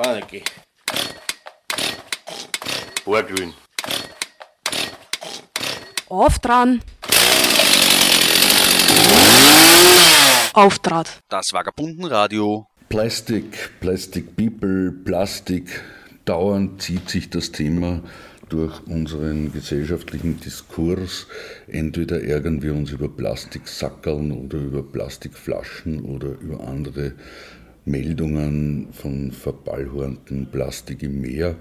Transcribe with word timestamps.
Kann 0.00 0.14
nicht 0.14 0.28
gehen. 0.28 0.44
Vorglühen. 3.02 3.52
Auf 6.08 6.38
dran. 6.38 6.80
Auftrat. 10.52 11.18
Das 11.28 11.52
Vagabundenradio. 11.52 12.68
Plastic, 12.88 13.80
Plastic 13.80 14.36
People, 14.36 14.92
Plastik. 14.92 15.82
Dauernd 16.24 16.80
zieht 16.80 17.10
sich 17.10 17.28
das 17.28 17.50
Thema 17.50 18.00
durch 18.48 18.80
unseren 18.86 19.52
gesellschaftlichen 19.52 20.38
Diskurs. 20.38 21.26
Entweder 21.66 22.22
ärgern 22.22 22.62
wir 22.62 22.72
uns 22.72 22.92
über 22.92 23.08
Plastiksackerln 23.08 24.30
oder 24.30 24.58
über 24.58 24.84
Plastikflaschen 24.84 26.04
oder 26.04 26.28
über 26.40 26.60
andere 26.68 27.14
Meldungen 27.88 28.88
von 28.92 29.32
verballhornten 29.32 30.46
Plastik 30.46 31.02
im 31.02 31.20
Meer. 31.20 31.56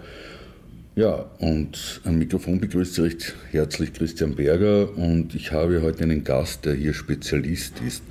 Ja, 0.95 1.29
und 1.39 2.01
am 2.05 2.17
Mikrofon 2.17 2.59
begrüßt 2.59 2.95
Sie 2.95 3.03
recht 3.03 3.35
herzlich 3.51 3.93
Christian 3.93 4.35
Berger 4.35 4.97
und 4.97 5.35
ich 5.35 5.51
habe 5.51 5.81
heute 5.81 6.03
einen 6.03 6.23
Gast, 6.23 6.65
der 6.65 6.73
hier 6.73 6.93
Spezialist 6.93 7.81
ist, 7.85 8.03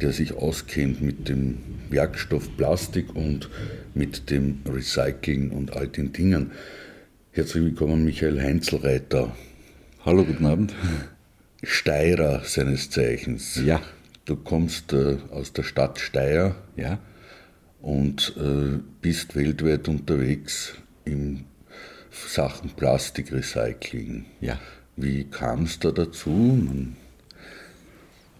der 0.00 0.12
sich 0.12 0.34
auskennt 0.34 1.00
mit 1.00 1.28
dem 1.28 1.58
Werkstoff 1.90 2.56
Plastik 2.56 3.14
und 3.14 3.48
mit 3.94 4.30
dem 4.30 4.60
Recycling 4.68 5.50
und 5.50 5.76
all 5.76 5.86
den 5.86 6.12
Dingen. 6.12 6.50
Herzlich 7.30 7.64
willkommen, 7.64 8.04
Michael 8.04 8.40
Heinzelreiter. 8.40 9.34
Hallo, 10.04 10.24
guten 10.24 10.46
Abend. 10.46 10.74
Steirer 11.62 12.42
seines 12.44 12.90
Zeichens. 12.90 13.60
Ja. 13.64 13.80
Du 14.24 14.36
kommst 14.36 14.92
äh, 14.92 15.18
aus 15.30 15.52
der 15.52 15.62
Stadt 15.62 15.98
Steyr. 15.98 16.56
Ja. 16.76 16.98
Und 17.84 18.34
äh, 18.38 18.78
bist 19.02 19.36
weltweit 19.36 19.88
unterwegs 19.88 20.74
in 21.04 21.44
Sachen 22.10 22.70
Plastikrecycling. 22.70 24.24
Ja. 24.40 24.58
Wie 24.96 25.24
kam 25.24 25.64
es 25.64 25.78
da 25.78 25.90
dazu? 25.90 26.30
Man 26.30 26.96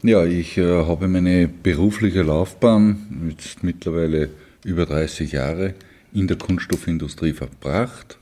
ja, 0.06 0.26
ich 0.26 0.58
äh, 0.58 0.84
habe 0.84 1.08
meine 1.08 1.48
berufliche 1.48 2.20
Laufbahn 2.20 3.30
jetzt 3.30 3.62
mittlerweile 3.62 4.28
über 4.62 4.84
30 4.84 5.32
Jahre 5.32 5.72
in 6.12 6.26
der 6.26 6.36
Kunststoffindustrie 6.36 7.32
verbracht. 7.32 8.18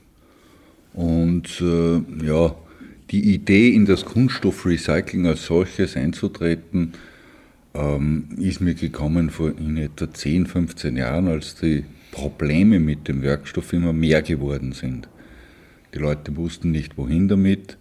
Und 0.93 1.59
äh, 1.59 2.25
ja, 2.25 2.55
die 3.11 3.33
Idee, 3.33 3.75
in 3.75 3.85
das 3.85 4.05
Kunststoffrecycling 4.05 5.27
als 5.27 5.45
solches 5.45 5.97
einzutreten, 5.97 6.93
ähm, 7.73 8.29
ist 8.37 8.61
mir 8.61 8.75
gekommen 8.75 9.29
vor 9.29 9.57
in 9.57 9.77
etwa 9.77 10.11
10, 10.11 10.47
15 10.47 10.97
Jahren, 10.97 11.27
als 11.27 11.55
die 11.55 11.85
Probleme 12.11 12.79
mit 12.79 13.07
dem 13.07 13.21
Werkstoff 13.21 13.73
immer 13.73 13.93
mehr 13.93 14.21
geworden 14.21 14.73
sind. 14.73 15.07
Die 15.93 15.99
Leute 15.99 16.35
wussten 16.35 16.71
nicht, 16.71 16.97
wohin 16.97 17.27
damit. 17.27 17.77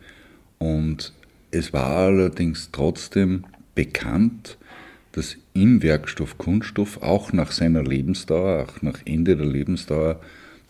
Und 0.59 1.13
es 1.51 1.73
war 1.73 1.97
allerdings 1.97 2.71
trotzdem 2.73 3.45
bekannt, 3.75 4.59
dass 5.13 5.37
im 5.53 5.83
Werkstoff 5.83 6.39
Kunststoff 6.39 7.03
auch 7.03 7.33
nach 7.33 7.53
seiner 7.53 7.83
Lebensdauer, 7.83 8.63
auch 8.63 8.83
nach 8.83 9.01
Ende 9.05 9.37
der 9.37 9.47
Lebensdauer, 9.47 10.21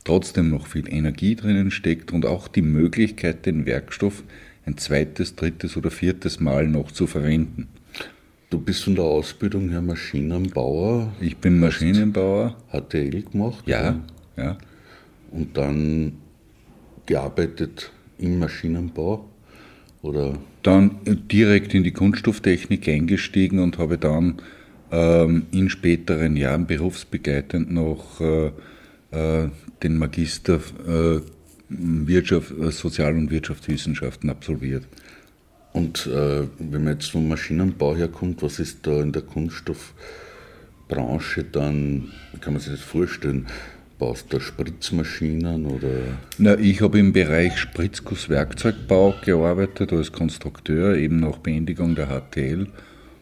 trotzdem 0.05 0.51
noch 0.51 0.67
viel 0.67 0.93
Energie 0.93 1.37
drinnen 1.37 1.71
steckt 1.71 2.13
und 2.13 2.27
auch 2.27 2.49
die 2.49 2.63
Möglichkeit, 2.63 3.47
den 3.47 3.67
Werkstoff 3.67 4.25
ein 4.67 4.77
zweites, 4.79 5.37
drittes 5.37 5.77
oder 5.77 5.91
viertes 5.91 6.41
Mal 6.41 6.67
noch 6.67 6.91
zu 6.91 7.07
verwenden. 7.07 7.69
Du 8.53 8.59
bist 8.59 8.85
von 8.85 8.95
der 8.95 9.05
Ausbildung 9.05 9.71
her 9.71 9.81
Maschinenbauer. 9.81 11.11
Ich 11.23 11.39
bin 11.39 11.59
Maschinenbauer. 11.59 12.55
HTL 12.71 13.23
gemacht? 13.23 13.65
Ja, 13.65 13.99
ja. 14.37 14.59
Und 15.31 15.57
dann 15.57 16.19
gearbeitet 17.07 17.91
im 18.19 18.39
Maschinenbau? 18.39 19.27
Oder? 20.03 20.35
Dann 20.63 20.99
direkt 21.33 21.73
in 21.73 21.83
die 21.83 21.93
Kunststofftechnik 21.93 22.87
eingestiegen 22.89 23.59
und 23.59 23.79
habe 23.79 23.97
dann 23.97 24.35
ähm, 24.91 25.47
in 25.51 25.71
späteren 25.71 26.37
Jahren 26.37 26.67
berufsbegleitend 26.67 27.73
noch 27.73 28.21
äh, 28.21 28.49
äh, 29.13 29.49
den 29.83 29.97
Magister 29.97 30.61
äh, 30.87 31.23
Wirtschaft, 31.71 32.53
äh, 32.61 32.71
Sozial- 32.71 33.17
und 33.17 33.31
Wirtschaftswissenschaften 33.31 34.29
absolviert. 34.29 34.87
Und 35.73 36.07
äh, 36.07 36.47
wenn 36.59 36.85
man 36.85 36.93
jetzt 36.95 37.13
vom 37.13 37.29
Maschinenbau 37.29 37.95
herkommt, 37.97 38.43
was 38.43 38.59
ist 38.59 38.87
da 38.87 39.01
in 39.01 39.13
der 39.13 39.23
Kunststoffbranche 39.23 41.45
dann, 41.45 42.11
wie 42.33 42.39
kann 42.39 42.53
man 42.53 42.61
sich 42.61 42.73
das 42.73 42.83
vorstellen? 42.83 43.47
Baust 43.99 44.33
du 44.33 44.41
Spritzmaschinen 44.41 45.65
oder? 45.65 46.19
Na, 46.37 46.59
ich 46.59 46.81
habe 46.81 46.99
im 46.99 47.13
Bereich 47.13 47.57
Spritzgusswerkzeugbau 47.57 49.15
gearbeitet 49.25 49.93
als 49.93 50.11
Konstrukteur, 50.11 50.97
eben 50.97 51.21
nach 51.21 51.39
Beendigung 51.39 51.95
der 51.95 52.09
HTL 52.09 52.67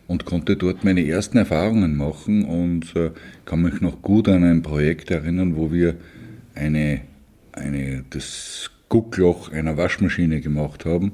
und 0.06 0.25
konnte 0.25 0.56
dort 0.56 0.82
meine 0.82 1.06
ersten 1.06 1.38
Erfahrungen 1.38 1.97
machen 1.97 2.44
und 2.44 2.97
äh, 2.97 3.11
kann 3.44 3.62
mich 3.62 3.81
noch 3.81 4.03
gut 4.03 4.28
an 4.28 4.43
ein 4.43 4.62
Projekt 4.62 5.11
erinnern, 5.11 5.55
wo 5.55 5.71
wir 5.71 5.97
eine, 6.55 7.03
eine, 7.53 8.05
das 8.11 8.71
Guckloch 8.88 9.53
einer 9.53 9.77
Waschmaschine 9.77 10.41
gemacht 10.41 10.84
haben. 10.84 11.12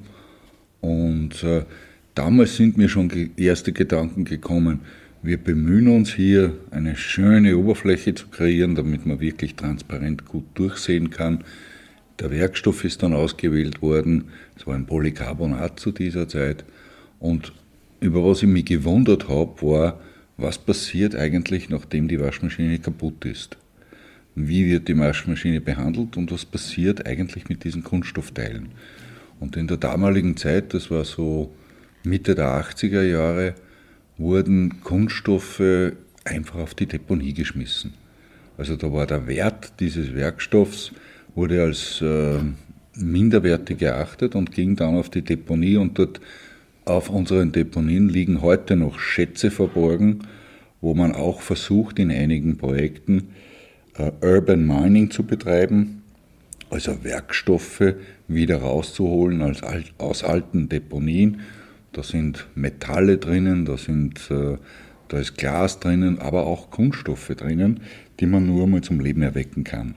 Und 0.87 1.43
äh, 1.43 1.65
damals 2.15 2.57
sind 2.57 2.79
mir 2.79 2.89
schon 2.89 3.11
erste 3.37 3.73
Gedanken 3.73 4.25
gekommen, 4.25 4.83
wir 5.21 5.39
bemühen 5.39 5.89
uns 5.89 6.15
hier, 6.15 6.53
eine 6.71 6.95
schöne 6.95 7.59
Oberfläche 7.59 8.15
zu 8.15 8.29
kreieren, 8.29 8.77
damit 8.77 9.07
man 9.07 9.19
wirklich 9.19 9.57
transparent 9.57 10.25
gut 10.25 10.45
durchsehen 10.55 11.11
kann. 11.11 11.43
Der 12.21 12.31
Werkstoff 12.31 12.85
ist 12.85 13.03
dann 13.03 13.13
ausgewählt 13.13 13.83
worden. 13.83 14.27
Es 14.57 14.69
war 14.69 14.77
ein 14.77 14.87
Polycarbonat 14.87 15.81
zu 15.81 15.91
dieser 15.91 16.29
Zeit. 16.29 16.65
Und 17.19 17.53
über 17.99 18.25
was 18.25 18.45
ich 18.45 18.49
mich 18.49 18.67
gewundert 18.67 19.29
habe, 19.29 19.61
war, 19.63 20.01
was 20.37 20.59
passiert 20.59 21.17
eigentlich, 21.17 21.69
nachdem 21.69 22.07
die 22.07 22.21
Waschmaschine 22.21 22.79
kaputt 22.79 23.25
ist? 23.25 23.57
Wie 24.37 24.67
wird 24.67 24.87
die 24.87 24.97
Waschmaschine 24.97 25.61
behandelt 25.61 26.17
und 26.17 26.31
was 26.31 26.45
passiert 26.45 27.05
eigentlich 27.07 27.49
mit 27.49 27.65
diesen 27.65 27.83
Kunststoffteilen? 27.83 28.69
Und 29.41 29.57
in 29.57 29.67
der 29.67 29.77
damaligen 29.77 30.37
Zeit, 30.37 30.75
das 30.75 30.91
war 30.91 31.05
so 31.05 31.53
Mitte 32.05 32.35
der 32.35 32.49
80er 32.61 33.03
Jahre, 33.03 33.55
wurden 34.19 34.81
Kunststoffe 34.83 35.93
einfach 36.25 36.59
auf 36.59 36.75
die 36.75 36.87
Deponie 36.87 37.35
geschmissen. 37.35 37.95
Also 38.57 38.77
da 38.77 38.93
war 38.93 39.07
der 39.07 39.27
Wert 39.27 39.75
dieses 39.81 40.15
Werkstoffs 40.15 40.93
wurde 41.37 41.63
als 41.63 42.01
äh, 42.01 42.39
minderwertig 42.97 43.79
geachtet 43.79 44.35
und 44.35 44.51
ging 44.53 44.75
dann 44.75 44.97
auf 44.97 45.11
die 45.11 45.23
Deponie 45.23 45.77
und 45.77 45.99
dort 45.99 46.21
auf 46.87 47.11
unseren 47.11 47.53
Deponien 47.53 48.09
liegen 48.09 48.41
heute 48.41 48.75
noch 48.75 48.99
Schätze 48.99 49.51
verborgen, 49.51 50.21
wo 50.81 50.95
man 50.95 51.15
auch 51.15 51.41
versucht 51.43 51.99
in 51.99 52.11
einigen 52.11 52.57
Projekten 52.57 53.29
äh, 53.99 54.11
Urban 54.25 54.67
Mining 54.67 55.11
zu 55.11 55.25
betreiben, 55.25 56.03
also 56.71 57.05
Werkstoffe 57.05 57.95
wieder 58.29 58.59
rauszuholen 58.59 59.43
als, 59.43 59.61
aus 59.99 60.25
alten 60.25 60.69
Deponien 60.69 61.41
da 61.97 62.03
sind 62.03 62.47
Metalle 62.55 63.17
drinnen, 63.17 63.65
da, 63.65 63.79
sind, 63.79 64.31
äh, 64.31 64.59
da 65.09 65.19
ist 65.19 65.39
Glas 65.39 65.81
drinnen, 65.81 66.19
aber 66.19 66.47
auch 66.47 66.71
Kunststoffe 66.71 67.29
drinnen, 67.29 67.81
die 68.21 68.27
man 68.27 68.45
nur 68.45 68.67
mal 68.67 68.83
zum 68.83 69.01
Leben 69.01 69.23
erwecken 69.23 69.65
kann. 69.65 69.95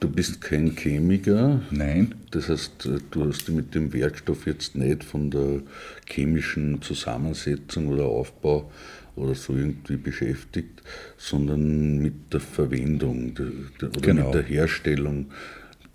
Du 0.00 0.08
bist 0.08 0.40
kein 0.40 0.74
Chemiker. 0.74 1.62
Nein. 1.70 2.16
Das 2.32 2.48
heißt, 2.48 2.86
äh, 2.86 2.98
du 3.12 3.26
hast 3.26 3.46
dich 3.46 3.54
mit 3.54 3.76
dem 3.76 3.92
Werkstoff 3.92 4.44
jetzt 4.44 4.74
nicht 4.74 5.04
von 5.04 5.30
der 5.30 5.60
chemischen 6.08 6.82
Zusammensetzung 6.82 7.86
oder 7.86 8.06
Aufbau 8.06 8.72
oder 9.14 9.36
so 9.36 9.54
irgendwie 9.54 9.96
beschäftigt, 9.96 10.82
sondern 11.16 11.98
mit 11.98 12.32
der 12.32 12.40
Verwendung 12.40 13.34
der, 13.34 13.46
der, 13.80 13.90
oder 13.90 14.00
genau. 14.00 14.24
mit 14.24 14.34
der 14.34 14.42
Herstellung, 14.42 15.26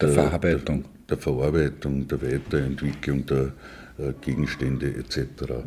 der, 0.02 0.10
Verarbeitung. 0.10 0.84
Der, 0.84 1.16
der, 1.16 1.18
Verarbeitung, 1.18 2.08
der 2.08 2.22
Weiterentwicklung 2.22 3.26
der, 3.26 3.54
äh, 4.00 4.14
Gegenstände 4.22 4.88
etc. 4.88 5.64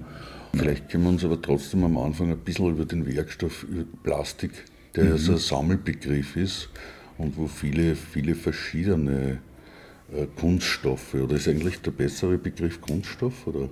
Vielleicht 0.54 0.88
können 0.90 1.04
wir 1.04 1.10
uns 1.10 1.24
aber 1.24 1.40
trotzdem 1.40 1.84
am 1.84 1.98
Anfang 1.98 2.30
ein 2.30 2.38
bisschen 2.38 2.70
über 2.70 2.84
den 2.84 3.06
Werkstoff 3.06 3.64
über 3.64 3.84
Plastik, 4.02 4.52
der 4.94 5.04
mhm. 5.04 5.10
ja 5.10 5.16
so 5.18 5.32
ein 5.32 5.38
Sammelbegriff 5.38 6.36
ist 6.36 6.68
und 7.18 7.36
wo 7.36 7.46
viele, 7.46 7.94
viele 7.94 8.34
verschiedene 8.34 9.38
äh, 10.14 10.26
Kunststoffe, 10.36 11.14
oder 11.14 11.36
ist 11.36 11.48
eigentlich 11.48 11.80
der 11.80 11.90
bessere 11.90 12.38
Begriff 12.38 12.80
Kunststoff? 12.80 13.46
Oder? 13.46 13.68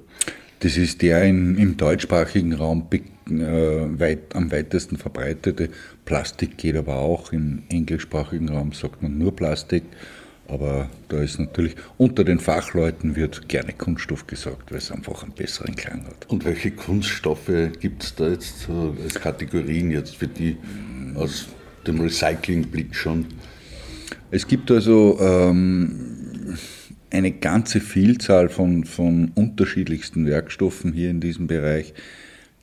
Das 0.60 0.76
ist 0.76 1.00
der 1.02 1.24
in, 1.24 1.56
im 1.56 1.76
deutschsprachigen 1.76 2.52
Raum 2.52 2.86
äh, 2.92 3.00
weit, 3.30 4.34
am 4.34 4.52
weitesten 4.52 4.96
verbreitete. 4.96 5.70
Plastik 6.04 6.58
geht 6.58 6.76
aber 6.76 6.96
auch, 6.96 7.32
im 7.32 7.62
englischsprachigen 7.70 8.50
Raum 8.50 8.72
sagt 8.72 9.02
man 9.02 9.16
nur 9.16 9.34
Plastik. 9.34 9.84
Aber 10.50 10.90
da 11.08 11.22
ist 11.22 11.38
natürlich, 11.38 11.76
unter 11.96 12.24
den 12.24 12.40
Fachleuten 12.40 13.14
wird 13.14 13.48
gerne 13.48 13.72
Kunststoff 13.72 14.26
gesagt, 14.26 14.72
weil 14.72 14.78
es 14.78 14.90
einfach 14.90 15.22
einen 15.22 15.32
besseren 15.32 15.76
Klang 15.76 16.04
hat. 16.06 16.28
Und 16.28 16.44
welche 16.44 16.72
Kunststoffe 16.72 17.70
gibt 17.78 18.02
es 18.02 18.14
da 18.16 18.28
jetzt 18.30 18.68
als 18.68 19.14
Kategorien 19.14 19.92
jetzt 19.92 20.16
für 20.16 20.26
die 20.26 20.56
aus 21.14 21.46
dem 21.86 22.00
Recyclingblick 22.00 22.96
schon? 22.96 23.26
Es 24.32 24.46
gibt 24.46 24.70
also 24.72 25.18
ähm, 25.20 26.56
eine 27.10 27.30
ganze 27.30 27.80
Vielzahl 27.80 28.48
von, 28.48 28.84
von 28.84 29.30
unterschiedlichsten 29.34 30.26
Werkstoffen 30.26 30.92
hier 30.92 31.10
in 31.10 31.20
diesem 31.20 31.46
Bereich. 31.46 31.94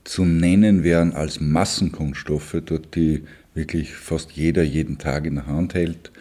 Zu 0.04 0.26
nennen 0.26 0.84
wären 0.84 1.14
als 1.14 1.40
Massenkunststoffe, 1.40 2.58
dort 2.66 2.96
die 2.96 3.24
wirklich 3.54 3.94
fast 3.94 4.32
jeder 4.34 4.64
jeden 4.64 4.98
Tag 4.98 5.26
in 5.26 5.36
der 5.36 5.48
Hand 5.48 5.74
hält. 5.74 6.12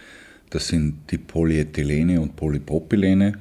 Das 0.51 0.69
sind 0.69 1.11
die 1.11 1.19
Polyethylene 1.19 2.21
und 2.21 2.37
Polypropylene, 2.37 3.33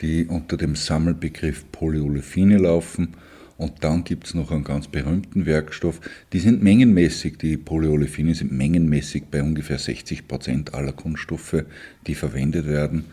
die 0.00 0.26
unter 0.26 0.56
dem 0.56 0.74
Sammelbegriff 0.74 1.70
Polyolefine 1.72 2.58
laufen. 2.58 3.14
Und 3.56 3.82
dann 3.82 4.04
gibt 4.04 4.28
es 4.28 4.34
noch 4.34 4.52
einen 4.52 4.62
ganz 4.62 4.86
berühmten 4.86 5.44
Werkstoff. 5.44 6.00
Die 6.32 6.38
sind 6.38 6.62
mengenmäßig, 6.62 7.38
die 7.38 7.56
Polyolefine 7.56 8.34
sind 8.34 8.52
mengenmäßig 8.52 9.24
bei 9.30 9.42
ungefähr 9.42 9.78
60 9.78 10.28
Prozent 10.28 10.74
aller 10.74 10.92
Kunststoffe, 10.92 11.64
die 12.06 12.14
verwendet 12.14 12.66
werden, 12.68 13.06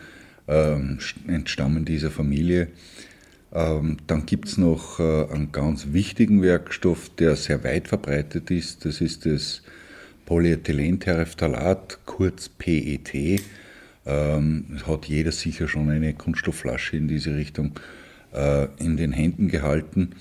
ähm, 0.48 1.00
entstammen 1.28 1.84
dieser 1.84 2.12
Familie. 2.12 2.68
Ähm, 3.56 3.98
dann 4.06 4.26
gibt 4.28 4.50
es 4.50 4.58
noch 4.58 5.00
äh, 5.00 5.26
einen 5.32 5.52
ganz 5.52 5.88
wichtigen 5.94 6.42
Werkstoff, 6.42 7.10
der 7.18 7.36
sehr 7.36 7.64
weit 7.64 7.88
verbreitet 7.88 8.52
ist. 8.52 8.86
Das 8.86 9.02
ist 9.02 9.26
das 9.26 9.64
Polyethylenterephthalat, 10.26 12.00
kurz 12.06 12.50
PET. 12.50 13.42
Ähm, 14.06 14.80
hat 14.86 15.06
jeder 15.06 15.32
sicher 15.32 15.68
schon 15.68 15.90
eine 15.90 16.14
Kunststoffflasche 16.14 16.98
in 16.98 17.08
diese 17.08 17.36
Richtung 17.36 17.80
äh, 18.34 18.68
in 18.78 18.98
den 18.98 19.12
Händen 19.12 19.48
gehalten. 19.48 20.12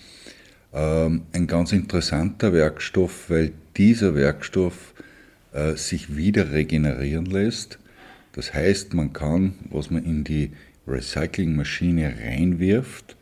Ähm, 0.72 1.22
ein 1.32 1.46
ganz 1.46 1.72
interessanter 1.72 2.52
Werkstoff, 2.52 3.30
weil 3.30 3.52
dieser 3.76 4.14
Werkstoff 4.14 4.94
äh, 5.52 5.74
sich 5.74 6.16
wieder 6.16 6.52
regenerieren 6.52 7.26
lässt. 7.26 7.78
Das 8.32 8.52
heißt, 8.52 8.94
man 8.94 9.12
kann, 9.12 9.54
was 9.70 9.90
man 9.90 10.04
in 10.04 10.24
die 10.24 10.50
Recyclingmaschine 10.86 12.14
reinwirft, 12.20 13.16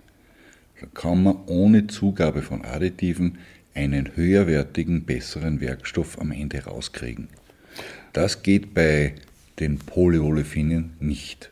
kann 0.94 1.22
man 1.22 1.36
ohne 1.46 1.86
Zugabe 1.86 2.42
von 2.42 2.64
Additiven 2.64 3.38
einen 3.74 4.16
höherwertigen, 4.16 5.04
besseren 5.04 5.60
Werkstoff 5.60 6.20
am 6.20 6.32
Ende 6.32 6.64
rauskriegen. 6.64 7.28
Das 8.12 8.42
geht 8.42 8.74
bei 8.74 9.14
den 9.58 9.78
Polyolefinen 9.78 10.92
nicht. 11.00 11.50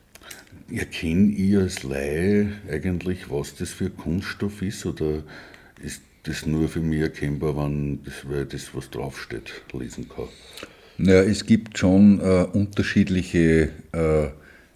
Erkenne 0.70 1.32
ich 1.32 1.56
als 1.56 1.82
Laie 1.82 2.52
eigentlich, 2.70 3.31
was 3.31 3.56
das 3.56 3.70
für 3.70 3.90
Kunststoff 3.90 4.62
ist 4.62 4.87
oder 4.87 5.22
ist 5.82 6.02
das 6.25 6.46
nur 6.46 6.69
für 6.69 6.81
mich 6.81 7.00
erkennbar, 7.00 7.56
wenn 7.56 8.05
das, 8.05 8.28
weil 8.28 8.44
das, 8.44 8.75
was 8.75 8.90
draufsteht, 8.90 9.62
lesen 9.72 10.08
kann? 10.08 10.28
Ja, 10.99 11.22
es 11.22 11.46
gibt 11.46 11.78
schon 11.78 12.20
äh, 12.20 12.46
unterschiedliche 12.52 13.70
äh, 13.93 14.28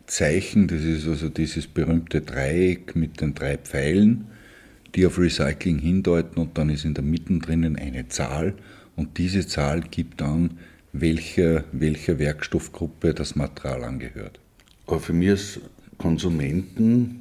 Zeichen. 0.06 0.68
Das 0.68 0.80
ist 0.82 1.06
also 1.06 1.28
dieses 1.28 1.66
berühmte 1.66 2.22
Dreieck 2.22 2.96
mit 2.96 3.20
den 3.20 3.34
drei 3.34 3.58
Pfeilen 3.58 4.26
die 4.94 5.06
auf 5.06 5.18
Recycling 5.18 5.78
hindeuten 5.78 6.40
und 6.40 6.56
dann 6.56 6.70
ist 6.70 6.84
in 6.84 6.94
der 6.94 7.04
Mitte 7.04 7.38
drinnen 7.38 7.76
eine 7.76 8.08
Zahl 8.08 8.54
und 8.96 9.18
diese 9.18 9.46
Zahl 9.46 9.80
gibt 9.80 10.22
an, 10.22 10.58
welcher, 10.92 11.64
welcher 11.72 12.18
Werkstoffgruppe 12.18 13.14
das 13.14 13.34
Material 13.34 13.84
angehört. 13.84 14.38
Aber 14.86 15.00
für 15.00 15.12
mich 15.12 15.30
als 15.30 15.60
Konsumenten, 15.98 17.20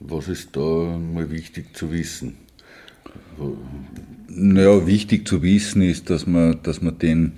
was 0.00 0.28
ist 0.28 0.54
da 0.54 0.60
mal 0.60 1.30
wichtig 1.30 1.76
zu 1.76 1.90
wissen? 1.90 2.36
Naja, 4.28 4.86
wichtig 4.86 5.26
zu 5.26 5.42
wissen 5.42 5.82
ist, 5.82 6.10
dass 6.10 6.26
man, 6.26 6.58
dass 6.62 6.82
man 6.82 6.98
den, 6.98 7.32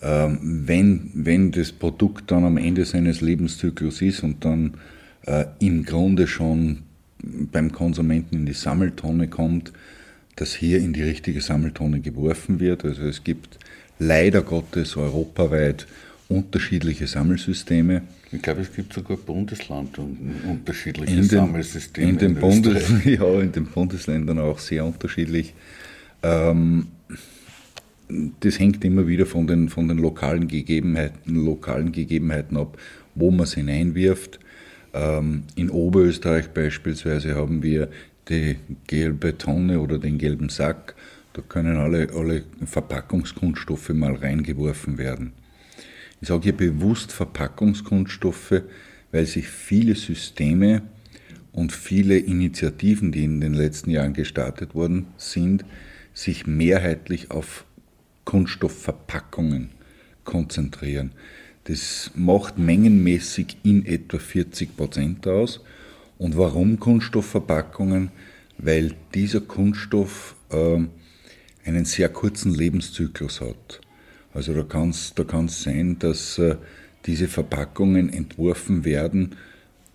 ähm, 0.00 0.38
wenn, 0.66 1.10
wenn 1.14 1.50
das 1.50 1.72
Produkt 1.72 2.30
dann 2.30 2.44
am 2.44 2.56
Ende 2.56 2.84
seines 2.84 3.20
Lebenszyklus 3.20 4.00
ist 4.02 4.22
und 4.22 4.44
dann 4.44 4.74
äh, 5.26 5.46
im 5.60 5.84
Grunde 5.84 6.26
schon 6.26 6.82
beim 7.52 7.72
Konsumenten 7.72 8.36
in 8.36 8.46
die 8.46 8.52
Sammeltonne 8.52 9.28
kommt, 9.28 9.72
dass 10.36 10.54
hier 10.54 10.78
in 10.78 10.92
die 10.92 11.02
richtige 11.02 11.40
Sammeltonne 11.40 12.00
geworfen 12.00 12.60
wird. 12.60 12.84
Also 12.84 13.02
es 13.02 13.24
gibt 13.24 13.58
leider 13.98 14.42
Gottes 14.42 14.96
europaweit 14.96 15.86
unterschiedliche 16.28 17.06
Sammelsysteme. 17.06 18.02
Ich 18.32 18.42
glaube, 18.42 18.62
es 18.62 18.72
gibt 18.72 18.92
sogar 18.92 19.16
Bundesland 19.16 19.98
und 19.98 20.18
unterschiedliche 20.48 21.12
in 21.12 21.20
den, 21.20 21.28
Sammelsysteme. 21.28 22.08
In 22.08 22.18
den, 22.18 22.34
in, 22.34 22.40
Bundes 22.40 22.90
ja, 23.04 23.40
in 23.40 23.52
den 23.52 23.66
Bundesländern 23.66 24.38
auch 24.38 24.58
sehr 24.58 24.84
unterschiedlich. 24.84 25.54
Ähm, 26.22 26.88
das 28.40 28.58
hängt 28.58 28.84
immer 28.84 29.06
wieder 29.06 29.26
von 29.26 29.46
den, 29.46 29.68
von 29.68 29.88
den 29.88 29.98
lokalen, 29.98 30.48
Gegebenheiten, 30.48 31.34
lokalen 31.34 31.92
Gegebenheiten 31.92 32.56
ab, 32.56 32.76
wo 33.14 33.30
man 33.30 33.44
es 33.44 33.54
hineinwirft. 33.54 34.40
Ähm, 34.94 35.42
in 35.56 35.70
Oberösterreich 35.70 36.48
beispielsweise 36.50 37.34
haben 37.34 37.62
wir 37.62 37.88
die 38.28 38.56
gelbe 38.86 39.36
Tonne 39.36 39.80
oder 39.80 39.98
den 39.98 40.18
gelben 40.18 40.48
Sack. 40.48 40.94
Da 41.32 41.42
können 41.42 41.76
alle, 41.76 42.08
alle 42.14 42.44
Verpackungskunststoffe 42.64 43.90
mal 43.90 44.14
reingeworfen 44.14 44.96
werden. 44.96 45.32
Ich 46.20 46.28
sage 46.28 46.44
hier 46.44 46.56
bewusst 46.56 47.12
Verpackungskunststoffe, 47.12 48.62
weil 49.10 49.26
sich 49.26 49.48
viele 49.48 49.96
Systeme 49.96 50.82
und 51.52 51.72
viele 51.72 52.16
Initiativen, 52.16 53.12
die 53.12 53.24
in 53.24 53.40
den 53.40 53.54
letzten 53.54 53.90
Jahren 53.90 54.14
gestartet 54.14 54.74
worden 54.74 55.08
sind, 55.16 55.64
sich 56.14 56.46
mehrheitlich 56.46 57.32
auf 57.32 57.64
Kunststoffverpackungen 58.24 59.70
konzentrieren. 60.22 61.12
Das 61.64 62.10
macht 62.14 62.58
mengenmäßig 62.58 63.56
in 63.62 63.86
etwa 63.86 64.18
40 64.18 64.76
Prozent 64.76 65.26
aus. 65.26 65.60
Und 66.18 66.36
warum 66.36 66.78
Kunststoffverpackungen? 66.78 68.10
Weil 68.58 68.94
dieser 69.14 69.40
Kunststoff 69.40 70.36
äh, 70.50 70.78
einen 71.64 71.84
sehr 71.84 72.08
kurzen 72.10 72.54
Lebenszyklus 72.54 73.40
hat. 73.40 73.80
Also 74.32 74.52
da 74.52 74.62
kann 74.62 74.90
es 74.90 75.14
da 75.14 75.24
kann's 75.24 75.62
sein, 75.62 75.98
dass 75.98 76.38
äh, 76.38 76.56
diese 77.06 77.28
Verpackungen 77.28 78.12
entworfen 78.12 78.84
werden, 78.84 79.36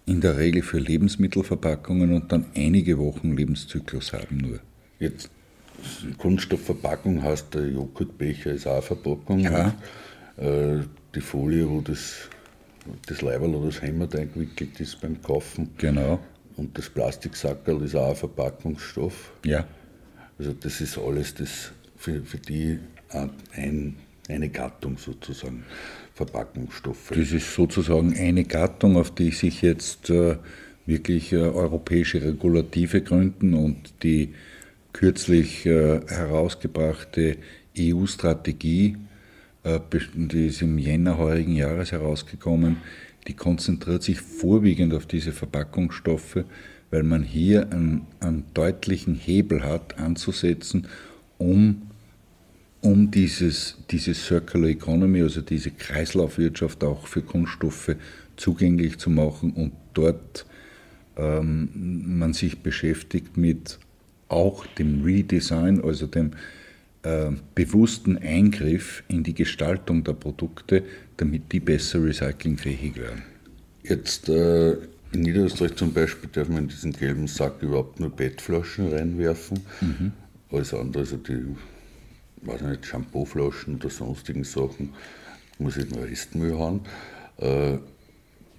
in 0.05 0.21
der 0.21 0.37
Regel 0.37 0.63
für 0.63 0.79
Lebensmittelverpackungen 0.79 2.13
und 2.13 2.31
dann 2.31 2.45
einige 2.55 2.97
Wochen 2.97 3.35
Lebenszyklus 3.35 4.13
haben 4.13 4.37
nur. 4.37 4.59
Jetzt 4.99 5.29
Kunststoffverpackung 6.17 7.21
heißt 7.21 7.53
der 7.53 7.67
Joghurtbecher 7.67 8.51
ist 8.51 8.65
auch 8.65 8.73
eine 8.73 8.81
Verpackung. 8.81 9.39
Ja. 9.39 9.75
Und, 10.37 10.43
äh, 10.43 10.83
die 11.15 11.21
Folie, 11.21 11.69
wo 11.69 11.81
das, 11.81 12.29
das 13.07 13.21
Leiberl 13.21 13.55
oder 13.55 13.67
das 13.67 13.81
Hemd 13.81 14.15
eingewickelt 14.15 14.79
ist 14.79 15.01
beim 15.01 15.21
Kaufen. 15.21 15.69
Genau. 15.77 16.19
Und 16.55 16.77
das 16.77 16.89
Plastiksackerl 16.89 17.83
ist 17.83 17.95
auch 17.95 18.09
ein 18.09 18.15
Verpackungsstoff. 18.15 19.31
Ja. 19.45 19.65
Also 20.37 20.53
das 20.53 20.81
ist 20.81 20.97
alles 20.97 21.33
das 21.33 21.71
für, 21.97 22.21
für 22.23 22.37
die 22.37 22.79
ein, 23.53 23.95
eine 24.27 24.49
Gattung 24.49 24.97
sozusagen, 24.97 25.63
Verpackungsstoffe. 26.13 27.11
Das 27.15 27.31
ist 27.31 27.53
sozusagen 27.53 28.15
eine 28.15 28.43
Gattung, 28.43 28.97
auf 28.97 29.13
die 29.15 29.31
sich 29.31 29.61
jetzt 29.61 30.09
äh, 30.09 30.37
wirklich 30.85 31.31
äh, 31.33 31.37
europäische 31.37 32.21
Regulative 32.21 33.01
gründen 33.01 33.53
und 33.53 34.03
die 34.03 34.33
kürzlich 34.91 35.65
äh, 35.65 36.01
herausgebrachte 36.07 37.37
EU-Strategie 37.77 38.97
äh, 38.97 39.08
die 39.63 40.47
ist 40.47 40.61
im 40.61 40.77
Jänner 40.77 41.17
heurigen 41.17 41.55
Jahres 41.55 41.91
herausgekommen, 41.91 42.77
die 43.27 43.33
konzentriert 43.33 44.03
sich 44.03 44.21
vorwiegend 44.21 44.93
auf 44.93 45.05
diese 45.05 45.31
Verpackungsstoffe, 45.31 46.43
weil 46.91 47.03
man 47.03 47.23
hier 47.23 47.71
einen, 47.71 48.07
einen 48.19 48.45
deutlichen 48.53 49.15
Hebel 49.15 49.63
hat 49.63 49.99
anzusetzen, 49.99 50.87
um, 51.37 51.83
um 52.81 53.11
dieses, 53.11 53.77
diese 53.91 54.13
Circular 54.13 54.69
Economy, 54.69 55.21
also 55.21 55.41
diese 55.41 55.71
Kreislaufwirtschaft 55.71 56.83
auch 56.83 57.07
für 57.07 57.21
Kunststoffe 57.21 57.95
zugänglich 58.37 58.97
zu 58.97 59.09
machen 59.09 59.51
und 59.51 59.73
dort 59.93 60.45
ähm, 61.17 61.69
man 62.17 62.33
sich 62.33 62.59
beschäftigt 62.59 63.37
mit 63.37 63.77
auch 64.29 64.65
dem 64.65 65.03
Redesign, 65.03 65.83
also 65.83 66.07
dem 66.07 66.31
äh, 67.03 67.31
bewussten 67.55 68.17
Eingriff 68.17 69.03
in 69.07 69.23
die 69.23 69.33
Gestaltung 69.33 70.03
der 70.03 70.13
Produkte, 70.13 70.83
damit 71.17 71.51
die 71.51 71.59
besser 71.59 72.03
recyclingfähig 72.03 72.95
werden. 72.95 73.23
Jetzt 73.83 74.29
äh, 74.29 74.73
in 75.11 75.21
Niederösterreich 75.21 75.75
zum 75.75 75.93
Beispiel 75.93 76.29
darf 76.31 76.49
man 76.49 76.63
in 76.63 76.67
diesen 76.67 76.93
gelben 76.93 77.27
Sack 77.27 77.61
überhaupt 77.61 77.99
nur 77.99 78.09
Bettflaschen 78.09 78.89
reinwerfen. 78.89 79.61
Mhm. 79.81 80.11
Alles 80.51 80.73
andere, 80.73 81.03
also 81.03 81.17
die 81.17 81.55
weiß 82.41 82.61
nicht, 82.61 82.85
Shampooflaschen 82.85 83.75
oder 83.75 83.89
sonstigen 83.89 84.43
Sachen, 84.43 84.93
muss 85.57 85.77
ich 85.77 85.89
nur 85.89 86.03
Restmüll 86.03 86.57
haben. 86.57 86.81
Äh, 87.37 87.77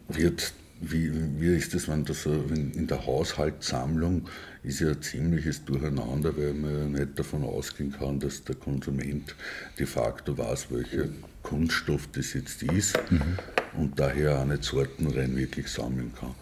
wird 0.09 0.52
wie, 0.80 1.12
wie 1.38 1.56
ist 1.56 1.75
das, 1.75 1.88
wenn 1.88 2.04
das 2.04 2.26
in 2.26 2.87
der 2.87 3.06
Haushaltssammlung 3.06 4.28
ist 4.62 4.80
ja 4.80 4.99
ziemliches 5.00 5.64
Durcheinander, 5.64 6.37
weil 6.37 6.54
man 6.54 6.78
ja 6.78 6.84
nicht 7.00 7.18
davon 7.18 7.44
ausgehen 7.44 7.92
kann, 7.92 8.18
dass 8.20 8.44
der 8.44 8.56
Konsument 8.56 9.34
de 9.78 9.87
facto 9.87 10.37
weiß, 10.37 10.68
welcher 10.70 11.08
Kunststoff 11.42 12.08
das 12.12 12.34
jetzt 12.34 12.62
ist. 12.62 12.99
Mhm. 13.10 13.38
und 13.76 13.99
daher 13.99 14.40
auch 14.40 14.44
nicht 14.44 14.64
sortenrein 14.64 15.37
wirklich 15.37 15.68
sammeln 15.68 16.12
kann. 16.18 16.34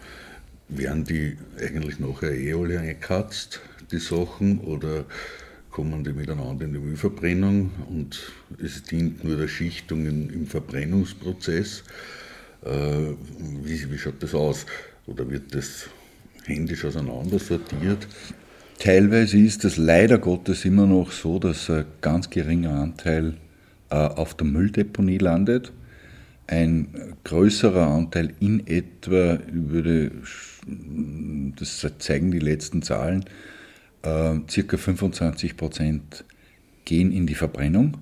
Werden 0.67 1.03
die 1.03 1.37
eigentlich 1.59 1.99
nachher 1.99 2.31
eh 2.31 2.53
alle 2.53 2.79
eingekatzt, 2.79 3.59
die 3.91 3.99
Sachen, 3.99 4.59
oder 4.59 5.05
kommen 5.71 6.03
die 6.03 6.13
miteinander 6.13 6.65
in 6.65 6.73
die 6.73 6.79
Müllverbrennung 6.79 7.71
und 7.89 8.31
es 8.61 8.83
dient 8.83 9.23
nur 9.23 9.37
der 9.37 9.47
Schichtung 9.47 10.05
im 10.05 10.47
Verbrennungsprozess? 10.47 11.83
Äh, 12.65 13.13
wie, 13.63 13.91
wie 13.91 13.97
schaut 13.97 14.21
das 14.21 14.33
aus? 14.33 14.65
Oder 15.07 15.29
wird 15.29 15.55
das 15.55 15.89
händisch 16.45 16.85
auseinander 16.85 17.39
sortiert? 17.39 18.07
Teilweise 18.79 19.37
ist 19.37 19.65
es 19.65 19.77
leider 19.77 20.17
Gottes 20.17 20.65
immer 20.65 20.85
noch 20.85 21.11
so, 21.11 21.39
dass 21.39 21.69
ein 21.69 21.85
ganz 22.01 22.29
geringer 22.29 22.79
Anteil 22.79 23.35
äh, 23.89 23.95
auf 23.95 24.35
der 24.35 24.47
Mülldeponie 24.47 25.17
landet. 25.17 25.71
Ein 26.47 27.15
größerer 27.25 27.87
Anteil 27.87 28.33
in 28.39 28.65
etwa, 28.65 29.39
würde, 29.51 30.11
das 31.57 31.85
zeigen 31.99 32.31
die 32.31 32.39
letzten 32.39 32.81
Zahlen, 32.81 33.25
äh, 34.01 34.35
circa 34.49 34.77
25 34.77 35.57
Prozent 35.57 36.23
gehen 36.85 37.11
in 37.11 37.27
die 37.27 37.35
Verbrennung 37.35 37.97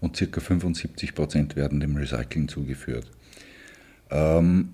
und 0.00 0.16
circa 0.16 0.40
75 0.40 1.14
Prozent 1.14 1.56
werden 1.56 1.78
dem 1.78 1.96
Recycling 1.96 2.48
zugeführt. 2.48 3.06
Ähm, 4.12 4.68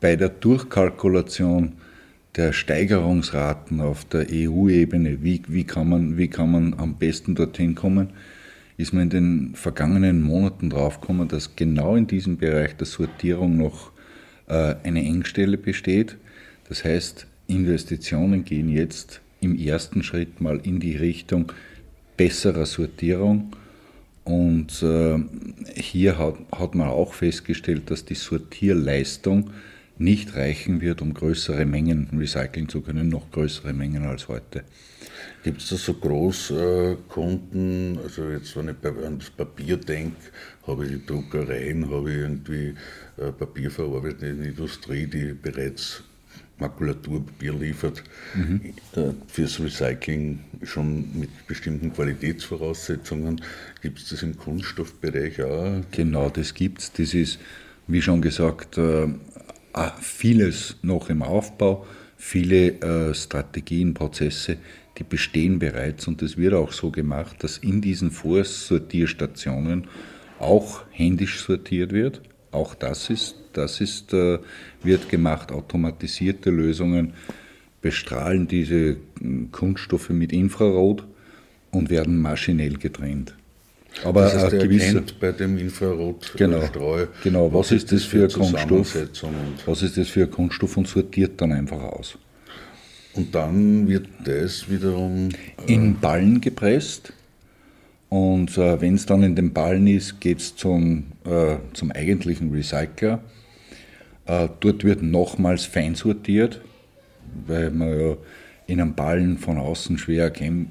bei 0.00 0.16
der 0.16 0.28
Durchkalkulation 0.28 1.72
der 2.36 2.52
Steigerungsraten 2.52 3.80
auf 3.80 4.04
der 4.04 4.26
EU-Ebene, 4.30 5.22
wie, 5.22 5.42
wie, 5.48 5.64
kann 5.64 5.88
man, 5.88 6.16
wie 6.16 6.28
kann 6.28 6.52
man 6.52 6.74
am 6.74 6.94
besten 6.94 7.34
dorthin 7.34 7.74
kommen, 7.74 8.10
ist 8.76 8.92
man 8.92 9.04
in 9.04 9.10
den 9.10 9.54
vergangenen 9.54 10.22
Monaten 10.22 10.70
draufgekommen, 10.70 11.26
dass 11.26 11.56
genau 11.56 11.96
in 11.96 12.06
diesem 12.06 12.36
Bereich 12.36 12.76
der 12.76 12.86
Sortierung 12.86 13.56
noch 13.56 13.90
äh, 14.46 14.76
eine 14.84 15.04
Engstelle 15.04 15.58
besteht. 15.58 16.16
Das 16.68 16.84
heißt, 16.84 17.26
Investitionen 17.48 18.44
gehen 18.44 18.68
jetzt 18.68 19.20
im 19.40 19.58
ersten 19.58 20.04
Schritt 20.04 20.40
mal 20.40 20.60
in 20.62 20.78
die 20.78 20.96
Richtung 20.96 21.52
besserer 22.16 22.66
Sortierung 22.66 23.52
und 24.28 24.82
äh, 24.82 25.18
hier 25.74 26.18
hat, 26.18 26.34
hat 26.52 26.74
man 26.74 26.88
auch 26.88 27.14
festgestellt, 27.14 27.90
dass 27.90 28.04
die 28.04 28.14
Sortierleistung 28.14 29.52
nicht 29.96 30.36
reichen 30.36 30.82
wird, 30.82 31.00
um 31.00 31.14
größere 31.14 31.64
Mengen 31.64 32.10
recyceln 32.12 32.68
zu 32.68 32.82
können, 32.82 33.08
noch 33.08 33.30
größere 33.30 33.72
Mengen 33.72 34.04
als 34.04 34.28
heute. 34.28 34.64
Gibt 35.44 35.62
es 35.62 35.70
da 35.70 35.76
so 35.76 35.94
Großkunden, 35.94 37.98
also 38.02 38.28
jetzt 38.28 38.54
wenn 38.54 38.68
ich 38.68 39.06
an 39.06 39.18
das 39.18 39.30
Papier 39.30 39.78
denke, 39.78 40.16
habe 40.66 40.86
ich 40.86 41.06
Druckereien, 41.06 41.90
habe 41.90 42.10
ich 42.10 42.16
irgendwie 42.18 42.74
äh, 43.16 43.32
papierverarbeitende 43.32 44.48
Industrie, 44.48 45.06
die 45.06 45.32
bereits 45.32 46.02
Makulaturpapier 46.58 47.54
liefert, 47.54 48.02
mhm. 48.34 48.60
Äh, 48.94 49.12
fürs 49.28 49.60
Recycling 49.60 50.40
schon 50.64 51.18
mit 51.18 51.46
bestimmten 51.46 51.92
Qualitätsvoraussetzungen. 51.92 53.40
Gibt 53.82 53.98
es 53.98 54.08
das 54.08 54.22
im 54.22 54.36
Kunststoffbereich 54.36 55.42
auch? 55.42 55.82
Genau, 55.90 56.30
das 56.30 56.54
gibt 56.54 56.80
es. 56.80 56.92
Das 56.92 57.14
ist, 57.14 57.38
wie 57.86 58.02
schon 58.02 58.20
gesagt, 58.22 58.78
äh, 58.78 59.08
vieles 60.00 60.76
noch 60.82 61.08
im 61.10 61.22
Aufbau, 61.22 61.86
viele 62.16 62.80
äh, 62.80 63.14
Strategien, 63.14 63.94
Prozesse, 63.94 64.56
die 64.98 65.04
bestehen 65.04 65.58
bereits 65.60 66.08
und 66.08 66.22
es 66.22 66.36
wird 66.36 66.54
auch 66.54 66.72
so 66.72 66.90
gemacht, 66.90 67.44
dass 67.44 67.58
in 67.58 67.80
diesen 67.80 68.10
Vorsortierstationen 68.10 69.86
auch 70.40 70.82
händisch 70.90 71.40
sortiert 71.40 71.92
wird. 71.92 72.20
Auch 72.50 72.74
das 72.74 73.10
ist, 73.10 73.36
das 73.52 73.80
ist, 73.80 74.12
wird 74.82 75.08
gemacht, 75.08 75.52
automatisierte 75.52 76.50
Lösungen 76.50 77.12
bestrahlen 77.80 78.48
diese 78.48 78.96
hm, 79.20 79.50
Kunststoffe 79.52 80.10
mit 80.10 80.32
Infrarot 80.32 81.04
und 81.70 81.90
werden 81.90 82.20
maschinell 82.20 82.74
getrennt. 82.74 83.34
Aber 84.04 84.22
das 84.22 84.36
heißt, 84.36 84.58
gewisse, 84.58 85.02
bei 85.18 85.32
dem 85.32 85.58
Infrarotstrahl. 85.58 86.68
Genau, 86.70 87.08
genau. 87.22 87.52
Was, 87.52 87.70
was 87.70 87.72
ist 87.72 87.92
das 87.92 88.04
für 88.04 88.24
ein 88.24 88.32
Kunststoff? 88.32 88.96
Was 89.66 89.82
ist 89.82 89.96
das 89.96 90.08
für 90.08 90.22
ein 90.22 90.30
Kunststoff 90.30 90.76
und 90.76 90.86
sortiert 90.86 91.40
dann 91.40 91.52
einfach 91.52 91.82
aus. 91.82 92.18
Und 93.14 93.34
dann 93.34 93.88
wird 93.88 94.06
das 94.24 94.70
wiederum 94.70 95.30
äh, 95.66 95.72
in 95.72 95.98
Ballen 95.98 96.40
gepresst. 96.40 97.12
Und 98.08 98.56
äh, 98.56 98.80
wenn 98.80 98.94
es 98.94 99.06
dann 99.06 99.22
in 99.22 99.34
den 99.34 99.52
Ballen 99.52 99.86
ist, 99.86 100.20
geht 100.20 100.38
es 100.38 100.54
zum, 100.54 101.04
äh, 101.24 101.56
zum 101.72 101.90
eigentlichen 101.90 102.52
Recycler. 102.52 103.20
Äh, 104.28 104.48
dort 104.60 104.84
wird 104.84 105.02
nochmals 105.02 105.64
fein 105.64 105.94
sortiert, 105.94 106.60
weil 107.46 107.70
man 107.70 107.98
ja 107.98 108.16
in 108.66 108.80
einem 108.80 108.94
Ballen 108.94 109.38
von 109.38 109.56
außen 109.56 109.96
schwer 109.98 110.30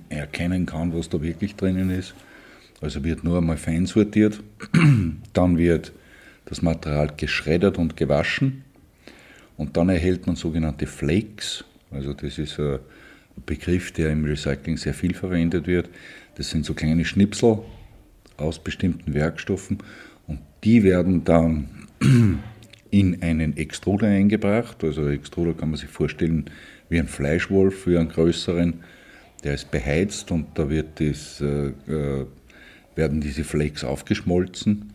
erkennen 0.10 0.66
kann, 0.68 0.94
was 0.94 1.10
da 1.10 1.22
wirklich 1.22 1.56
drinnen 1.56 1.90
ist. 1.90 2.14
Also 2.80 3.04
wird 3.04 3.24
nur 3.24 3.40
einmal 3.40 3.58
fein 3.58 3.88
sortiert, 3.88 4.42
dann 5.34 5.58
wird 5.58 5.92
das 6.46 6.62
Material 6.62 7.12
geschreddert 7.18 7.80
und 7.80 7.98
gewaschen 7.98 8.64
und 9.58 9.76
dann 9.76 9.90
erhält 9.90 10.28
man 10.28 10.36
sogenannte 10.36 10.86
Flakes. 10.86 11.66
Also 11.90 12.14
das 12.14 12.38
ist 12.38 12.60
ein 12.60 12.78
Begriff, 13.48 13.92
der 13.92 14.12
im 14.12 14.26
Recycling 14.26 14.78
sehr 14.78 14.94
viel 14.94 15.16
verwendet 15.16 15.66
wird. 15.66 15.90
Das 16.36 16.52
sind 16.52 16.66
so 16.66 16.76
kleine 16.76 17.04
Schnipsel 17.04 17.60
aus 18.38 18.60
bestimmten 18.60 19.16
Werkstoffen 19.16 19.80
und 20.28 20.40
die 20.64 20.84
werden 20.84 21.24
dann 21.24 21.88
in 22.92 23.22
einen 23.22 23.58
Extruder 23.58 24.08
eingebracht. 24.08 24.84
Also 24.84 25.08
Extruder 25.10 25.54
kann 25.54 25.70
man 25.70 25.78
sich 25.78 25.90
vorstellen 25.90 26.50
wie 26.90 27.00
ein 27.00 27.08
Fleischwolf, 27.08 27.88
wie 27.88 27.98
einen 27.98 28.10
größeren. 28.10 28.82
Der 29.44 29.54
ist 29.54 29.72
beheizt 29.72 30.32
und 30.32 30.48
da 30.56 30.70
wird 30.70 31.00
das 31.00 31.42
äh, 31.42 31.70
äh 31.92 32.26
werden 32.96 33.22
diese 33.22 33.44
Flakes 33.44 33.84
aufgeschmolzen. 33.84 34.94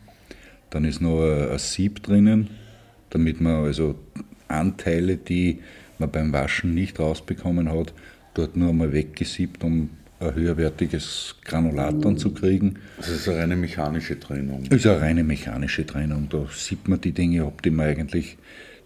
Dann 0.70 0.84
ist 0.84 1.00
noch 1.00 1.22
ein 1.22 1.58
Sieb 1.58 2.02
drinnen, 2.02 2.50
damit 3.10 3.40
man 3.40 3.64
also 3.64 3.94
Anteile, 4.48 5.16
die 5.16 5.60
man 5.98 6.10
beim 6.10 6.32
Waschen 6.32 6.74
nicht 6.74 6.98
rausbekommen 6.98 7.70
hat, 7.70 7.94
dort 8.34 8.56
nur 8.56 8.70
einmal 8.70 8.92
weggesiebt, 8.92 9.62
um 9.62 9.90
ein 10.22 10.34
höherwertiges 10.34 11.36
Granulat 11.44 12.04
dann 12.04 12.18
zu 12.18 12.32
kriegen. 12.32 12.76
Das 12.96 13.08
ist 13.08 13.28
eine 13.28 13.38
reine 13.38 13.56
mechanische 13.56 14.18
Trennung. 14.18 14.64
Das 14.68 14.80
ist 14.80 14.86
eine 14.86 15.00
reine 15.00 15.24
mechanische 15.24 15.86
Trennung. 15.86 16.28
Da 16.30 16.46
sieht 16.52 16.88
man 16.88 17.00
die 17.00 17.12
Dinge 17.12 17.44
man 17.70 17.86
eigentlich, 17.86 18.38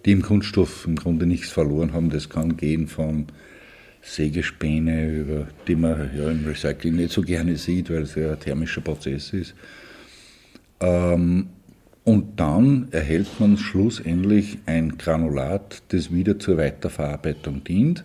die 0.04 0.12
im 0.12 0.22
Kunststoff 0.22 0.86
im 0.86 0.96
Grunde 0.96 1.26
nichts 1.26 1.50
verloren 1.50 1.92
haben. 1.92 2.10
Das 2.10 2.28
kann 2.28 2.56
gehen 2.56 2.86
von 2.88 3.26
Sägespäne, 4.02 5.10
über 5.10 5.48
die 5.66 5.74
man 5.74 6.10
ja 6.16 6.30
im 6.30 6.46
Recycling 6.46 6.96
nicht 6.96 7.12
so 7.12 7.22
gerne 7.22 7.56
sieht, 7.56 7.90
weil 7.90 8.02
es 8.02 8.14
ja 8.14 8.32
ein 8.32 8.40
thermischer 8.40 8.80
Prozess 8.80 9.32
ist. 9.32 9.54
Ähm, 10.80 11.48
und 12.04 12.38
dann 12.38 12.86
erhält 12.92 13.40
man 13.40 13.58
schlussendlich 13.58 14.58
ein 14.66 14.96
Granulat, 14.96 15.82
das 15.88 16.12
wieder 16.12 16.38
zur 16.38 16.56
Weiterverarbeitung 16.56 17.64
dient. 17.64 18.04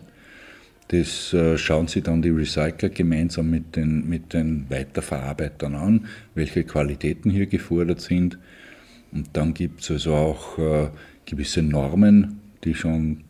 Das 0.91 1.31
äh, 1.31 1.57
schauen 1.57 1.87
sich 1.87 2.03
dann 2.03 2.21
die 2.21 2.31
Recycler 2.31 2.89
gemeinsam 2.89 3.49
mit 3.49 3.77
den, 3.77 4.09
mit 4.09 4.33
den 4.33 4.69
Weiterverarbeitern 4.69 5.73
an, 5.73 6.07
welche 6.35 6.65
Qualitäten 6.65 7.31
hier 7.31 7.45
gefordert 7.45 8.01
sind. 8.01 8.37
Und 9.13 9.29
dann 9.31 9.53
gibt 9.53 9.79
es 9.79 9.89
also 9.89 10.13
auch 10.13 10.57
äh, 10.57 10.89
gewisse 11.25 11.61
Normen, 11.61 12.41
die 12.65 12.75
schon 12.75 13.23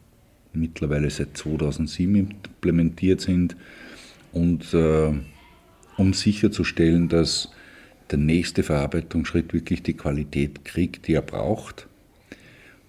mittlerweile 0.54 1.12
seit 1.12 1.38
2007 1.38 2.16
implementiert 2.16 3.22
sind 3.22 3.56
und 4.32 4.74
äh, 4.74 5.14
um 5.98 6.14
sicherzustellen, 6.14 7.10
dass 7.10 7.52
der 8.10 8.18
nächste 8.18 8.64
Verarbeitungsschritt 8.64 9.54
wirklich 9.54 9.84
die 9.84 9.94
Qualität 9.94 10.66
kriegt, 10.66 11.08
die 11.08 11.14
er 11.14 11.22
braucht. 11.22 11.88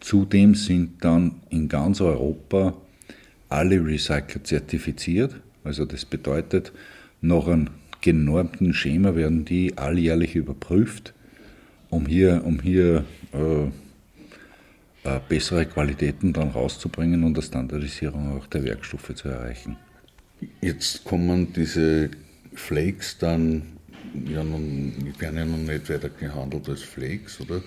Zudem 0.00 0.54
sind 0.54 1.04
dann 1.04 1.42
in 1.50 1.68
ganz 1.68 2.00
Europa 2.00 2.74
alle 3.52 3.84
Recycler 3.84 4.42
zertifiziert. 4.44 5.34
Also 5.64 5.84
das 5.84 6.04
bedeutet, 6.04 6.72
nach 7.20 7.46
einem 7.46 7.68
genormten 8.00 8.74
Schema 8.74 9.14
werden 9.14 9.44
die 9.44 9.78
alljährlich 9.78 10.34
überprüft, 10.34 11.14
um 11.90 12.06
hier, 12.06 12.42
um 12.44 12.60
hier 12.60 13.04
äh, 13.32 13.64
äh, 15.04 15.20
bessere 15.28 15.66
Qualitäten 15.66 16.32
dann 16.32 16.50
rauszubringen 16.50 17.22
und 17.22 17.36
eine 17.36 17.42
Standardisierung 17.42 18.36
auch 18.36 18.46
der 18.46 18.64
Werkstoffe 18.64 19.14
zu 19.14 19.28
erreichen. 19.28 19.76
Jetzt 20.60 21.04
kommen 21.04 21.52
diese 21.52 22.10
Flakes 22.54 23.18
dann, 23.18 23.62
ja 24.26 24.42
nun, 24.42 24.92
die 24.98 25.20
werden 25.20 25.38
ja 25.38 25.44
noch 25.44 25.58
nicht 25.58 25.88
weiter 25.88 26.08
gehandelt 26.08 26.68
als 26.68 26.82
Flakes, 26.82 27.40
oder? 27.40 27.62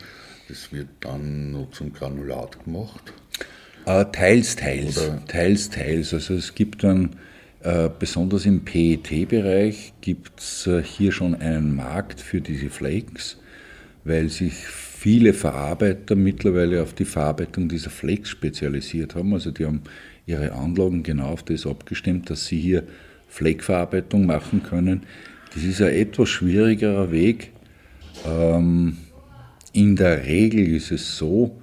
Das 0.47 0.71
wird 0.71 0.87
dann 0.99 1.51
noch 1.51 1.71
zum 1.71 1.91
Granulat 1.91 2.63
gemacht? 2.63 3.13
Äh, 3.85 4.05
teils, 4.11 4.55
teils. 4.55 4.97
Oder? 4.97 5.25
Teils, 5.27 5.69
teils. 5.69 6.13
Also 6.13 6.33
es 6.33 6.55
gibt 6.55 6.83
dann, 6.83 7.11
äh, 7.61 7.89
besonders 7.99 8.45
im 8.45 8.65
PET-Bereich, 8.65 9.93
gibt 10.01 10.39
es 10.39 10.67
äh, 10.67 10.83
hier 10.83 11.11
schon 11.11 11.35
einen 11.35 11.75
Markt 11.75 12.19
für 12.19 12.41
diese 12.41 12.69
Flakes, 12.69 13.37
weil 14.03 14.29
sich 14.29 14.53
viele 14.55 15.33
Verarbeiter 15.33 16.15
mittlerweile 16.15 16.81
auf 16.81 16.93
die 16.93 17.05
Verarbeitung 17.05 17.69
dieser 17.69 17.91
Flakes 17.91 18.29
spezialisiert 18.29 19.15
haben. 19.15 19.33
Also 19.33 19.51
die 19.51 19.65
haben 19.65 19.81
ihre 20.25 20.51
Anlagen 20.53 21.03
genau 21.03 21.27
auf 21.27 21.43
das 21.43 21.67
abgestimmt, 21.67 22.29
dass 22.29 22.47
sie 22.47 22.59
hier 22.59 22.83
Flake-Verarbeitung 23.27 24.25
machen 24.25 24.63
können. 24.63 25.03
Das 25.53 25.63
ist 25.63 25.81
ein 25.81 25.93
etwas 25.93 26.29
schwierigerer 26.29 27.11
Weg. 27.11 27.51
Ähm, 28.25 28.97
in 29.73 29.95
der 29.95 30.25
Regel 30.25 30.67
ist 30.75 30.91
es 30.91 31.17
so, 31.17 31.55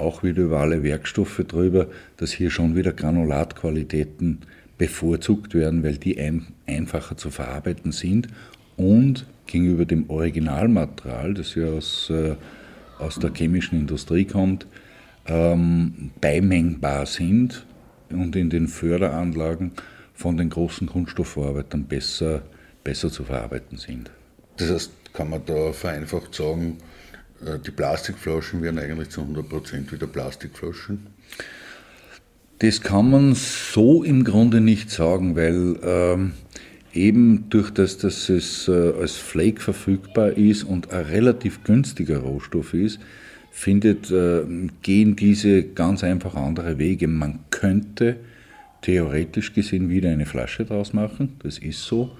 auch 0.00 0.22
wieder 0.22 0.42
über 0.42 0.60
alle 0.60 0.82
Werkstoffe 0.82 1.42
drüber, 1.46 1.86
dass 2.16 2.32
hier 2.32 2.50
schon 2.50 2.74
wieder 2.76 2.92
Granulatqualitäten 2.92 4.38
bevorzugt 4.78 5.54
werden, 5.54 5.82
weil 5.82 5.98
die 5.98 6.18
ein, 6.18 6.46
einfacher 6.66 7.16
zu 7.16 7.30
verarbeiten 7.30 7.92
sind 7.92 8.28
und 8.76 9.26
gegenüber 9.46 9.84
dem 9.84 10.08
Originalmaterial, 10.08 11.34
das 11.34 11.54
ja 11.54 11.66
aus, 11.66 12.10
äh, 12.10 12.34
aus 12.98 13.18
der 13.18 13.32
chemischen 13.34 13.78
Industrie 13.78 14.24
kommt, 14.24 14.66
ähm, 15.26 16.10
beimengbar 16.20 17.06
sind 17.06 17.66
und 18.10 18.36
in 18.36 18.48
den 18.48 18.68
Förderanlagen 18.68 19.72
von 20.14 20.36
den 20.36 20.50
großen 20.50 20.86
Kunststoffverarbeitern 20.86 21.84
besser, 21.84 22.42
besser 22.84 23.10
zu 23.10 23.24
verarbeiten 23.24 23.78
sind. 23.78 24.10
Das 24.56 24.70
heißt, 24.70 24.92
kann 25.12 25.30
man 25.30 25.42
da 25.46 25.72
vereinfacht 25.72 26.34
sagen, 26.34 26.78
die 27.66 27.70
Plastikflaschen 27.70 28.62
werden 28.62 28.78
eigentlich 28.78 29.10
zu 29.10 29.22
100% 29.22 29.92
wieder 29.92 30.06
Plastikflaschen? 30.06 31.06
Das 32.58 32.82
kann 32.82 33.10
man 33.10 33.34
so 33.34 34.04
im 34.04 34.24
Grunde 34.24 34.60
nicht 34.60 34.90
sagen, 34.90 35.34
weil 35.34 35.76
ähm, 35.82 36.32
eben 36.92 37.48
durch 37.48 37.70
das, 37.70 37.96
dass 37.96 38.28
es 38.28 38.68
äh, 38.68 38.92
als 39.00 39.16
Flake 39.16 39.60
verfügbar 39.60 40.32
ist 40.32 40.64
und 40.64 40.90
ein 40.90 41.06
relativ 41.06 41.64
günstiger 41.64 42.18
Rohstoff 42.18 42.74
ist, 42.74 43.00
findet, 43.50 44.10
äh, 44.10 44.42
gehen 44.82 45.16
diese 45.16 45.62
ganz 45.62 46.04
einfach 46.04 46.34
andere 46.34 46.78
Wege. 46.78 47.08
Man 47.08 47.40
könnte 47.50 48.16
theoretisch 48.82 49.54
gesehen 49.54 49.88
wieder 49.88 50.10
eine 50.10 50.26
Flasche 50.26 50.64
draus 50.64 50.92
machen, 50.92 51.36
das 51.42 51.58
ist 51.58 51.84
so, 51.84 52.12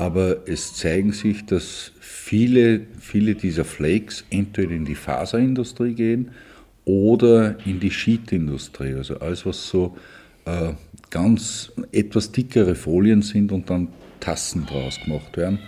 aber 0.00 0.48
es 0.48 0.72
zeigen 0.72 1.12
sich, 1.12 1.44
dass 1.44 1.92
viele, 2.00 2.86
viele 2.98 3.34
dieser 3.34 3.66
Flakes 3.66 4.24
entweder 4.30 4.70
in 4.70 4.86
die 4.86 4.94
Faserindustrie 4.94 5.92
gehen 5.92 6.30
oder 6.86 7.58
in 7.66 7.80
die 7.80 7.90
Sheetindustrie, 7.90 8.94
also 8.94 9.18
alles, 9.18 9.44
was 9.44 9.68
so 9.68 9.98
äh, 10.46 10.72
ganz 11.10 11.70
etwas 11.92 12.32
dickere 12.32 12.76
Folien 12.76 13.20
sind 13.20 13.52
und 13.52 13.68
dann 13.68 13.88
Tassen 14.20 14.64
draus 14.64 14.98
gemacht 15.04 15.36
werden. 15.36 15.58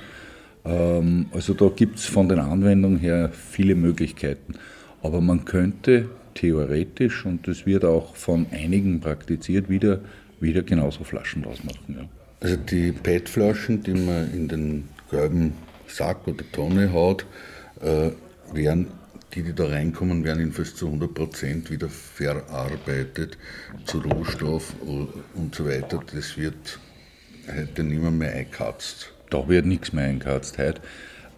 Ähm, 0.64 1.26
also 1.32 1.52
da 1.52 1.68
gibt 1.68 1.98
es 1.98 2.06
von 2.06 2.26
den 2.26 2.38
Anwendungen 2.38 3.00
her 3.00 3.30
viele 3.34 3.74
Möglichkeiten. 3.74 4.54
Aber 5.02 5.20
man 5.20 5.44
könnte 5.44 6.08
theoretisch, 6.32 7.26
und 7.26 7.46
das 7.46 7.66
wird 7.66 7.84
auch 7.84 8.16
von 8.16 8.46
einigen 8.50 8.98
praktiziert, 8.98 9.68
wieder, 9.68 10.00
wieder 10.40 10.62
genauso 10.62 11.04
Flaschen 11.04 11.42
draus 11.42 11.62
machen. 11.62 11.96
Ja. 11.98 12.21
Also 12.42 12.56
die 12.56 12.90
PET-Flaschen, 12.90 13.84
die 13.84 13.94
man 13.94 14.34
in 14.34 14.48
den 14.48 14.88
gelben 15.10 15.54
Sack 15.86 16.26
oder 16.26 16.44
Tonne 16.50 16.92
haut, 16.92 17.24
äh, 17.80 18.10
werden 18.52 18.88
die, 19.32 19.44
die 19.44 19.54
da 19.54 19.66
reinkommen, 19.66 20.24
werden 20.24 20.40
jedenfalls 20.40 20.74
zu 20.74 20.88
100% 20.88 21.70
wieder 21.70 21.88
verarbeitet 21.88 23.38
zu 23.86 24.00
Rohstoff 24.00 24.74
und 24.80 25.54
so 25.54 25.66
weiter. 25.66 26.02
Das 26.12 26.36
wird 26.36 26.80
heute 27.48 27.84
niemand 27.84 28.18
mehr 28.18 28.32
einkatzt. 28.32 29.12
Da 29.30 29.48
wird 29.48 29.64
nichts 29.64 29.92
mehr 29.92 30.06
einkatzt 30.06 30.58
heute. 30.58 30.80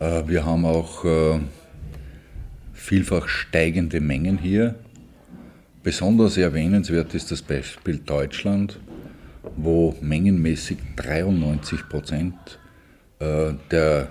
Äh, 0.00 0.26
wir 0.26 0.46
haben 0.46 0.64
auch 0.64 1.04
äh, 1.04 1.38
vielfach 2.72 3.28
steigende 3.28 4.00
Mengen 4.00 4.38
hier. 4.38 4.74
Besonders 5.82 6.38
erwähnenswert 6.38 7.14
ist 7.14 7.30
das 7.30 7.42
Beispiel 7.42 7.98
Deutschland, 7.98 8.80
wo 9.56 9.94
mengenmäßig 10.00 10.78
93 10.96 11.88
Prozent 11.88 12.34
äh, 13.20 13.52
der, 13.70 14.08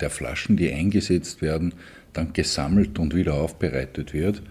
der 0.00 0.08
Flaschen, 0.08 0.56
die 0.56 0.72
eingesetzt 0.72 1.42
werden, 1.42 1.74
dann 2.14 2.32
gesammelt 2.32 2.98
und 2.98 3.14
wieder 3.14 3.34
aufbereitet 3.34 4.14
wird. 4.14 4.42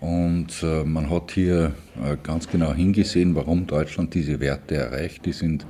Und 0.00 0.62
äh, 0.62 0.84
man 0.84 1.10
hat 1.10 1.32
hier 1.32 1.74
äh, 2.02 2.16
ganz 2.22 2.48
genau 2.48 2.72
hingesehen, 2.72 3.34
warum 3.34 3.66
Deutschland 3.66 4.14
diese 4.14 4.40
Werte 4.40 4.76
erreicht. 4.76 5.26
Die 5.26 5.32
sind 5.32 5.66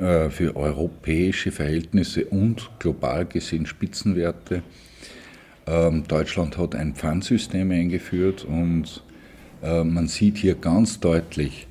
äh, 0.00 0.30
für 0.30 0.54
europäische 0.54 1.50
Verhältnisse 1.50 2.24
und 2.26 2.70
global 2.78 3.26
gesehen 3.26 3.66
Spitzenwerte. 3.66 4.62
Ähm, 5.66 6.04
Deutschland 6.06 6.56
hat 6.56 6.76
ein 6.76 6.94
Pfandsystem 6.94 7.70
eingeführt 7.72 8.44
und 8.44 9.02
äh, 9.62 9.82
man 9.82 10.06
sieht 10.06 10.38
hier 10.38 10.54
ganz 10.54 11.00
deutlich, 11.00 11.66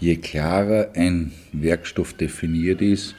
je 0.00 0.16
klarer 0.16 0.90
ein 0.94 1.32
Werkstoff 1.52 2.12
definiert 2.14 2.80
ist, 2.82 3.14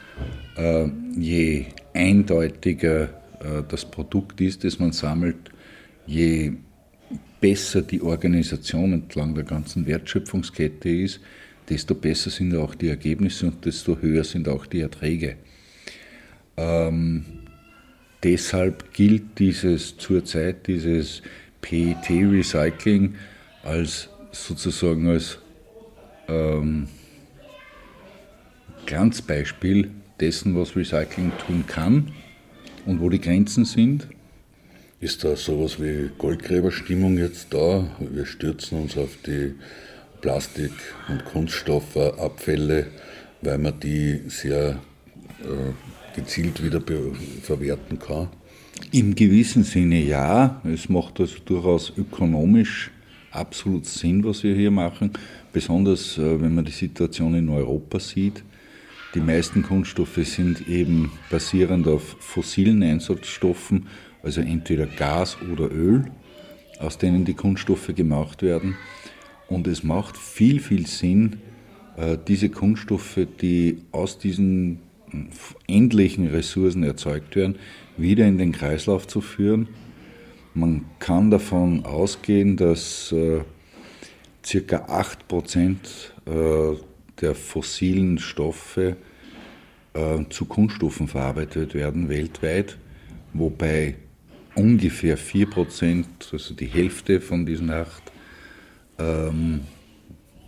äh, 0.56 0.88
je 1.18 1.66
eindeutiger 1.94 3.04
äh, 3.40 3.64
das 3.68 3.86
Produkt 3.86 4.42
ist, 4.42 4.64
das 4.64 4.80
man 4.80 4.92
sammelt, 4.92 5.38
je 6.06 6.54
besser 7.42 7.82
die 7.82 8.02
Organisation 8.02 8.94
entlang 8.94 9.36
der 9.36 9.44
ganzen 9.44 9.86
Wertschöpfungskette 9.86 10.90
ist, 10.90 11.20
desto 11.70 11.96
besser 11.96 12.30
sind 12.30 12.56
auch 12.56 12.76
die 12.76 12.90
Ergebnisse 12.90 13.48
und 13.48 13.64
desto 13.66 13.98
höher 14.00 14.24
sind 14.24 14.48
auch 14.50 14.66
die 14.66 14.82
Erträge. 14.82 15.38
Ähm, 16.58 17.26
deshalb 18.24 18.94
gilt 18.94 19.40
dieses 19.40 19.98
zurzeit 19.98 20.68
dieses 20.68 21.22
PET-Recycling 21.62 23.16
als 23.64 24.10
sozusagen 24.32 25.08
als 25.08 25.40
ähm, 26.30 26.88
Glanzbeispiel 28.86 29.92
dessen, 30.20 30.56
was 30.56 30.76
Recycling 30.76 31.32
tun 31.46 31.66
kann 31.68 32.12
und 32.86 33.02
wo 33.02 33.10
die 33.10 33.22
Grenzen 33.22 33.66
sind. 33.66 34.08
Ist 35.00 35.24
da 35.24 35.36
sowas 35.36 35.82
wie 35.82 36.10
Goldgräberstimmung 36.18 37.18
jetzt 37.18 37.54
da? 37.54 37.88
Wir 38.00 38.26
stürzen 38.26 38.82
uns 38.82 38.98
auf 38.98 39.18
die 39.26 39.54
Plastik- 40.22 40.72
und 41.08 41.24
Kunststoffabfälle, 41.24 42.88
weil 43.42 43.58
man 43.58 43.80
die 43.80 44.22
sehr 44.28 44.80
äh, 45.42 46.16
gezielt 46.16 46.62
wieder 46.62 46.82
verwerten 47.42 47.98
kann? 47.98 48.28
Im 48.92 49.16
gewissen 49.16 49.64
Sinne 49.64 50.02
ja. 50.02 50.62
Es 50.66 50.90
macht 50.90 51.20
also 51.20 51.38
durchaus 51.46 51.94
ökonomisch 51.98 52.92
absolut 53.32 53.86
Sinn, 53.86 54.24
was 54.24 54.44
wir 54.44 54.56
hier 54.56 54.72
machen. 54.72 55.12
Besonders 55.52 56.18
äh, 56.18 56.42
wenn 56.42 56.56
man 56.56 56.66
die 56.66 56.72
Situation 56.72 57.36
in 57.36 57.50
Europa 57.50 58.00
sieht. 58.00 58.44
Die 59.16 59.22
meisten 59.22 59.64
Kunststoffe 59.64 60.20
sind 60.24 60.68
eben 60.68 61.12
basierend 61.32 61.88
auf 61.88 62.16
fossilen 62.20 62.84
Einsatzstoffen 62.84 63.88
also 64.24 64.42
entweder 64.42 64.86
Gas 64.86 65.38
oder 65.52 65.72
Öl, 65.72 66.06
aus 66.80 66.98
denen 66.98 67.26
die 67.26 67.34
Kunststoffe 67.34 67.94
gemacht 67.96 68.42
werden. 68.42 68.76
Und 69.48 69.68
es 69.68 69.84
macht 69.84 70.18
viel, 70.18 70.60
viel 70.60 70.86
Sinn, 70.88 71.38
äh, 71.98 72.18
diese 72.28 72.50
Kunststoffe, 72.50 73.20
die 73.42 73.80
aus 73.92 74.20
diesen 74.20 74.80
endlichen 75.68 76.28
Ressourcen 76.28 76.84
erzeugt 76.84 77.36
werden, 77.36 77.56
wieder 77.98 78.28
in 78.28 78.38
den 78.38 78.52
Kreislauf 78.52 79.08
zu 79.08 79.22
führen. 79.22 79.68
Man 80.54 80.86
kann 81.00 81.32
davon 81.32 81.86
ausgehen, 81.86 82.58
dass 82.58 83.12
äh, 83.12 83.42
circa 84.50 84.86
8% 84.88 85.76
äh, 86.26 86.78
der 87.22 87.36
fossilen 87.36 88.18
Stoffe 88.18 88.98
zu 90.30 90.46
Kunststoffen 90.46 91.08
verarbeitet 91.08 91.74
werden 91.74 92.08
weltweit, 92.08 92.78
wobei 93.34 93.96
ungefähr 94.56 95.18
4%, 95.18 96.06
also 96.32 96.54
die 96.54 96.68
Hälfte 96.68 97.22
von 97.22 97.46
diesen 97.46 97.72
8, 97.72 98.04
ähm, 99.00 99.62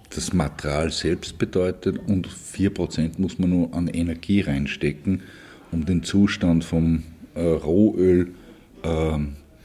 das 0.10 0.34
Material 0.34 0.92
selbst 0.92 1.38
bedeutet 1.38 1.98
und 2.08 2.28
4% 2.28 3.14
muss 3.18 3.40
man 3.40 3.50
nur 3.50 3.74
an 3.74 3.88
Energie 3.88 4.42
reinstecken, 4.42 5.24
um 5.72 5.86
den 5.86 6.04
Zustand 6.04 6.66
vom 6.66 7.04
äh, 7.34 7.42
Rohöl 7.42 8.34
äh, 8.84 9.18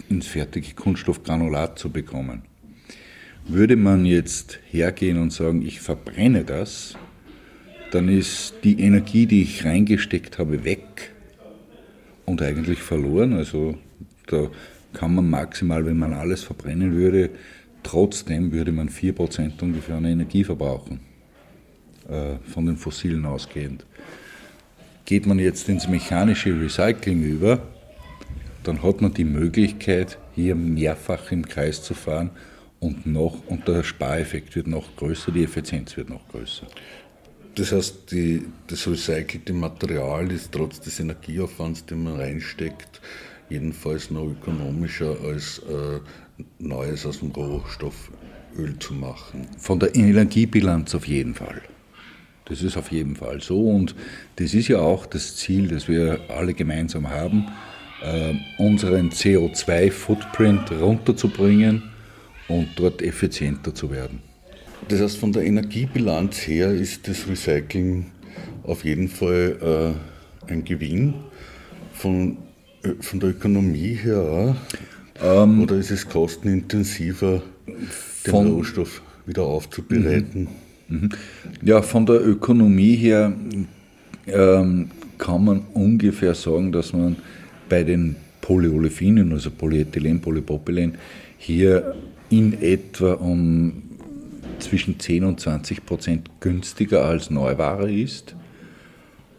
ins 0.08 0.28
fertige 0.28 0.74
Kunststoffgranulat 0.74 1.78
zu 1.78 1.90
bekommen. 1.90 2.42
Würde 3.48 3.76
man 3.76 4.04
jetzt 4.04 4.58
hergehen 4.72 5.18
und 5.18 5.32
sagen, 5.32 5.62
ich 5.62 5.80
verbrenne 5.80 6.42
das, 6.42 6.96
dann 7.92 8.08
ist 8.08 8.54
die 8.64 8.80
Energie, 8.80 9.26
die 9.26 9.42
ich 9.42 9.64
reingesteckt 9.64 10.40
habe, 10.40 10.64
weg 10.64 11.14
und 12.24 12.42
eigentlich 12.42 12.80
verloren. 12.80 13.34
Also 13.34 13.78
da 14.26 14.48
kann 14.92 15.14
man 15.14 15.30
maximal, 15.30 15.86
wenn 15.86 15.96
man 15.96 16.12
alles 16.12 16.42
verbrennen 16.42 16.92
würde, 16.94 17.30
trotzdem 17.84 18.50
würde 18.50 18.72
man 18.72 18.88
4% 18.88 19.62
ungefähr 19.62 19.94
an 19.94 20.06
Energie 20.06 20.42
verbrauchen, 20.42 20.98
äh, 22.08 22.38
von 22.52 22.66
den 22.66 22.76
fossilen 22.76 23.24
ausgehend. 23.26 23.86
Geht 25.04 25.24
man 25.24 25.38
jetzt 25.38 25.68
ins 25.68 25.86
mechanische 25.86 26.60
Recycling 26.60 27.22
über, 27.22 27.62
dann 28.64 28.82
hat 28.82 29.00
man 29.00 29.14
die 29.14 29.24
Möglichkeit, 29.24 30.18
hier 30.34 30.56
mehrfach 30.56 31.30
im 31.30 31.46
Kreis 31.46 31.80
zu 31.84 31.94
fahren 31.94 32.32
und 32.80 33.06
noch, 33.06 33.46
und 33.46 33.66
der 33.68 33.82
Spareffekt 33.82 34.54
wird 34.56 34.66
noch 34.66 34.96
größer, 34.96 35.32
die 35.32 35.44
Effizienz 35.44 35.96
wird 35.96 36.10
noch 36.10 36.26
größer. 36.28 36.66
Das 37.54 37.72
heißt, 37.72 38.10
die, 38.12 38.44
das 38.66 38.86
recycelte 38.86 39.54
Material 39.54 40.30
ist 40.30 40.52
trotz 40.52 40.78
des 40.80 41.00
Energieaufwands, 41.00 41.86
den 41.86 42.04
man 42.04 42.16
reinsteckt, 42.16 43.00
jedenfalls 43.48 44.10
noch 44.10 44.26
ökonomischer 44.26 45.16
als 45.24 45.60
äh, 45.60 46.00
Neues 46.58 47.06
aus 47.06 47.20
dem 47.20 47.30
Rohstoff 47.30 48.10
Öl 48.58 48.78
zu 48.78 48.92
machen. 48.94 49.46
Von 49.58 49.80
der 49.80 49.94
Energiebilanz 49.94 50.94
auf 50.94 51.08
jeden 51.08 51.34
Fall. 51.34 51.62
Das 52.44 52.62
ist 52.62 52.76
auf 52.76 52.92
jeden 52.92 53.16
Fall 53.16 53.40
so 53.40 53.70
und 53.70 53.94
das 54.36 54.54
ist 54.54 54.68
ja 54.68 54.78
auch 54.78 55.06
das 55.06 55.36
Ziel, 55.36 55.68
das 55.68 55.88
wir 55.88 56.20
alle 56.28 56.54
gemeinsam 56.54 57.08
haben, 57.08 57.48
äh, 58.02 58.34
unseren 58.58 59.10
CO2-Footprint 59.10 60.70
runterzubringen 60.72 61.95
und 62.48 62.68
dort 62.76 63.02
effizienter 63.02 63.74
zu 63.74 63.90
werden. 63.90 64.20
Das 64.88 65.00
heißt, 65.00 65.18
von 65.18 65.32
der 65.32 65.44
Energiebilanz 65.44 66.46
her 66.46 66.70
ist 66.70 67.08
das 67.08 67.28
Recycling 67.28 68.06
auf 68.62 68.84
jeden 68.84 69.08
Fall 69.08 69.94
äh, 70.48 70.52
ein 70.52 70.64
Gewinn. 70.64 71.14
Von, 71.92 72.36
äh, 72.82 72.90
von 73.00 73.20
der 73.20 73.30
Ökonomie 73.30 73.94
her 73.94 74.20
auch. 74.20 74.56
Ähm, 75.22 75.62
Oder 75.62 75.76
ist 75.76 75.90
es 75.90 76.06
kostenintensiver, 76.08 77.42
den 78.26 78.34
Rohstoff 78.34 79.02
wieder 79.24 79.42
aufzubereiten? 79.42 80.48
Mhm. 80.88 81.00
mhm. 81.00 81.08
Ja, 81.62 81.82
von 81.82 82.06
der 82.06 82.26
Ökonomie 82.26 82.96
her 82.96 83.32
ähm, 84.26 84.90
kann 85.18 85.44
man 85.44 85.62
ungefähr 85.72 86.34
sagen, 86.34 86.70
dass 86.70 86.92
man 86.92 87.16
bei 87.68 87.82
den 87.82 88.16
Polyolefinen, 88.40 89.32
also 89.32 89.50
Polyethylen, 89.50 90.20
Polypropylen, 90.20 90.96
hier 91.38 91.94
in 92.30 92.60
etwa 92.60 93.14
um 93.14 93.82
zwischen 94.58 94.98
10 94.98 95.24
und 95.24 95.40
20 95.40 95.84
Prozent 95.84 96.30
günstiger 96.40 97.04
als 97.04 97.30
Neuware 97.30 97.92
ist. 97.92 98.34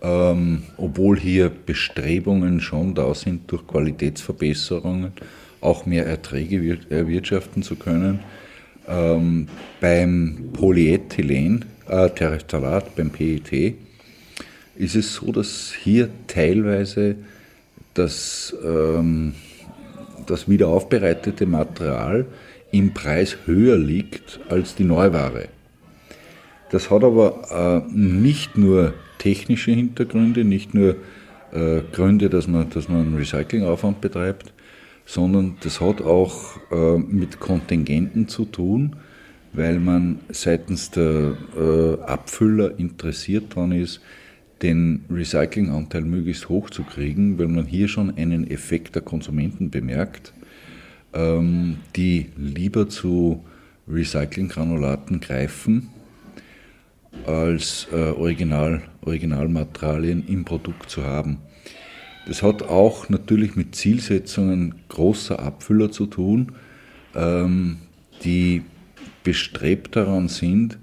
Ähm, 0.01 0.63
obwohl 0.77 1.19
hier 1.19 1.49
Bestrebungen 1.49 2.61
schon 2.61 2.93
da 2.93 3.13
sind, 3.15 3.51
durch 3.51 3.65
Qualitätsverbesserungen 3.65 5.11
auch 5.59 5.85
mehr 5.87 6.05
Erträge 6.05 6.77
erwirtschaften 6.89 7.63
zu 7.63 7.75
können. 7.75 8.19
Ähm, 8.87 9.47
beim 9.81 10.49
Polyethylen, 10.53 11.65
äh, 11.87 12.09
Terephthalat, 12.11 12.95
beim 12.95 13.09
PET, 13.09 13.75
ist 14.75 14.95
es 14.95 15.15
so, 15.15 15.31
dass 15.31 15.73
hier 15.73 16.09
teilweise 16.27 17.15
das, 17.95 18.55
ähm, 18.63 19.33
das 20.27 20.47
wiederaufbereitete 20.47 21.47
Material 21.47 22.27
im 22.77 22.93
Preis 22.93 23.37
höher 23.45 23.77
liegt 23.77 24.39
als 24.49 24.75
die 24.75 24.83
Neuware. 24.83 25.49
Das 26.69 26.91
hat 26.91 27.03
aber 27.03 27.85
äh, 27.87 27.91
nicht 27.93 28.57
nur 28.57 28.93
technische 29.17 29.71
Hintergründe, 29.71 30.43
nicht 30.43 30.73
nur 30.73 30.95
äh, 31.53 31.81
Gründe, 31.91 32.29
dass 32.29 32.47
man, 32.47 32.69
dass 32.69 32.89
man 32.89 33.01
einen 33.01 33.15
Recyclingaufwand 33.15 34.01
betreibt, 34.01 34.53
sondern 35.05 35.55
das 35.61 35.79
hat 35.79 36.01
auch 36.01 36.57
äh, 36.71 36.97
mit 36.97 37.39
Kontingenten 37.39 38.27
zu 38.27 38.45
tun, 38.45 38.97
weil 39.53 39.79
man 39.79 40.19
seitens 40.29 40.91
der 40.91 41.37
äh, 41.57 42.01
Abfüller 42.03 42.77
interessiert 42.77 43.55
daran 43.55 43.71
ist, 43.71 44.01
den 44.61 45.05
Recyclinganteil 45.09 46.01
möglichst 46.01 46.49
hoch 46.49 46.69
zu 46.69 46.83
kriegen, 46.83 47.39
weil 47.39 47.47
man 47.47 47.65
hier 47.65 47.87
schon 47.87 48.17
einen 48.17 48.49
Effekt 48.49 48.95
der 48.95 49.03
Konsumenten 49.03 49.69
bemerkt 49.69 50.33
ähm, 51.13 51.77
die 51.95 52.27
lieber 52.35 52.89
zu 52.89 53.43
Recyclinggranulaten 53.87 55.19
greifen, 55.19 55.89
als 57.25 57.87
äh, 57.91 58.11
Original, 58.11 58.81
Originalmaterialien 59.01 60.27
im 60.27 60.45
Produkt 60.45 60.89
zu 60.89 61.03
haben. 61.03 61.39
Das 62.27 62.43
hat 62.43 62.63
auch 62.63 63.09
natürlich 63.09 63.55
mit 63.55 63.75
Zielsetzungen 63.75 64.75
großer 64.89 65.39
Abfüller 65.39 65.91
zu 65.91 66.07
tun, 66.07 66.53
ähm, 67.15 67.77
die 68.23 68.63
bestrebt 69.23 69.95
daran 69.95 70.27
sind, 70.27 70.77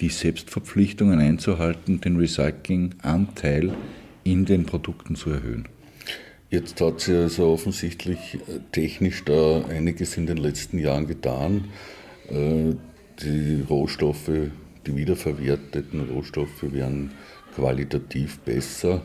die 0.00 0.08
Selbstverpflichtungen 0.08 1.18
einzuhalten, 1.18 2.00
den 2.00 2.16
Recyclinganteil 2.16 3.74
in 4.24 4.44
den 4.44 4.66
Produkten 4.66 5.16
zu 5.16 5.30
erhöhen. 5.30 5.66
Jetzt 6.48 6.80
hat 6.80 7.00
sich 7.00 7.14
also 7.14 7.48
offensichtlich 7.48 8.34
äh, 8.34 8.60
technisch 8.70 9.24
da 9.24 9.64
einiges 9.64 10.16
in 10.16 10.26
den 10.26 10.36
letzten 10.36 10.78
Jahren 10.78 11.06
getan. 11.06 11.64
Äh, 12.28 12.74
die 13.20 13.64
Rohstoffe, 13.68 14.30
die 14.86 14.96
wiederverwerteten 14.96 16.08
Rohstoffe 16.08 16.62
werden 16.62 17.12
qualitativ 17.54 18.38
besser 18.40 19.02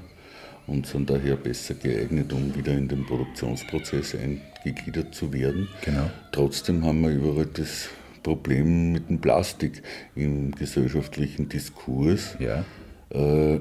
und 0.67 0.85
sind 0.85 1.09
daher 1.09 1.35
besser 1.35 1.73
geeignet, 1.73 2.31
um 2.31 2.53
wieder 2.55 2.73
in 2.73 2.87
den 2.87 3.05
Produktionsprozess 3.05 4.15
eingegliedert 4.15 5.15
zu 5.15 5.33
werden. 5.33 5.67
Genau. 5.83 6.11
Trotzdem 6.31 6.85
haben 6.85 7.01
wir 7.01 7.09
überall 7.09 7.47
das 7.53 7.89
Problem 8.21 8.91
mit 8.91 9.09
dem 9.09 9.19
Plastik 9.19 9.81
im 10.15 10.51
gesellschaftlichen 10.51 11.49
Diskurs. 11.49 12.37
Ja. 12.39 12.65
Äh, 13.09 13.59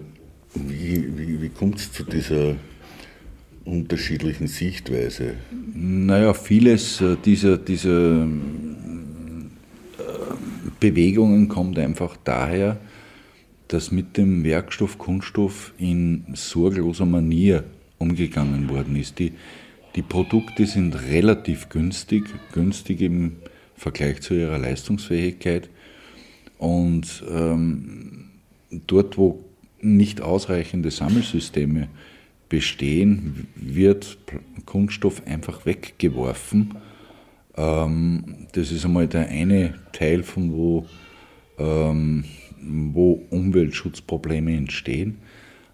wie 0.54 1.16
wie, 1.16 1.40
wie 1.40 1.48
kommt 1.48 1.78
es 1.78 1.92
zu 1.92 2.02
dieser 2.02 2.56
unterschiedlichen 3.70 4.48
Sichtweise? 4.48 5.34
Naja, 5.74 6.34
vieles 6.34 7.00
äh, 7.00 7.16
dieser, 7.24 7.56
dieser 7.56 8.24
äh, 8.24 8.26
Bewegungen 10.80 11.48
kommt 11.48 11.78
einfach 11.78 12.16
daher, 12.24 12.78
dass 13.68 13.92
mit 13.92 14.16
dem 14.16 14.42
Werkstoff 14.44 14.98
Kunststoff 14.98 15.72
in 15.78 16.24
sorgloser 16.34 17.06
Manier 17.06 17.64
umgegangen 17.98 18.68
worden 18.68 18.96
ist. 18.96 19.18
Die, 19.20 19.32
die 19.94 20.02
Produkte 20.02 20.66
sind 20.66 20.94
relativ 21.08 21.68
günstig, 21.68 22.24
günstig 22.52 23.00
im 23.00 23.36
Vergleich 23.76 24.22
zu 24.22 24.34
ihrer 24.34 24.58
Leistungsfähigkeit. 24.58 25.68
Und 26.58 27.24
ähm, 27.30 28.30
dort, 28.70 29.16
wo 29.16 29.44
nicht 29.80 30.20
ausreichende 30.20 30.90
Sammelsysteme 30.90 31.88
bestehen, 32.50 33.46
wird 33.54 34.18
Kunststoff 34.66 35.22
einfach 35.26 35.64
weggeworfen. 35.64 36.74
Ähm, 37.56 38.46
das 38.52 38.70
ist 38.70 38.84
einmal 38.84 39.08
der 39.08 39.28
eine 39.28 39.74
Teil, 39.92 40.22
von 40.22 40.52
wo, 40.52 40.86
ähm, 41.58 42.24
wo 42.60 43.22
Umweltschutzprobleme 43.30 44.54
entstehen. 44.54 45.18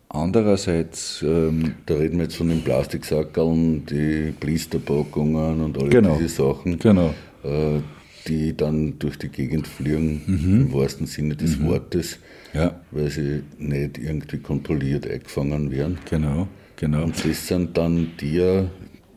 Andererseits. 0.09 1.23
Ähm, 1.27 1.75
da 1.87 1.95
reden 1.95 2.19
wir 2.19 2.25
jetzt 2.25 2.37
von 2.37 2.49
den 2.49 2.63
Plastiksackeln, 2.63 3.85
die 3.87 4.33
Blisterpackungen 4.39 5.61
und 5.61 5.83
all 5.83 5.89
genau, 5.89 6.17
diese 6.17 6.29
Sachen, 6.29 6.79
genau. 6.79 7.13
Äh, 7.43 7.81
die 8.29 8.57
dann 8.57 8.99
durch 8.99 9.19
die 9.19 9.29
Gegend 9.29 9.67
fliegen, 9.67 10.23
mhm. 10.27 10.61
im 10.63 10.73
wahrsten 10.73 11.07
Sinne 11.07 11.37
des 11.37 11.59
mhm. 11.59 11.69
Wortes, 11.69 12.19
ja. 12.55 12.81
weil 12.91 13.09
sie 13.11 13.43
nicht 13.59 13.99
irgendwie 13.99 14.39
kontrolliert 14.39 15.09
eingefangen 15.09 15.71
werden. 15.71 15.99
Genau. 16.11 16.49
Genau. 16.77 17.05
Und 17.05 17.25
das 17.25 17.49
sind 17.49 17.77
dann 17.77 18.13
die, 18.21 18.67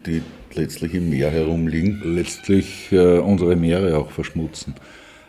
die 0.05 0.21
letztlich 0.53 0.93
im 0.93 1.09
Meer 1.09 1.29
herumliegen. 1.31 2.01
Letztlich 2.03 2.91
äh, 2.91 3.19
unsere 3.19 3.55
Meere 3.55 3.97
auch 3.97 4.11
verschmutzen. 4.11 4.75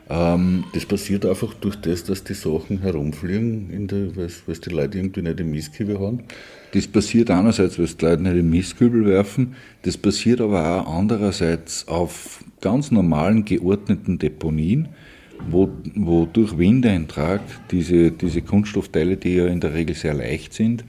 Ähm, 0.08 0.64
das 0.72 0.86
passiert 0.86 1.24
einfach 1.24 1.54
durch 1.54 1.76
das, 1.76 2.04
dass 2.04 2.24
die 2.24 2.34
Sachen 2.34 2.80
herumfliegen, 2.80 3.88
weil 4.16 4.24
es 4.26 4.60
die 4.60 4.70
Leute 4.70 4.98
irgendwie 4.98 5.22
nicht 5.22 5.38
im 5.38 5.52
Mistkübel 5.52 6.00
haben. 6.00 6.24
Das 6.72 6.86
passiert 6.88 7.30
einerseits, 7.30 7.78
weil 7.78 7.86
die 7.86 8.04
Leute 8.04 8.22
nicht 8.22 8.36
im 8.36 8.50
Mistkübel 8.50 9.06
werfen. 9.06 9.54
Das 9.82 9.96
passiert 9.96 10.40
aber 10.40 10.82
auch 10.82 10.98
andererseits 10.98 11.86
auf 11.86 12.44
ganz 12.60 12.90
normalen 12.90 13.44
geordneten 13.44 14.18
Deponien, 14.18 14.88
wo, 15.48 15.70
wo 15.94 16.26
durch 16.26 16.58
Windeintrag 16.58 17.40
diese, 17.70 18.10
diese 18.10 18.42
Kunststoffteile, 18.42 19.16
die 19.16 19.36
ja 19.36 19.46
in 19.46 19.60
der 19.60 19.74
Regel 19.74 19.94
sehr 19.94 20.14
leicht 20.14 20.54
sind, 20.54 20.84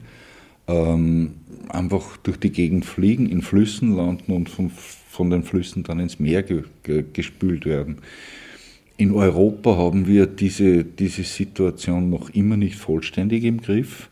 ähm, 0.68 1.34
einfach 1.68 2.16
durch 2.18 2.38
die 2.38 2.52
Gegend 2.52 2.84
fliegen, 2.84 3.28
in 3.28 3.42
Flüssen 3.42 3.94
landen 3.96 4.32
und 4.32 4.48
von, 4.48 4.70
von 4.70 5.30
den 5.30 5.42
Flüssen 5.42 5.82
dann 5.82 6.00
ins 6.00 6.18
Meer 6.18 6.42
ge, 6.42 6.64
ge, 6.82 7.04
gespült 7.12 7.66
werden. 7.66 7.98
In 8.96 9.12
Europa 9.12 9.76
haben 9.76 10.06
wir 10.06 10.26
diese, 10.26 10.84
diese 10.84 11.24
Situation 11.24 12.10
noch 12.10 12.30
immer 12.30 12.56
nicht 12.56 12.76
vollständig 12.76 13.44
im 13.44 13.60
Griff. 13.60 14.10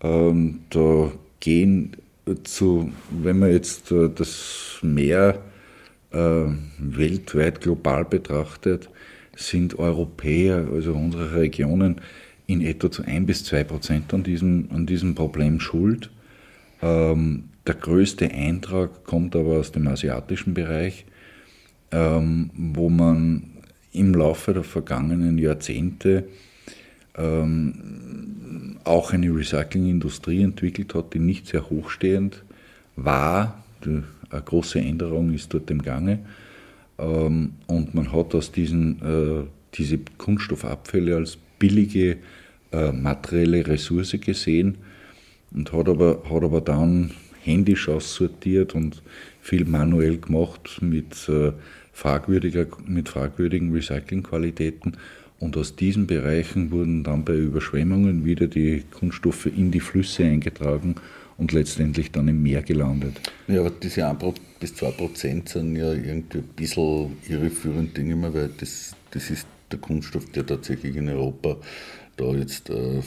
Ähm, 0.00 0.60
da 0.70 1.12
gehen 1.40 1.96
zu, 2.44 2.92
wenn 3.10 3.38
man 3.38 3.50
jetzt 3.50 3.90
äh, 3.90 4.08
das 4.14 4.78
Meer 4.82 5.42
äh, 6.12 6.44
weltweit 6.78 7.60
global 7.60 8.04
betrachtet, 8.04 8.88
sind 9.36 9.78
Europäer, 9.78 10.66
also 10.72 10.92
unsere 10.92 11.34
Regionen, 11.34 12.00
in 12.48 12.62
etwa 12.62 12.90
zu 12.90 13.04
ein 13.04 13.26
bis 13.26 13.44
zwei 13.44 13.62
Prozent 13.62 14.12
an 14.12 14.24
diesem, 14.24 14.68
an 14.72 14.86
diesem 14.86 15.14
Problem 15.14 15.60
schuld. 15.60 16.10
Ähm, 16.82 17.50
der 17.66 17.74
größte 17.74 18.30
Eintrag 18.30 19.04
kommt 19.04 19.36
aber 19.36 19.58
aus 19.58 19.70
dem 19.70 19.86
asiatischen 19.86 20.54
Bereich, 20.54 21.04
ähm, 21.92 22.50
wo 22.56 22.88
man 22.88 23.50
im 23.92 24.14
Laufe 24.14 24.54
der 24.54 24.64
vergangenen 24.64 25.36
Jahrzehnte 25.36 26.24
ähm, 27.16 28.78
auch 28.84 29.12
eine 29.12 29.28
Recyclingindustrie 29.28 30.42
entwickelt 30.42 30.94
hat, 30.94 31.12
die 31.12 31.18
nicht 31.18 31.48
sehr 31.48 31.68
hochstehend 31.68 32.44
war. 32.96 33.62
Die, 33.84 34.02
eine 34.30 34.42
große 34.42 34.80
Änderung 34.80 35.34
ist 35.34 35.52
dort 35.52 35.70
im 35.70 35.82
Gange. 35.82 36.20
Ähm, 36.98 37.52
und 37.66 37.94
man 37.94 38.10
hat 38.10 38.34
aus 38.34 38.52
diesen 38.52 39.02
äh, 39.02 39.46
diese 39.74 39.98
Kunststoffabfälle 40.16 41.14
als 41.16 41.36
billige 41.58 42.16
äh, 42.72 42.92
materielle 42.92 43.66
Ressource 43.66 44.16
gesehen 44.20 44.78
und 45.54 45.72
hat 45.72 45.88
aber, 45.88 46.22
hat 46.28 46.42
aber 46.42 46.60
dann 46.60 47.12
händisch 47.42 47.88
aussortiert 47.88 48.74
und 48.74 49.02
viel 49.40 49.64
manuell 49.64 50.18
gemacht 50.18 50.78
mit, 50.80 51.28
äh, 51.28 51.52
fragwürdiger, 51.92 52.66
mit 52.86 53.08
fragwürdigen 53.08 53.72
Recyclingqualitäten. 53.72 54.96
Und 55.40 55.56
aus 55.56 55.76
diesen 55.76 56.06
Bereichen 56.06 56.70
wurden 56.70 57.04
dann 57.04 57.24
bei 57.24 57.34
Überschwemmungen 57.34 58.24
wieder 58.24 58.48
die 58.48 58.84
Kunststoffe 58.90 59.46
in 59.46 59.70
die 59.70 59.80
Flüsse 59.80 60.24
eingetragen 60.24 60.96
und 61.36 61.52
letztendlich 61.52 62.10
dann 62.10 62.28
im 62.28 62.42
Meer 62.42 62.62
gelandet. 62.62 63.20
Ja, 63.46 63.60
aber 63.60 63.70
diese 63.70 64.06
1 64.06 64.18
bis 64.58 64.74
2 64.74 64.90
Prozent 64.90 65.48
sind 65.48 65.76
ja 65.76 65.92
irgendwie 65.92 66.38
ein 66.38 66.48
bisschen 66.56 67.16
irreführend, 67.28 67.96
denke 67.96 68.14
ich 68.14 68.34
weil 68.34 68.50
das, 68.58 68.94
das 69.12 69.30
ist 69.30 69.46
der 69.70 69.78
Kunststoff, 69.78 70.30
der 70.32 70.46
tatsächlich 70.46 70.96
in 70.96 71.08
Europa 71.08 71.56
da 72.16 72.32
jetzt 72.32 72.70
äh, 72.70 73.02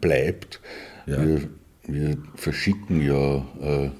bleibt. 0.00 0.60
Ja. 1.06 1.24
Wir, 1.24 1.48
wir, 1.86 2.18
verschicken 2.36 3.00
ja 3.00 3.36
äh, 3.60 3.90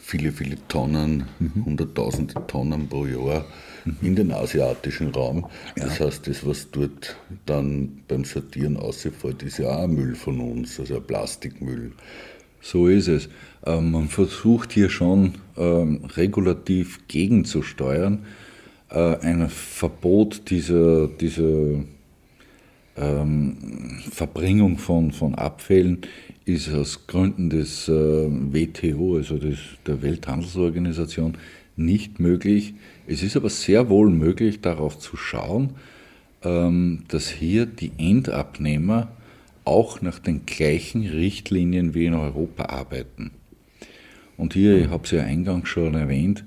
viele, 0.00 0.32
viele 0.32 0.56
Tonnen, 0.68 1.24
mhm. 1.38 1.64
hunderttausende 1.64 2.34
Tonnen 2.46 2.88
pro 2.88 3.06
Jahr 3.06 3.44
mhm. 3.84 3.96
in 4.02 4.16
den 4.16 4.32
asiatischen 4.32 5.10
Raum. 5.10 5.46
Das 5.76 5.98
ja. 5.98 6.06
heißt, 6.06 6.26
das, 6.26 6.46
was 6.46 6.70
dort 6.70 7.16
dann 7.46 8.02
beim 8.08 8.24
Sortieren 8.24 8.76
ausfällt, 8.76 9.42
ist 9.42 9.58
ja 9.58 9.76
auch 9.76 9.86
Müll 9.86 10.14
von 10.14 10.40
uns, 10.40 10.80
also 10.80 11.00
Plastikmüll. 11.00 11.92
So 12.60 12.88
ist 12.88 13.08
es. 13.08 13.28
Ähm, 13.66 13.90
man 13.90 14.08
versucht 14.08 14.72
hier 14.72 14.88
schon 14.88 15.34
ähm, 15.56 16.06
regulativ 16.16 17.06
gegenzusteuern. 17.08 18.24
Äh, 18.94 19.16
ein 19.22 19.48
Verbot 19.48 20.50
dieser, 20.50 21.08
dieser 21.08 21.82
ähm, 22.96 23.56
Verbringung 24.10 24.78
von, 24.78 25.10
von 25.10 25.34
Abfällen 25.34 26.02
ist 26.44 26.72
aus 26.72 27.08
Gründen 27.08 27.50
des 27.50 27.88
äh, 27.88 27.92
WTO, 27.92 29.16
also 29.16 29.36
des, 29.38 29.58
der 29.86 30.00
Welthandelsorganisation, 30.02 31.36
nicht 31.76 32.20
möglich. 32.20 32.74
Es 33.08 33.24
ist 33.24 33.36
aber 33.36 33.50
sehr 33.50 33.88
wohl 33.88 34.10
möglich, 34.10 34.60
darauf 34.60 34.96
zu 35.00 35.16
schauen, 35.16 35.70
ähm, 36.44 37.02
dass 37.08 37.28
hier 37.28 37.66
die 37.66 37.90
Endabnehmer 37.98 39.08
auch 39.64 40.02
nach 40.02 40.20
den 40.20 40.46
gleichen 40.46 41.04
Richtlinien 41.04 41.94
wie 41.94 42.06
in 42.06 42.14
Europa 42.14 42.66
arbeiten. 42.66 43.32
Und 44.36 44.54
hier, 44.54 44.78
ich 44.78 44.88
habe 44.88 45.02
es 45.04 45.10
ja 45.10 45.22
eingangs 45.22 45.68
schon 45.68 45.94
erwähnt, 45.94 46.44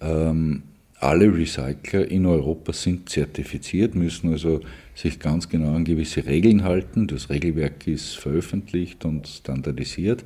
ähm, 0.00 0.62
alle 1.02 1.34
Recycler 1.34 2.08
in 2.08 2.26
Europa 2.26 2.72
sind 2.72 3.08
zertifiziert, 3.08 3.94
müssen 3.94 4.30
also 4.30 4.60
sich 4.94 5.18
ganz 5.18 5.48
genau 5.48 5.74
an 5.74 5.84
gewisse 5.84 6.24
Regeln 6.24 6.62
halten. 6.62 7.08
Das 7.08 7.28
Regelwerk 7.28 7.86
ist 7.88 8.16
veröffentlicht 8.16 9.04
und 9.04 9.26
standardisiert. 9.26 10.24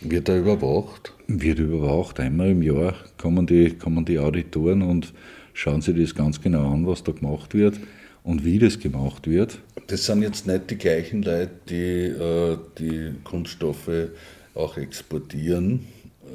Wird 0.00 0.28
er 0.28 0.40
überwacht? 0.40 1.12
Wird 1.28 1.60
überwacht. 1.60 2.18
Einmal 2.18 2.50
im 2.50 2.62
Jahr 2.62 2.94
kommen 3.16 3.46
die, 3.46 3.70
kommen 3.70 4.04
die 4.04 4.18
Auditoren 4.18 4.82
und 4.82 5.12
schauen 5.54 5.82
sich 5.82 5.96
das 5.96 6.14
ganz 6.14 6.40
genau 6.40 6.72
an, 6.72 6.84
was 6.86 7.04
da 7.04 7.12
gemacht 7.12 7.54
wird 7.54 7.78
und 8.24 8.44
wie 8.44 8.58
das 8.58 8.80
gemacht 8.80 9.28
wird. 9.28 9.60
Das 9.86 10.06
sind 10.06 10.22
jetzt 10.22 10.48
nicht 10.48 10.68
die 10.70 10.78
gleichen 10.78 11.22
Leute, 11.22 11.50
die 11.68 12.06
äh, 12.06 12.58
die 12.78 13.12
Kunststoffe 13.22 14.08
auch 14.54 14.76
exportieren, 14.76 15.86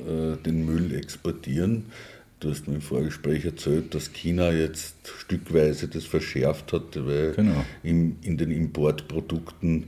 äh, 0.08 0.38
den 0.46 0.66
Müll 0.66 0.96
exportieren, 0.96 1.86
Du 2.40 2.52
hast 2.52 2.68
mir 2.68 2.76
im 2.76 2.82
Vorgespräch 2.82 3.46
erzählt, 3.46 3.96
dass 3.96 4.14
China 4.14 4.52
jetzt 4.52 4.96
stückweise 5.20 5.88
das 5.88 6.06
verschärft 6.06 6.72
hat, 6.72 6.96
weil 6.96 7.34
genau. 7.34 7.66
in, 7.82 8.18
in 8.22 8.38
den 8.38 8.52
Importprodukten 8.52 9.86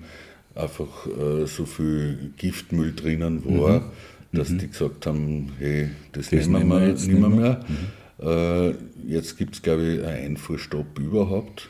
einfach 0.55 1.05
äh, 1.05 1.45
so 1.45 1.65
viel 1.65 2.33
Giftmüll 2.37 2.93
drinnen 2.95 3.45
war, 3.45 3.81
mhm. 3.81 4.37
dass 4.37 4.49
mhm. 4.49 4.57
die 4.57 4.67
gesagt 4.67 5.05
haben, 5.05 5.51
hey, 5.59 5.89
das, 6.11 6.31
das 6.31 6.47
nehmen 6.47 6.67
wir 6.69 6.87
jetzt 6.87 7.07
nicht 7.07 7.19
mehr. 7.19 7.29
mehr. 7.29 7.65
Mhm. 7.67 8.27
Äh, 8.27 9.13
jetzt 9.13 9.37
gibt 9.37 9.53
es, 9.55 9.61
glaube 9.61 9.83
ich, 9.83 10.03
einen 10.03 10.25
Einfuhrstopp 10.31 10.97
überhaupt. 10.99 11.69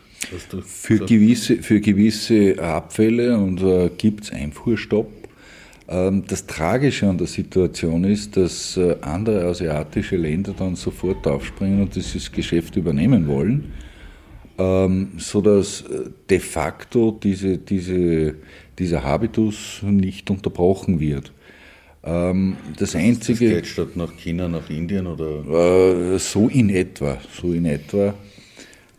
Für 0.65 0.99
gewisse, 0.99 1.57
für 1.57 1.81
gewisse 1.81 2.61
Abfälle 2.61 3.37
und 3.37 3.61
äh, 3.61 3.89
gibt 3.97 4.25
es 4.25 4.31
Einfuhrstopp 4.31 5.18
das 5.89 6.45
Tragische 6.45 7.07
an 7.07 7.17
der 7.17 7.25
Situation 7.25 8.03
ist, 8.03 8.37
dass 8.37 8.77
äh, 8.77 8.95
andere 9.01 9.45
asiatische 9.45 10.17
Länder 10.17 10.53
dann 10.55 10.75
sofort 10.75 11.25
aufspringen 11.25 11.81
und 11.81 11.95
dieses 11.95 12.31
Geschäft 12.31 12.75
übernehmen 12.75 13.27
wollen, 13.27 13.73
ähm, 14.59 15.13
sodass 15.17 15.81
äh, 15.81 16.11
de 16.29 16.39
facto 16.39 17.17
diese, 17.23 17.57
diese, 17.57 18.35
dieser 18.77 19.03
Habitus 19.03 19.79
nicht 19.81 20.29
unterbrochen 20.29 20.99
wird. 20.99 21.31
Ähm, 22.03 22.57
das 22.77 22.95
einzige. 22.95 23.45
Das 23.45 23.55
geht 23.55 23.67
statt 23.67 23.95
nach 23.95 24.15
China, 24.15 24.47
nach 24.47 24.69
Indien 24.69 25.07
oder? 25.07 26.13
Äh, 26.13 26.19
so 26.19 26.49
in 26.49 26.69
etwa, 26.69 27.17
so 27.33 27.51
in 27.51 27.65
etwa. 27.65 28.13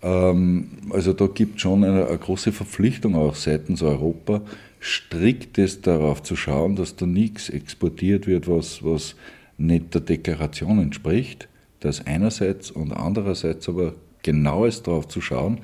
Also 0.03 1.13
da 1.13 1.27
gibt 1.27 1.57
es 1.57 1.61
schon 1.61 1.85
eine, 1.85 2.07
eine 2.07 2.17
große 2.17 2.53
Verpflichtung 2.53 3.15
auch 3.15 3.35
seitens 3.35 3.83
Europa, 3.83 4.41
striktes 4.81 5.83
darauf 5.83 6.23
zu 6.23 6.35
schauen, 6.35 6.75
dass 6.75 6.97
da 6.97 7.07
nichts 7.07 7.51
exportiert 7.51 8.27
wird, 8.27 8.49
was, 8.49 8.83
was 8.83 9.15
nicht 9.59 9.95
der 9.95 10.01
Deklaration 10.01 10.81
entspricht. 10.81 11.49
Das 11.81 12.07
einerseits 12.07 12.71
und 12.71 12.93
andererseits 12.93 13.69
aber 13.69 13.95
genaues 14.23 14.83
darauf 14.83 15.07
zu 15.09 15.21
schauen, 15.21 15.61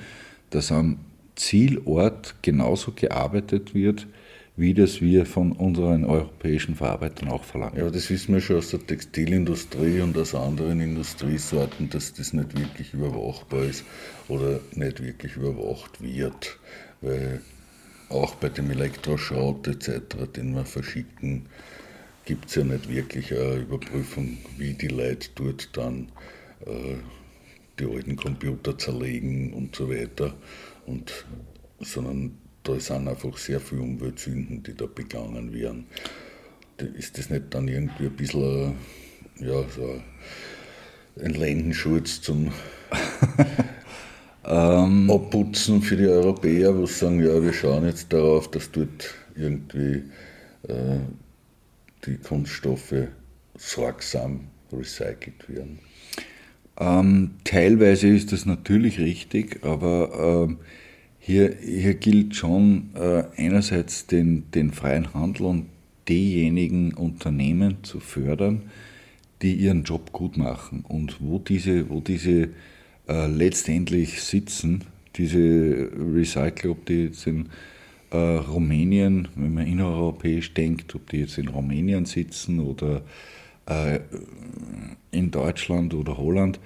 dass 0.50 0.70
am 0.70 0.98
Zielort 1.34 2.36
genauso 2.42 2.92
gearbeitet 2.92 3.74
wird, 3.74 4.06
wie 4.56 4.72
das 4.72 5.02
wir 5.02 5.26
von 5.26 5.52
unseren 5.52 6.04
europäischen 6.04 6.74
Verarbeitern 6.74 7.28
auch 7.28 7.44
verlangen. 7.44 7.76
Ja, 7.76 7.90
das 7.90 8.08
wissen 8.08 8.34
wir 8.34 8.40
schon 8.40 8.56
aus 8.56 8.70
der 8.70 8.86
Textilindustrie 8.86 10.00
und 10.00 10.16
aus 10.16 10.34
anderen 10.34 10.80
Industriesorten, 10.80 11.90
dass 11.90 12.14
das 12.14 12.32
nicht 12.32 12.58
wirklich 12.58 12.94
überwachbar 12.94 13.64
ist 13.64 13.84
oder 14.28 14.60
nicht 14.74 15.02
wirklich 15.02 15.36
überwacht 15.36 16.02
wird. 16.02 16.58
Weil 17.02 17.42
auch 18.08 18.34
bei 18.36 18.48
dem 18.48 18.70
Elektroschrott 18.70 19.66
etc., 19.66 20.16
den 20.34 20.54
wir 20.54 20.64
verschicken, 20.64 21.46
gibt 22.24 22.46
es 22.46 22.56
ja 22.56 22.64
nicht 22.64 22.88
wirklich 22.88 23.32
eine 23.32 23.56
Überprüfung, 23.56 24.38
wie 24.58 24.74
die 24.74 24.88
Leute 24.88 25.28
dort 25.34 25.76
dann 25.76 26.10
äh, 26.66 26.96
die 27.78 27.84
alten 27.84 28.16
Computer 28.16 28.76
zerlegen 28.76 29.52
und 29.52 29.76
so 29.76 29.90
weiter. 29.90 30.34
Und, 30.86 31.26
sondern 31.80 32.38
da 32.62 32.78
sind 32.80 33.08
einfach 33.08 33.36
sehr 33.36 33.60
viele 33.60 33.82
Umweltsünden, 33.82 34.62
die 34.62 34.74
da 34.74 34.86
begangen 34.86 35.52
werden. 35.52 35.86
Ist 36.78 37.16
das 37.18 37.30
nicht 37.30 37.54
dann 37.54 37.68
irgendwie 37.68 38.06
ein 38.06 38.16
bisschen 38.16 38.74
ja, 39.38 39.64
so 39.68 40.00
ein 41.20 41.34
Lendenschutz 41.34 42.20
zum 42.20 42.52
ähm, 44.46 45.10
abputzen 45.10 45.82
für 45.82 45.96
die 45.96 46.06
Europäer, 46.06 46.76
wo 46.76 46.86
sie 46.86 46.94
sagen, 46.94 47.20
ja, 47.20 47.42
wir 47.42 47.52
schauen 47.52 47.84
jetzt 47.84 48.12
darauf, 48.12 48.50
dass 48.50 48.70
dort 48.70 49.14
irgendwie 49.34 50.02
äh, 50.68 50.98
die 52.06 52.16
Kunststoffe 52.16 52.94
sorgsam 53.56 54.40
recycelt 54.72 55.48
werden? 55.48 55.78
Ähm, 56.78 57.30
teilweise 57.44 58.08
ist 58.08 58.32
das 58.32 58.46
natürlich 58.46 58.98
richtig, 58.98 59.64
aber 59.64 60.46
ähm, 60.48 60.58
hier, 61.18 61.56
hier 61.60 61.94
gilt 61.94 62.36
schon 62.36 62.90
äh, 62.94 63.24
einerseits 63.36 64.06
den, 64.06 64.50
den 64.52 64.72
freien 64.72 65.14
Handel 65.14 65.46
und 65.46 65.66
diejenigen 66.08 66.94
Unternehmen 66.94 67.78
zu 67.82 67.98
fördern, 67.98 68.70
die 69.42 69.54
ihren 69.54 69.82
Job 69.84 70.12
gut 70.12 70.36
machen 70.36 70.84
und 70.86 71.16
wo 71.20 71.38
diese, 71.38 71.90
wo 71.90 72.00
diese 72.00 72.50
äh, 73.08 73.26
letztendlich 73.26 74.22
sitzen, 74.22 74.84
diese 75.16 75.90
Recycler, 76.14 76.70
ob 76.70 76.86
die 76.86 77.04
jetzt 77.04 77.26
in 77.26 77.48
äh, 78.10 78.16
Rumänien, 78.16 79.28
wenn 79.34 79.54
man 79.54 79.66
innereuropäisch 79.66 80.54
denkt, 80.54 80.94
ob 80.94 81.10
die 81.10 81.18
jetzt 81.18 81.38
in 81.38 81.48
Rumänien 81.48 82.04
sitzen 82.04 82.60
oder 82.60 83.02
äh, 83.66 84.00
in 85.10 85.30
Deutschland 85.30 85.94
oder 85.94 86.16
Holland, 86.16 86.60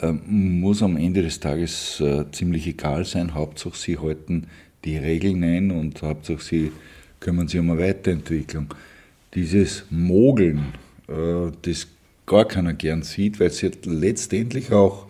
äh, 0.00 0.12
muss 0.12 0.82
am 0.82 0.96
Ende 0.96 1.22
des 1.22 1.40
Tages 1.40 2.00
äh, 2.00 2.24
ziemlich 2.32 2.66
egal 2.66 3.04
sein. 3.04 3.34
Hauptsache 3.34 3.76
sie 3.76 3.98
halten 3.98 4.46
die 4.84 4.96
Regeln 4.96 5.42
ein 5.44 5.70
und 5.70 6.02
Hauptsache 6.02 6.42
sie 6.42 6.72
kümmern 7.20 7.48
sich 7.48 7.60
um 7.60 7.70
eine 7.70 7.80
Weiterentwicklung. 7.80 8.74
Dieses 9.34 9.84
Mogeln 9.90 10.74
äh, 11.08 11.50
das 11.62 11.88
gar 12.26 12.46
keiner 12.46 12.72
gern 12.74 13.02
sieht, 13.02 13.40
weil 13.40 13.48
es 13.48 13.60
jetzt 13.60 13.86
letztendlich 13.86 14.72
auch 14.72 15.06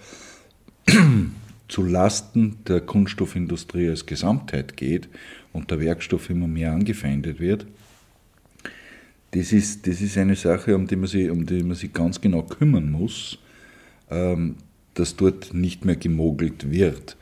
zu 1.69 1.83
Lasten 1.83 2.59
der 2.67 2.81
Kunststoffindustrie 2.81 3.89
als 3.89 4.07
Gesamtheit 4.07 4.77
geht 4.77 5.09
und 5.53 5.71
der 5.71 5.81
Werkstoff 5.81 6.31
immer 6.31 6.47
mehr 6.49 6.73
angefeindet 6.73 7.41
wird. 7.41 7.67
Das 9.33 9.53
ist, 9.53 9.87
das 9.87 10.01
ist 10.01 10.17
eine 10.17 10.37
Sache, 10.37 10.77
um 10.77 10.87
die, 10.87 10.97
man 10.97 11.09
sich, 11.09 11.31
um 11.31 11.45
die 11.45 11.63
man 11.63 11.77
sich 11.77 11.93
ganz 11.93 12.21
genau 12.21 12.43
kümmern 12.43 12.91
muss, 12.91 13.39
ähm, 14.11 14.57
dass 14.95 15.17
dort 15.17 15.53
nicht 15.55 15.85
mehr 15.85 15.97
gemogelt 15.97 16.71
wird. 16.71 17.17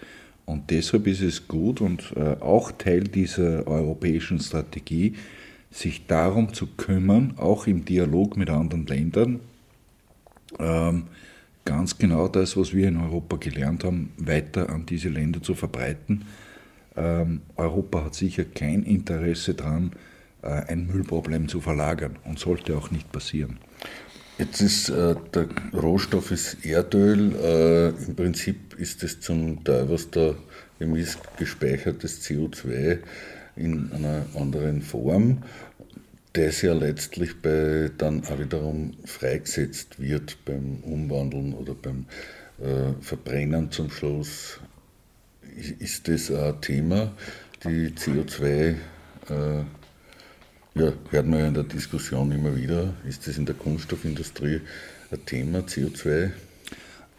Und 0.45 0.71
deshalb 0.71 1.07
ist 1.07 1.23
es 1.23 1.49
gut 1.49 1.81
und 1.81 2.13
äh, 2.17 2.37
auch 2.41 2.73
Teil 2.73 3.05
dieser 3.05 3.67
europäischen 3.67 4.41
Strategie, 4.41 5.15
sich 5.71 6.07
darum 6.07 6.53
zu 6.53 6.67
kümmern, 6.67 7.35
auch 7.39 7.67
im 7.67 7.85
Dialog 7.85 8.37
mit 8.37 8.51
anderen 8.51 8.87
Ländern, 8.87 9.41
ähm, 10.59 11.05
ganz 11.65 11.99
genau 11.99 12.29
das, 12.29 12.57
was 12.57 12.73
wir 12.75 12.89
in 12.89 12.97
Europa 12.97 13.37
gelernt 13.37 13.85
haben, 13.85 14.13
weiter 14.17 14.71
an 14.71 14.87
diese 14.87 15.09
Länder 15.09 15.43
zu 15.43 15.55
verbreiten. 15.55 16.25
Ähm, 16.97 17.43
Europa 17.57 18.05
hat 18.05 18.15
sicher 18.15 18.45
kein 18.45 18.83
Interesse 18.83 19.55
daran, 19.55 19.93
äh, 20.43 20.49
ein 20.49 20.87
Müllproblem 20.87 21.49
zu 21.49 21.61
verlagern 21.61 22.19
und 22.25 22.39
sollte 22.39 22.77
auch 22.77 22.91
nicht 22.91 23.11
passieren. 23.13 23.59
Jetzt 24.39 24.61
ist 24.61 24.89
äh, 24.89 25.15
der 25.35 25.49
Rohstoff 25.73 26.31
ist 26.31 26.65
Erdöl. 26.65 27.35
Äh, 27.37 27.89
Im 28.07 28.17
Prinzip 28.17 28.75
ist 28.75 29.03
es 29.03 29.21
zum 29.21 29.63
Teil, 29.63 29.89
was 29.89 30.11
da 30.11 30.35
ist, 30.79 31.19
gespeichertes 31.39 32.23
CO2 32.23 32.99
in 33.55 33.93
einer 33.93 34.27
anderen 34.35 34.83
Form 34.83 35.43
das 36.33 36.63
ja 36.63 36.73
letztlich 36.73 37.41
bei, 37.41 37.91
dann 37.99 38.25
auch 38.25 38.39
wiederum 38.39 38.95
freigesetzt 39.05 40.01
wird 40.01 40.45
beim 40.45 40.79
Umwandeln 40.83 41.53
oder 41.55 41.75
beim 41.75 42.07
äh, 42.61 42.93
Verbrennen 43.01 43.71
zum 43.71 43.91
Schluss. 43.91 44.61
Ist 45.79 46.09
das 46.09 46.31
ein 46.31 46.61
Thema, 46.63 47.13
die 47.65 47.91
CO2, 47.91 48.45
äh, 48.49 48.75
ja, 50.75 50.93
hört 51.11 51.27
man 51.27 51.41
ja 51.41 51.49
in 51.49 51.55
der 51.55 51.65
Diskussion 51.65 52.33
immer 52.33 52.57
wieder, 52.57 52.95
ist 53.07 53.27
das 53.27 53.37
in 53.37 53.45
der 53.45 53.55
Kunststoffindustrie 53.55 54.63
ein 55.11 55.27
Thema, 55.27 55.59
CO2? 55.59 56.31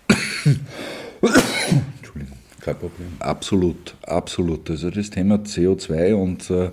Entschuldigung. 1.22 2.38
Kein 2.62 2.78
Problem. 2.80 3.10
Absolut, 3.20 3.96
absolut. 4.04 4.70
Also 4.70 4.90
das 4.90 5.10
Thema 5.10 5.36
CO2 5.36 6.14
und 6.14 6.50
äh, 6.50 6.72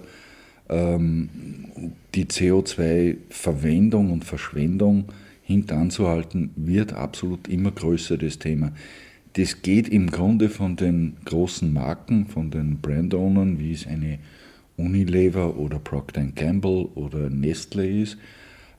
die 0.70 2.24
CO2-Verwendung 2.26 4.12
und 4.12 4.24
Verschwendung 4.24 5.06
hintanzuhalten, 5.42 6.50
wird 6.54 6.92
absolut 6.92 7.48
immer 7.48 7.72
größer, 7.72 8.16
das 8.16 8.38
Thema. 8.38 8.72
Das 9.32 9.62
geht 9.62 9.88
im 9.88 10.10
Grunde 10.10 10.48
von 10.48 10.76
den 10.76 11.16
großen 11.24 11.72
Marken, 11.72 12.26
von 12.26 12.50
den 12.50 12.80
Brandownern, 12.80 13.58
wie 13.58 13.72
es 13.72 13.86
eine 13.86 14.18
Unilever 14.76 15.56
oder 15.56 15.78
Procter 15.78 16.24
Gamble 16.24 16.88
oder 16.94 17.30
Nestle 17.30 17.86
ist. 17.86 18.16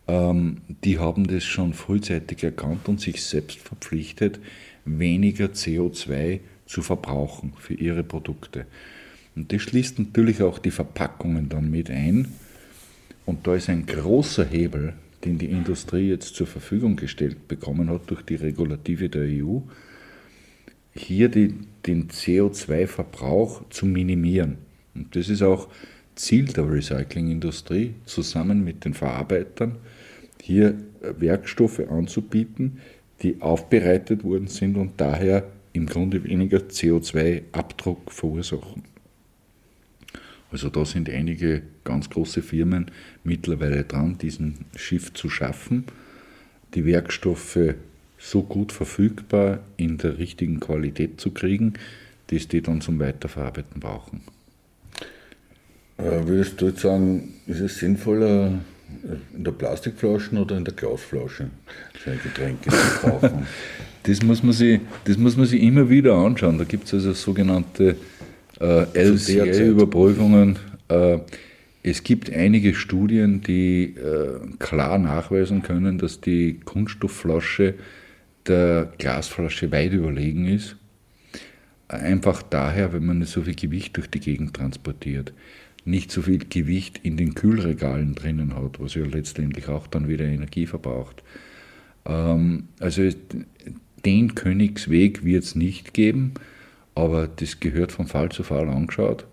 Ähm, 0.08 0.58
die 0.84 0.98
haben 0.98 1.28
das 1.28 1.44
schon 1.44 1.74
frühzeitig 1.74 2.44
erkannt 2.44 2.88
und 2.88 3.00
sich 3.00 3.24
selbst 3.24 3.60
verpflichtet, 3.60 4.40
weniger 4.86 5.46
CO2 5.46 6.40
zu 6.66 6.82
verbrauchen 6.82 7.54
für 7.58 7.74
ihre 7.74 8.04
Produkte. 8.04 8.66
Und 9.36 9.54
das 9.54 9.62
schließt 9.62 10.00
natürlich 10.00 10.42
auch 10.42 10.60
die 10.60 10.72
Verpackungen 10.72 11.50
dann 11.50 11.72
mit 11.72 11.90
ein. 11.90 12.28
Und 13.26 13.48
da 13.48 13.56
ist 13.56 13.70
ein 13.70 13.86
großer 13.86 14.46
Hebel, 14.46 14.94
den 15.24 15.38
die 15.38 15.46
Industrie 15.46 16.10
jetzt 16.10 16.36
zur 16.36 16.48
Verfügung 16.48 16.96
gestellt 16.96 17.48
bekommen 17.48 17.90
hat 17.90 18.10
durch 18.10 18.24
die 18.24 18.36
Regulative 18.36 19.10
der 19.10 19.24
EU, 19.24 19.60
hier 20.94 21.30
die, 21.30 21.54
den 21.86 22.10
CO2-Verbrauch 22.10 23.70
zu 23.70 23.86
minimieren. 23.86 24.58
Und 24.94 25.16
das 25.16 25.30
ist 25.30 25.42
auch 25.42 25.70
Ziel 26.16 26.46
der 26.46 26.70
Recyclingindustrie, 26.70 27.94
zusammen 28.06 28.64
mit 28.64 28.84
den 28.84 28.94
Verarbeitern 28.94 29.78
hier 30.42 30.76
Werkstoffe 31.02 31.80
anzubieten, 31.80 32.80
die 33.22 33.42
aufbereitet 33.42 34.24
worden 34.24 34.48
sind 34.48 34.76
und 34.76 34.94
daher 34.98 35.48
im 35.74 35.86
Grunde 35.86 36.24
weniger 36.24 36.58
CO2-Abdruck 36.58 38.12
verursachen. 38.12 38.91
Also 40.52 40.70
da 40.70 40.86
sind 40.86 41.10
einige 41.10 41.62
ganz 41.84 42.10
große 42.10 42.42
Firmen 42.42 42.92
mittlerweile 43.24 43.84
dran, 43.84 44.18
diesen 44.18 44.66
Schiff 44.76 45.14
zu 45.14 45.30
schaffen, 45.30 45.86
die 46.74 46.86
Werkstoffe 46.86 47.76
so 48.18 48.44
gut 48.44 48.72
verfügbar 48.72 49.60
in 49.78 49.98
der 49.98 50.18
richtigen 50.18 50.60
Qualität 50.60 51.20
zu 51.20 51.32
kriegen, 51.32 51.74
dass 52.28 52.48
die 52.48 52.62
dann 52.62 52.82
zum 52.82 53.00
Weiterverarbeiten 53.00 53.80
brauchen. 53.80 54.22
Äh, 55.98 56.28
würdest 56.28 56.60
du 56.62 56.68
jetzt 56.68 56.82
sagen, 56.82 57.34
ist 57.48 57.60
es 57.60 57.80
sinnvoller, 57.80 58.60
in 59.34 59.44
der 59.44 59.52
Plastikflasche 59.52 60.36
oder 60.36 60.58
in 60.58 60.66
der 60.66 60.74
Glasflasche 60.74 61.50
seine 62.04 62.18
Getränke 62.18 62.70
zu 62.70 63.00
kaufen? 63.02 63.48
das, 64.04 64.22
muss 64.22 64.44
man 64.44 64.54
sich, 64.54 64.80
das 65.06 65.18
muss 65.18 65.38
man 65.38 65.46
sich 65.46 65.62
immer 65.62 65.90
wieder 65.90 66.14
anschauen. 66.16 66.58
Da 66.58 66.64
gibt 66.64 66.86
es 66.86 66.94
also 66.94 67.14
sogenannte 67.14 67.96
äh, 68.62 68.86
LCA-Überprüfungen. 68.94 70.58
Äh, 70.88 71.20
es 71.84 72.04
gibt 72.04 72.32
einige 72.32 72.76
Studien, 72.76 73.42
die 73.42 73.96
äh, 73.96 74.40
klar 74.60 75.00
nachweisen 75.00 75.64
können, 75.64 75.98
dass 75.98 76.22
die 76.22 76.60
Kunststoffflasche 76.64 77.74
der 78.48 78.92
Glasflasche 78.98 79.72
weit 79.72 79.94
überlegen 79.94 80.48
ist. 80.48 80.76
Einfach 81.88 82.42
daher, 82.44 82.94
wenn 82.94 83.06
man 83.06 83.20
nicht 83.20 83.32
so 83.32 83.42
viel 83.42 83.56
Gewicht 83.56 83.98
durch 83.98 84.10
die 84.10 84.20
Gegend 84.20 84.54
transportiert, 84.56 85.34
nicht 85.84 86.12
so 86.12 86.22
viel 86.22 86.38
Gewicht 86.38 87.00
in 87.04 87.18
den 87.18 87.34
Kühlregalen 87.34 88.14
drinnen 88.14 88.56
hat, 88.56 88.80
was 88.80 88.94
ja 88.94 89.04
letztendlich 89.04 89.68
auch 89.68 89.88
dann 89.88 90.08
wieder 90.08 90.26
Energie 90.26 90.68
verbraucht. 90.68 91.24
Ähm, 92.06 92.68
also 92.80 93.10
den 94.06 94.36
Königsweg 94.36 95.26
wird 95.26 95.44
es 95.44 95.56
nicht 95.56 95.94
geben 95.94 96.34
aber 96.96 97.28
das 97.28 97.60
gehört 97.60 97.92
von 97.92 98.08
Fall 98.08 98.30
zu 98.30 98.44
Fall 98.44 98.70
angeschaut. 98.70 99.26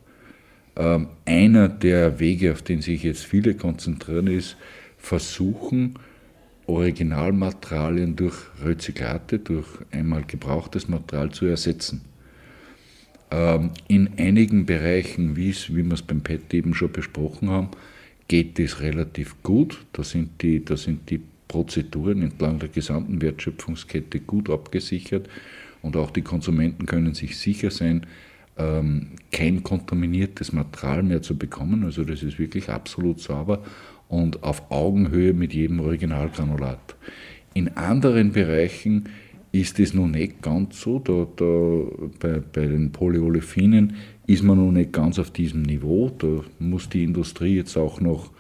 Ähm, 0.77 1.09
einer 1.25 1.69
der 1.69 2.21
Wege, 2.21 2.53
auf 2.53 2.63
den 2.63 2.81
sich 2.81 3.03
jetzt 3.03 3.25
viele 3.25 3.55
konzentrieren, 3.55 4.29
ist, 4.29 4.57
versuchen, 4.97 5.95
Originalmaterialien 6.67 8.15
durch 8.15 8.37
Rezyklate, 8.63 9.39
durch 9.39 9.67
einmal 9.91 10.23
gebrauchtes 10.25 10.89
Material 10.89 11.31
zu 11.31 11.47
ersetzen. 11.47 12.03
Ähm, 13.31 13.71
in 13.89 14.11
einigen 14.19 14.67
Bereichen, 14.67 15.37
wie 15.37 15.55
wir 15.69 15.93
es 15.93 16.03
beim 16.03 16.21
PET 16.21 16.53
eben 16.55 16.75
schon 16.75 16.93
besprochen 16.93 17.51
haben, 17.51 17.71
geht 18.29 18.59
das 18.59 18.81
relativ 18.81 19.43
gut. 19.43 19.79
Da 19.93 20.05
sind 20.05 20.43
die, 20.43 20.65
da 20.65 20.77
sind 20.77 21.11
die 21.11 21.21
Prozeduren 21.49 22.23
entlang 22.23 22.59
der 22.59 22.69
gesamten 22.69 23.21
Wertschöpfungskette 23.23 24.21
gut 24.21 24.51
abgesichert 24.51 25.29
und 25.89 25.97
auch 25.97 26.11
die 26.11 26.21
Konsumenten 26.21 26.85
können 26.85 27.15
sich 27.15 27.39
sicher 27.39 27.71
sein, 27.71 28.07
ähm, 28.59 29.13
kein 29.33 29.63
kontaminiertes 29.63 30.53
Material 30.53 31.03
mehr 31.03 31.23
zu 31.23 31.39
bekommen. 31.39 31.83
Also 31.83 32.05
das 32.05 32.23
ist 32.23 32.39
wirklich 32.39 32.69
absolut 32.69 33.21
sauber 33.21 33.63
und 34.09 34.43
auf 34.43 34.71
Augenhöhe 34.71 35.33
mit 35.33 35.55
jedem 35.55 35.81
Originalgranulat. 35.81 36.95
In 37.55 37.75
anderen 37.79 38.33
Bereichen 38.33 39.09
ist 39.51 39.81
es 39.81 39.95
noch 39.95 40.09
nicht 40.09 40.43
ganz 40.43 40.79
so. 40.83 40.99
Da, 40.99 41.27
da, 41.37 41.85
bei, 42.21 42.41
bei 42.41 42.67
den 42.67 42.93
Polyolefinen 42.93 43.95
ist 44.27 44.43
man 44.43 44.59
noch 44.59 44.73
nicht 44.73 44.93
ganz 44.93 45.19
auf 45.19 45.31
diesem 45.31 45.63
Niveau. 45.63 46.11
Da 46.19 46.43
muss 46.59 46.91
die 46.91 47.03
Industrie 47.03 47.57
jetzt 47.57 47.79
auch 47.79 48.03
noch 48.03 48.31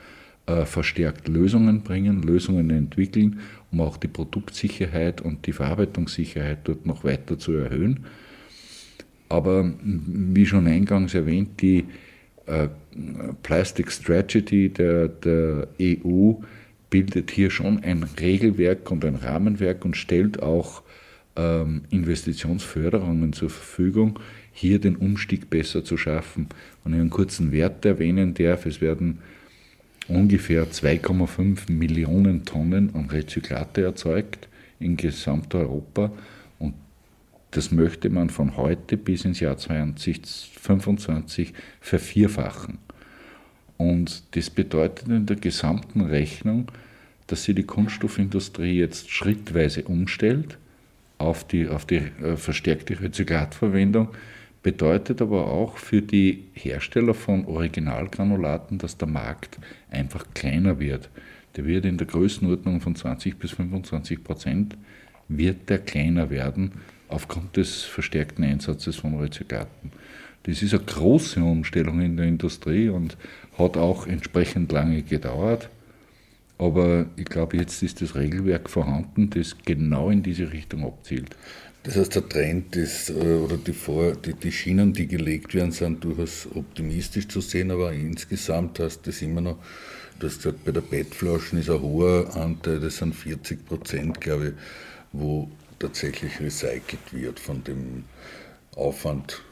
äh, 0.44 0.66
verstärkt 0.66 1.28
Lösungen 1.28 1.82
bringen, 1.82 2.22
Lösungen 2.22 2.68
entwickeln, 2.68 3.40
um 3.70 3.80
auch 3.80 3.96
die 3.96 4.08
Produktsicherheit 4.08 5.20
und 5.20 5.46
die 5.46 5.52
Verarbeitungssicherheit 5.52 6.60
dort 6.64 6.86
noch 6.86 7.04
weiter 7.04 7.38
zu 7.38 7.52
erhöhen. 7.52 8.06
Aber 9.28 9.72
wie 9.82 10.46
schon 10.46 10.66
eingangs 10.66 11.14
erwähnt, 11.14 11.60
die 11.60 11.84
äh, 12.46 12.68
Plastic 13.42 13.92
Strategy 13.92 14.70
der, 14.70 15.08
der 15.08 15.68
EU 15.80 16.32
bildet 16.90 17.30
hier 17.30 17.50
schon 17.50 17.82
ein 17.84 18.02
Regelwerk 18.02 18.90
und 18.90 19.04
ein 19.04 19.16
Rahmenwerk 19.16 19.84
und 19.84 19.96
stellt 19.96 20.42
auch 20.42 20.82
ähm, 21.36 21.82
Investitionsförderungen 21.90 23.34
zur 23.34 23.50
Verfügung, 23.50 24.18
hier 24.52 24.80
den 24.80 24.96
Umstieg 24.96 25.50
besser 25.50 25.84
zu 25.84 25.96
schaffen. 25.96 26.48
Und 26.84 26.94
einen 26.94 27.10
kurzen 27.10 27.52
Wert 27.52 27.84
erwähnen 27.84 28.32
darf, 28.34 28.64
es 28.64 28.80
werden 28.80 29.18
ungefähr 30.08 30.66
2,5 30.70 31.70
Millionen 31.70 32.44
Tonnen 32.44 32.94
an 32.94 33.10
Rezyklate 33.10 33.82
erzeugt 33.82 34.48
in 34.80 34.96
Gesamteuropa 34.96 36.12
und 36.58 36.74
das 37.50 37.70
möchte 37.70 38.10
man 38.10 38.30
von 38.30 38.56
heute 38.56 38.96
bis 38.96 39.24
ins 39.24 39.40
Jahr 39.40 39.56
2025 39.56 41.52
vervierfachen. 41.80 42.78
Und 43.76 44.22
das 44.32 44.50
bedeutet 44.50 45.08
in 45.08 45.26
der 45.26 45.36
gesamten 45.36 46.02
Rechnung, 46.02 46.70
dass 47.28 47.44
sie 47.44 47.54
die 47.54 47.62
Kunststoffindustrie 47.62 48.78
jetzt 48.78 49.10
schrittweise 49.10 49.84
umstellt 49.84 50.58
auf 51.18 51.44
die, 51.44 51.68
auf 51.68 51.84
die 51.84 51.96
äh, 51.96 52.36
verstärkte 52.36 53.00
Rezyklatverwendung, 53.00 54.08
bedeutet 54.62 55.22
aber 55.22 55.46
auch 55.46 55.78
für 55.78 56.02
die 56.02 56.44
Hersteller 56.52 57.14
von 57.14 57.46
Originalgranulaten, 57.46 58.78
dass 58.78 58.96
der 58.96 59.08
Markt 59.08 59.58
einfach 59.90 60.24
kleiner 60.34 60.78
wird. 60.78 61.10
Der 61.56 61.66
wird 61.66 61.84
in 61.84 61.98
der 61.98 62.06
Größenordnung 62.06 62.80
von 62.80 62.94
20 62.94 63.38
bis 63.38 63.52
25 63.52 64.22
Prozent 64.22 64.76
wird 65.28 65.68
der 65.68 65.78
kleiner 65.78 66.30
werden 66.30 66.72
aufgrund 67.08 67.56
des 67.56 67.82
verstärkten 67.82 68.44
Einsatzes 68.44 68.96
von 68.96 69.18
Rezyklaten. 69.18 69.92
Das 70.44 70.62
ist 70.62 70.74
eine 70.74 70.84
große 70.84 71.40
Umstellung 71.40 72.00
in 72.00 72.16
der 72.16 72.26
Industrie 72.26 72.88
und 72.88 73.16
hat 73.58 73.76
auch 73.76 74.06
entsprechend 74.06 74.72
lange 74.72 75.02
gedauert. 75.02 75.68
Aber 76.58 77.06
ich 77.16 77.26
glaube, 77.26 77.56
jetzt 77.56 77.82
ist 77.82 78.02
das 78.02 78.14
Regelwerk 78.14 78.68
vorhanden, 78.68 79.30
das 79.30 79.56
genau 79.64 80.10
in 80.10 80.22
diese 80.22 80.52
Richtung 80.52 80.84
abzielt. 80.84 81.36
Das 81.84 81.96
heißt, 81.96 82.14
der 82.16 82.28
Trend 82.28 82.76
ist, 82.76 83.10
äh, 83.10 83.12
oder 83.12 83.56
die, 83.56 83.72
Vor 83.72 84.12
die, 84.12 84.34
die 84.34 84.52
Schienen, 84.52 84.92
die 84.92 85.06
gelegt 85.06 85.54
werden, 85.54 85.72
sind 85.72 86.02
durchaus 86.04 86.48
optimistisch 86.54 87.28
zu 87.28 87.40
sehen, 87.40 87.70
aber 87.70 87.92
insgesamt 87.92 88.80
heißt 88.80 89.06
das 89.06 89.22
immer 89.22 89.40
noch, 89.40 89.58
du 90.18 90.26
hast 90.26 90.38
gesagt, 90.38 90.64
bei 90.64 90.72
der 90.72 90.80
PET-Flaschen 90.80 91.60
ist 91.60 91.70
ein 91.70 91.80
hoher 91.80 92.34
Anteil, 92.36 92.80
das 92.80 92.98
sind 92.98 93.14
40 93.14 93.64
Prozent, 93.66 94.20
glaube 94.20 94.48
ich, 94.48 94.54
wo 95.12 95.50
tatsächlich 95.78 96.40
recycelt 96.40 97.12
wird 97.12 97.38
von 97.38 97.62
dem 97.64 98.04
Aufwand, 98.74 99.42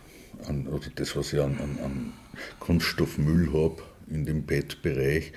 an, 0.47 0.67
oder 0.67 0.89
das, 0.95 1.17
was 1.17 1.33
ich 1.33 1.41
an, 1.41 1.57
an, 1.59 1.79
an 1.83 2.13
Kunststoffmüll 2.59 3.53
habe 3.53 3.83
in 4.11 4.27
dem 4.27 4.45
PET-Bereich 4.45 5.33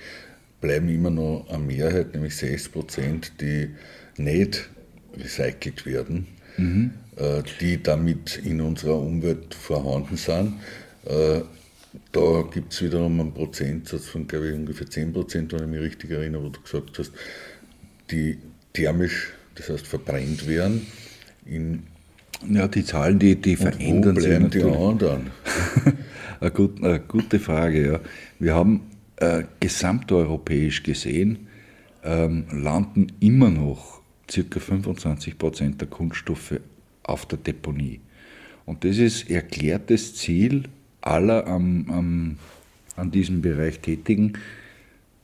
bleiben 0.60 0.88
immer 0.88 1.10
noch 1.10 1.46
eine 1.48 1.58
Mehrheit, 1.58 2.12
nämlich 2.14 2.36
6 2.36 2.68
Prozent, 2.68 3.32
die 3.40 3.70
nicht 4.16 4.68
recycelt 5.16 5.86
werden, 5.86 6.26
mhm. 6.56 6.92
äh, 7.16 7.42
die 7.60 7.82
damit 7.82 8.40
in 8.44 8.60
unserer 8.60 8.98
Umwelt 8.98 9.54
vorhanden 9.54 10.16
sind. 10.16 10.54
Äh, 11.04 11.40
da 12.12 12.44
gibt 12.52 12.72
es 12.72 12.82
wiederum 12.82 13.20
einen 13.20 13.34
Prozentsatz 13.34 14.06
von, 14.06 14.26
glaube 14.26 14.48
ich, 14.48 14.54
ungefähr 14.54 14.88
10 14.88 15.12
Prozent, 15.12 15.52
wenn 15.52 15.64
ich 15.64 15.68
mich 15.68 15.80
richtig 15.80 16.10
erinnere, 16.10 16.44
wo 16.44 16.48
du 16.48 16.60
gesagt 16.60 16.98
hast, 16.98 17.12
die 18.10 18.38
thermisch, 18.72 19.32
das 19.56 19.68
heißt 19.68 19.86
verbrennt 19.86 20.46
werden. 20.46 20.86
In 21.46 21.82
ja, 22.48 22.68
die 22.68 22.84
Zahlen, 22.84 23.18
die, 23.18 23.36
die 23.36 23.56
verändern 23.56 24.16
wo 24.16 24.20
bleiben 24.20 24.50
sich. 24.50 24.62
die 24.62 24.70
anderen? 24.70 25.30
eine, 26.40 26.50
gut, 26.50 26.82
eine 26.82 27.00
gute 27.00 27.38
Frage, 27.38 27.92
ja. 27.92 28.00
Wir 28.38 28.54
haben 28.54 28.82
äh, 29.16 29.44
gesamteuropäisch 29.58 30.82
gesehen 30.82 31.48
ähm, 32.02 32.44
landen 32.50 33.08
immer 33.20 33.50
noch 33.50 33.99
ca. 34.32 34.60
25 34.60 35.38
Prozent 35.38 35.80
der 35.80 35.88
Kunststoffe 35.88 36.60
auf 37.02 37.26
der 37.26 37.38
Deponie. 37.38 38.00
Und 38.66 38.84
das 38.84 38.98
ist 38.98 39.30
erklärtes 39.30 40.14
Ziel 40.14 40.64
aller 41.00 41.46
am, 41.46 41.86
am, 41.90 42.36
an 42.96 43.10
diesem 43.10 43.42
Bereich 43.42 43.80
Tätigen, 43.80 44.34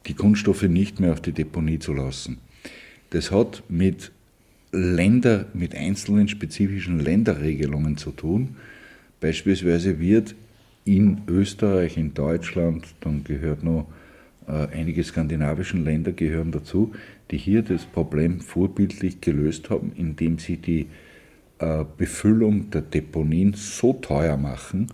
die 0.07 0.15
Kunststoffe 0.15 0.63
nicht 0.63 1.01
mehr 1.01 1.13
auf 1.13 1.21
die 1.21 1.33
Deponie 1.33 1.79
zu 1.79 1.93
lassen. 1.93 2.39
Das 3.11 3.31
hat 3.31 3.63
mit 3.69 4.13
Länder, 4.73 5.47
mit 5.55 5.75
einzelnen 5.75 6.29
spezifischen 6.29 7.01
Länderregelungen 7.01 7.97
zu 7.97 8.11
tun. 8.11 8.57
Beispielsweise 9.21 10.01
wird 10.01 10.35
in 10.85 11.23
Österreich, 11.27 11.97
in 11.97 12.15
Deutschland, 12.15 12.87
dann 13.01 13.25
gehört 13.25 13.63
noch 13.63 13.87
einige 14.47 15.03
skandinavischen 15.03 15.85
Länder 15.85 16.13
gehören 16.13 16.53
dazu, 16.53 16.93
die 17.31 17.37
hier 17.37 17.63
das 17.63 17.85
Problem 17.85 18.41
vorbildlich 18.41 19.21
gelöst 19.21 19.71
haben, 19.71 19.93
indem 19.97 20.39
sie 20.39 20.57
die 20.57 20.87
äh, 21.59 21.85
Befüllung 21.97 22.71
der 22.71 22.83
Deponien 22.83 23.55
so 23.55 23.95
teuer 23.95 24.37
machen, 24.37 24.89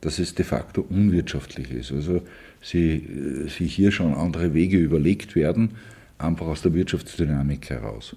dass 0.00 0.18
es 0.18 0.34
de 0.34 0.44
facto 0.44 0.84
unwirtschaftlich 0.88 1.70
ist. 1.70 1.92
Also 1.92 2.22
sie, 2.60 2.96
äh, 2.96 3.48
sie 3.48 3.66
hier 3.66 3.92
schon 3.92 4.12
andere 4.12 4.54
Wege 4.54 4.76
überlegt 4.76 5.36
werden, 5.36 5.70
einfach 6.18 6.46
aus 6.46 6.62
der 6.62 6.74
Wirtschaftsdynamik 6.74 7.70
heraus. 7.70 8.16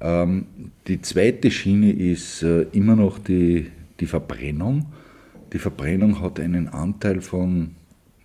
Ähm, 0.00 0.46
die 0.88 1.00
zweite 1.00 1.50
Schiene 1.52 1.92
ist 1.92 2.42
äh, 2.42 2.62
immer 2.72 2.96
noch 2.96 3.20
die, 3.20 3.70
die 4.00 4.06
Verbrennung. 4.06 4.86
Die 5.52 5.58
Verbrennung 5.58 6.20
hat 6.20 6.40
einen 6.40 6.68
Anteil 6.68 7.20
von, 7.20 7.76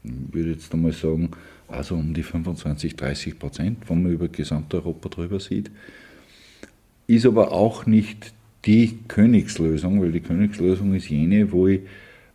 würde 0.04 0.52
jetzt 0.52 0.74
einmal 0.74 0.92
sagen, 0.92 1.32
also 1.68 1.96
um 1.96 2.14
die 2.14 2.24
25, 2.24 2.96
30 2.96 3.40
Prozent, 3.40 3.78
wenn 3.90 4.04
man 4.04 4.12
über 4.12 4.28
Gesamteuropa 4.28 5.10
drüber 5.10 5.40
sieht. 5.40 5.70
Ist 7.08 7.26
aber 7.26 7.52
auch 7.52 7.86
nicht 7.86 8.34
die 8.66 9.00
Königslösung, 9.08 10.02
weil 10.02 10.12
die 10.12 10.20
Königslösung 10.20 10.94
ist 10.94 11.10
jene, 11.10 11.52
wo 11.52 11.68
ich 11.68 11.82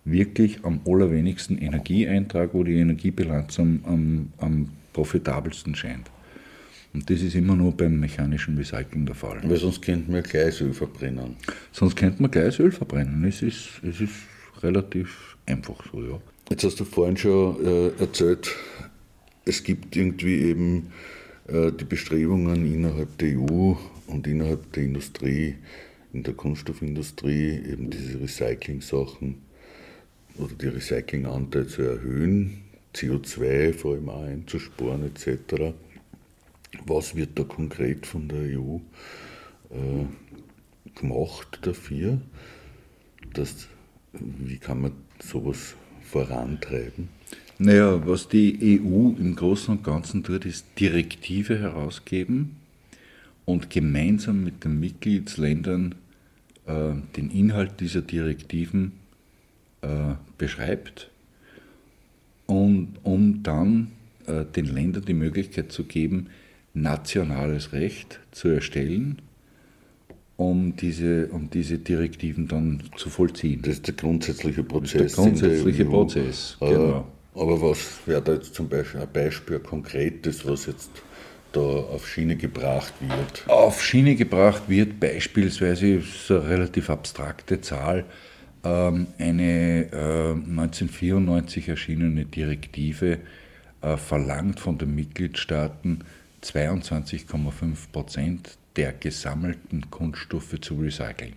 wirklich 0.04 0.64
am 0.64 0.80
allerwenigsten 0.86 1.58
Energie 1.58 2.06
eintrage, 2.06 2.54
wo 2.54 2.64
die 2.64 2.76
Energiebilanz 2.76 3.58
am, 3.58 3.80
am, 3.84 4.32
am 4.38 4.68
profitabelsten 4.92 5.74
scheint. 5.74 6.10
Und 6.92 7.10
das 7.10 7.22
ist 7.22 7.34
immer 7.34 7.56
nur 7.56 7.72
beim 7.76 7.98
mechanischen 7.98 8.56
Recycling 8.56 9.04
der 9.04 9.16
Fall. 9.16 9.40
Weil 9.42 9.56
sonst 9.56 9.82
könnte 9.82 10.12
man 10.12 10.22
Gleisöl 10.22 10.72
verbrennen. 10.72 11.36
Sonst 11.72 11.96
könnte 11.96 12.22
man 12.22 12.30
Gleisöl 12.30 12.70
verbrennen. 12.70 13.24
Es 13.24 13.42
ist, 13.42 13.80
es 13.82 14.00
ist 14.00 14.14
relativ 14.62 15.36
einfach 15.46 15.84
so, 15.90 16.02
ja. 16.04 16.20
Jetzt 16.50 16.62
hast 16.62 16.78
du 16.78 16.84
vorhin 16.84 17.16
schon 17.16 17.64
äh, 17.64 17.88
erzählt, 17.98 18.54
es 19.46 19.64
gibt 19.64 19.96
irgendwie 19.96 20.42
eben 20.42 20.92
äh, 21.48 21.72
die 21.72 21.84
Bestrebungen 21.84 22.70
innerhalb 22.70 23.16
der 23.16 23.38
EU 23.38 23.74
und 24.08 24.26
innerhalb 24.26 24.70
der 24.74 24.82
Industrie, 24.82 25.54
in 26.12 26.22
der 26.22 26.34
Kunststoffindustrie, 26.34 27.62
eben 27.66 27.88
diese 27.88 28.20
Recycling-Sachen 28.20 29.38
oder 30.36 30.54
die 30.54 30.68
Recyclinganteil 30.68 31.66
zu 31.66 31.80
erhöhen, 31.80 32.58
CO2 32.94 33.72
vor 33.72 33.94
allem 33.94 34.10
auch 34.10 34.24
einzusparen 34.24 35.02
etc. 35.06 35.72
Was 36.84 37.16
wird 37.16 37.38
da 37.38 37.44
konkret 37.44 38.04
von 38.06 38.28
der 38.28 38.60
EU 38.60 38.76
äh, 39.70 40.04
gemacht 40.94 41.60
dafür? 41.62 42.20
Dass 43.32 43.66
wie 44.12 44.58
kann 44.58 44.82
man 44.82 44.92
sowas 45.20 45.74
vorantreiben? 46.14 47.08
Naja, 47.58 48.06
was 48.06 48.28
die 48.28 48.80
EU 48.80 49.10
im 49.18 49.34
Großen 49.34 49.76
und 49.76 49.84
Ganzen 49.84 50.22
tut, 50.22 50.44
ist 50.44 50.64
Direktive 50.78 51.58
herausgeben 51.58 52.56
und 53.44 53.68
gemeinsam 53.68 54.44
mit 54.44 54.62
den 54.62 54.78
Mitgliedsländern 54.78 55.96
äh, 56.66 56.92
den 57.16 57.30
Inhalt 57.30 57.80
dieser 57.80 58.02
Direktiven 58.02 58.92
äh, 59.82 60.14
beschreibt 60.38 61.10
und 62.46 62.94
um 63.02 63.42
dann 63.42 63.88
äh, 64.26 64.44
den 64.44 64.66
Ländern 64.66 65.04
die 65.04 65.14
Möglichkeit 65.14 65.72
zu 65.72 65.82
geben, 65.82 66.28
nationales 66.74 67.72
Recht 67.72 68.20
zu 68.30 68.48
erstellen 68.48 69.20
um 70.36 70.74
diese, 70.76 71.28
um 71.28 71.48
diese 71.50 71.78
Direktiven 71.78 72.48
dann 72.48 72.82
zu 72.96 73.08
vollziehen. 73.08 73.62
Das 73.62 73.74
ist 73.74 73.86
der 73.86 73.94
grundsätzliche 73.94 74.64
Prozess. 74.64 75.14
der 75.14 75.24
grundsätzliche 75.24 75.84
Prozess, 75.84 76.56
genau. 76.60 77.06
Aber 77.34 77.60
was 77.60 77.98
wäre 78.06 78.22
da 78.22 78.34
jetzt 78.34 78.54
zum 78.54 78.68
Beispiel 78.68 79.00
ein 79.00 79.08
Beispiel, 79.12 79.56
ein 79.56 79.62
konkretes, 79.62 80.46
was 80.46 80.66
jetzt 80.66 80.90
da 81.52 81.60
auf 81.60 82.08
Schiene 82.08 82.36
gebracht 82.36 82.94
wird? 83.00 83.48
Auf 83.48 83.82
Schiene 83.82 84.14
gebracht 84.14 84.62
wird 84.68 85.00
beispielsweise, 85.00 85.94
ist 85.94 86.30
eine 86.30 86.48
relativ 86.48 86.90
abstrakte 86.90 87.60
Zahl, 87.60 88.04
ähm, 88.64 89.08
eine 89.18 89.88
1994 89.92 91.66
äh, 91.66 91.70
erschienene 91.72 92.24
Direktive 92.24 93.18
äh, 93.82 93.96
verlangt 93.96 94.60
von 94.60 94.78
den 94.78 94.94
Mitgliedstaaten 94.94 96.04
22,5 96.42 97.90
Prozent 97.92 98.58
der 98.76 98.92
gesammelten 98.92 99.90
Kunststoffe 99.90 100.60
zu 100.60 100.74
recyceln. 100.76 101.34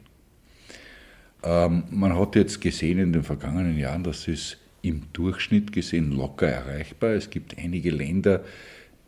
Ähm, 1.43 1.83
man 1.91 2.17
hat 2.17 2.35
jetzt 2.35 2.61
gesehen 2.61 2.99
in 2.99 3.13
den 3.13 3.23
vergangenen 3.23 3.77
Jahren, 3.77 4.03
dass 4.03 4.27
es 4.27 4.57
im 4.81 5.03
Durchschnitt 5.13 5.71
gesehen 5.71 6.11
locker 6.11 6.47
erreichbar. 6.47 7.11
Es 7.11 7.29
gibt 7.29 7.57
einige 7.57 7.91
Länder, 7.91 8.43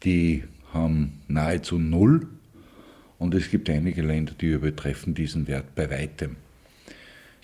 die 0.03 0.43
haben 0.73 1.19
nahezu 1.27 1.79
null 1.79 2.27
und 3.17 3.33
es 3.33 3.49
gibt 3.49 3.69
einige 3.69 4.01
Länder, 4.01 4.33
die 4.39 4.51
übertreffen 4.51 5.13
diesen 5.13 5.47
Wert 5.47 5.75
bei 5.75 5.89
weitem. 5.89 6.35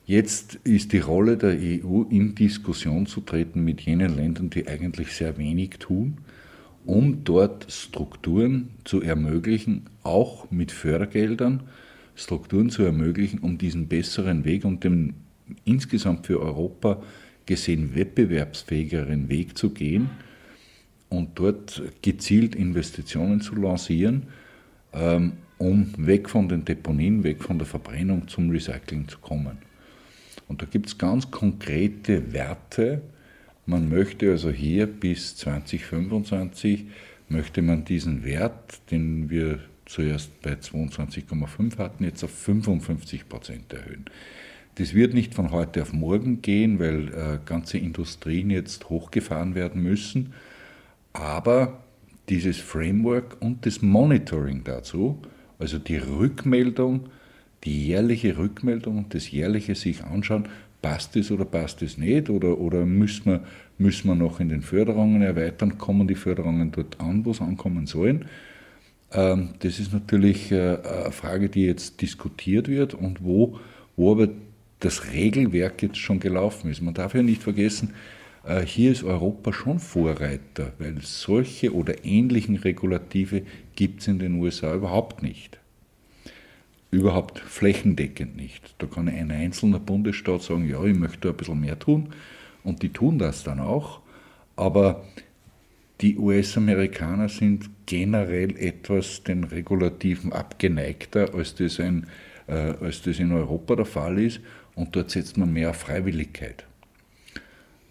Jetzt 0.06 0.60
ist 0.64 0.94
die 0.94 1.00
Rolle 1.00 1.36
der 1.36 1.58
EU 1.58 2.04
in 2.10 2.36
Diskussion 2.36 3.08
zu 3.08 3.22
treten 3.22 3.64
mit 3.64 3.82
jenen 3.82 4.16
Ländern, 4.16 4.52
die 4.52 4.68
eigentlich 4.68 5.14
sehr 5.14 5.38
wenig 5.38 5.72
tun 5.80 6.20
um 6.86 7.24
dort 7.24 7.72
Strukturen 7.72 8.70
zu 8.84 9.02
ermöglichen, 9.02 9.84
auch 10.04 10.50
mit 10.52 10.72
Fördergeldern, 10.72 11.64
Strukturen 12.16 12.70
zu 12.70 12.84
ermöglichen, 12.84 13.40
um 13.40 13.58
diesen 13.58 13.88
besseren 13.88 14.46
Weg 14.46 14.66
und 14.66 14.84
den 14.84 15.16
insgesamt 15.66 16.26
für 16.26 16.40
Europa 16.40 17.02
gesehen 17.46 17.96
wettbewerbsfähigeren 17.96 19.30
Weg 19.30 19.58
zu 19.58 19.72
gehen 19.72 20.10
und 21.10 21.32
dort 21.36 21.82
gezielt 22.02 22.56
Investitionen 22.56 23.42
zu 23.42 23.56
lancieren, 23.56 24.24
ähm, 24.94 25.34
um 25.58 25.92
weg 25.98 26.30
von 26.30 26.50
den 26.50 26.66
Deponien, 26.66 27.24
weg 27.24 27.44
von 27.44 27.58
der 27.58 27.68
Verbrennung 27.68 28.28
zum 28.28 28.50
Recycling 28.50 29.08
zu 29.08 29.20
kommen. 29.20 29.58
Und 30.48 30.62
da 30.62 30.66
gibt 30.66 30.88
es 30.88 30.98
ganz 30.98 31.32
konkrete 31.32 32.34
Werte. 32.34 33.02
Man 33.66 33.89
möchte 33.89 34.30
also 34.30 34.51
hier 34.51 34.88
bis 34.88 35.36
2025 35.38 36.86
möchte 37.30 37.61
man 37.61 37.86
diesen 37.86 38.24
Wert, 38.24 38.80
den 38.91 39.30
wir 39.30 39.59
zuerst 39.86 40.41
bei 40.41 40.53
22,5 40.53 41.78
hatten, 41.78 42.03
jetzt 42.03 42.24
auf 42.24 42.32
55 42.32 43.28
Prozent 43.28 43.74
erhöhen. 43.74 44.05
Das 44.76 44.93
wird 44.93 45.13
nicht 45.13 45.34
von 45.34 45.51
heute 45.51 45.82
auf 45.82 45.93
morgen 45.93 46.41
gehen, 46.41 46.80
weil 46.80 47.07
äh, 47.07 47.39
ganze 47.45 47.78
Industrien 47.78 48.49
jetzt 48.49 48.89
hochgefahren 48.89 49.55
werden 49.55 49.82
müssen. 49.82 50.34
Aber 51.13 51.82
dieses 52.30 52.57
Framework 52.57 53.38
und 53.39 53.66
das 53.66 53.82
Monitoring 53.82 54.63
dazu, 54.63 55.22
also 55.59 55.80
die 55.80 55.97
Rückmeldung, 55.97 57.09
die 57.66 57.88
jährliche 57.88 58.38
Rückmeldung 58.38 58.97
und 58.97 59.13
das 59.13 59.32
jährliche 59.32 59.76
sich 59.76 60.03
anschauen, 60.03 60.47
passt 60.82 61.16
es 61.16 61.32
oder 61.32 61.45
passt 61.45 61.82
es 61.82 61.97
nicht 61.97 62.30
oder, 62.30 62.59
oder 62.59 62.86
müssen, 62.86 63.26
wir, 63.26 63.43
müssen 63.78 64.07
wir 64.07 64.16
noch 64.16 64.39
in 64.39 64.49
den 64.49 64.61
Förderungen 64.61 65.22
erweitern, 65.22 65.78
kommen 65.78 66.07
die 66.07 66.16
Förderungen 66.16 66.72
dort 66.72 66.99
an, 66.99 67.26
wo 67.26 67.34
sie 67.34 67.43
ankommen 67.43 67.88
sollen. 67.88 68.26
Ähm, 69.11 69.49
das 69.59 69.80
ist 69.80 69.93
natürlich 69.93 70.51
äh, 70.51 70.78
eine 70.78 71.11
Frage, 71.11 71.49
die 71.49 71.66
jetzt 71.66 72.01
diskutiert 72.01 72.68
wird 72.68 72.93
und 72.93 73.24
wo, 73.24 73.59
wo 73.95 74.11
aber 74.11 74.30
das 74.80 75.11
Regelwerk 75.11 75.82
jetzt 75.82 75.97
schon 75.97 76.20
gelaufen 76.20 76.70
ist. 76.70 76.82
Man 76.82 76.93
darf 76.93 77.16
ja 77.16 77.24
nicht 77.24 77.41
vergessen, 77.41 77.93
äh, 78.45 78.61
hier 78.61 78.91
ist 78.91 79.03
Europa 79.03 79.53
schon 79.53 79.80
Vorreiter, 79.80 80.74
weil 80.78 80.97
solche 81.01 81.74
oder 81.74 82.05
ähnlichen 82.05 82.57
Regulative 82.57 83.41
gibt 83.76 84.01
es 84.01 84.07
in 84.07 84.20
den 84.20 84.36
USA 84.36 84.76
überhaupt 84.76 85.24
nicht. 85.24 85.59
Überhaupt 86.92 87.40
flächendeckend 87.40 88.36
nicht. 88.36 88.76
Da 88.78 88.88
kann 88.88 89.10
ein 89.10 89.32
einzelner 89.32 89.80
Bundesstaat 89.80 90.44
sagen, 90.44 90.70
ja, 90.70 90.84
ich 90.84 90.98
möchte 90.98 91.30
ein 91.30 91.36
bisschen 91.36 91.60
mehr 91.60 91.78
tun 91.78 92.14
und 92.64 92.82
die 92.82 92.90
tun 92.90 93.20
das 93.20 93.44
dann 93.44 93.60
auch. 93.60 94.00
Aber 94.56 95.04
die 96.02 96.18
US-Amerikaner 96.18 97.30
sind 97.30 97.70
generell 97.86 98.58
etwas 98.58 99.24
den 99.24 99.44
Regulativen 99.44 100.34
abgeneigter, 100.34 101.34
als 101.34 101.56
das, 101.56 101.80
ein, 101.80 102.08
äh, 102.48 102.54
als 102.54 103.02
das 103.02 103.20
in 103.20 103.32
Europa 103.32 103.76
der 103.76 103.86
Fall 103.86 104.20
ist. 104.20 104.42
Und 104.76 104.96
dort 104.96 105.12
setzt 105.12 105.38
man 105.38 105.54
mehr 105.54 105.70
auf 105.70 105.78
Freiwilligkeit. 105.78 106.66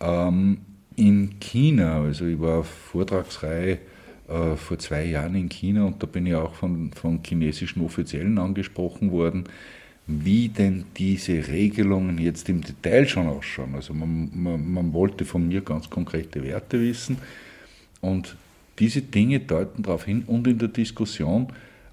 Ähm, 0.00 0.58
in 0.96 1.40
China, 1.40 2.02
also 2.02 2.26
ich 2.26 2.40
war 2.40 2.58
auf 2.58 2.68
Vortragsreihe 2.68 3.78
äh, 4.28 4.56
vor 4.56 4.78
zwei 4.78 5.04
Jahren 5.04 5.34
in 5.34 5.50
China 5.50 5.84
und 5.84 6.02
da 6.02 6.06
bin 6.06 6.24
ich 6.26 6.34
auch 6.34 6.54
von, 6.54 6.92
von 6.92 7.20
chinesischen 7.22 7.84
Offiziellen 7.84 8.38
angesprochen 8.38 9.10
worden, 9.10 9.44
wie 10.06 10.48
denn 10.48 10.84
diese 10.96 11.48
Regelungen 11.48 12.18
jetzt 12.18 12.48
im 12.48 12.62
Detail 12.62 13.06
schon 13.06 13.28
ausschauen. 13.28 13.74
Also 13.74 13.92
man, 13.92 14.30
man, 14.34 14.72
man 14.72 14.92
wollte 14.94 15.26
von 15.26 15.48
mir 15.48 15.60
ganz 15.60 15.90
konkrete 15.90 16.42
Werte 16.42 16.80
wissen 16.80 17.18
und 18.00 18.36
diese 18.78 19.02
Dinge 19.02 19.40
deuten 19.40 19.82
darauf 19.82 20.04
hin 20.06 20.24
und 20.26 20.46
in 20.46 20.58
der 20.58 20.68
Diskussion 20.68 21.48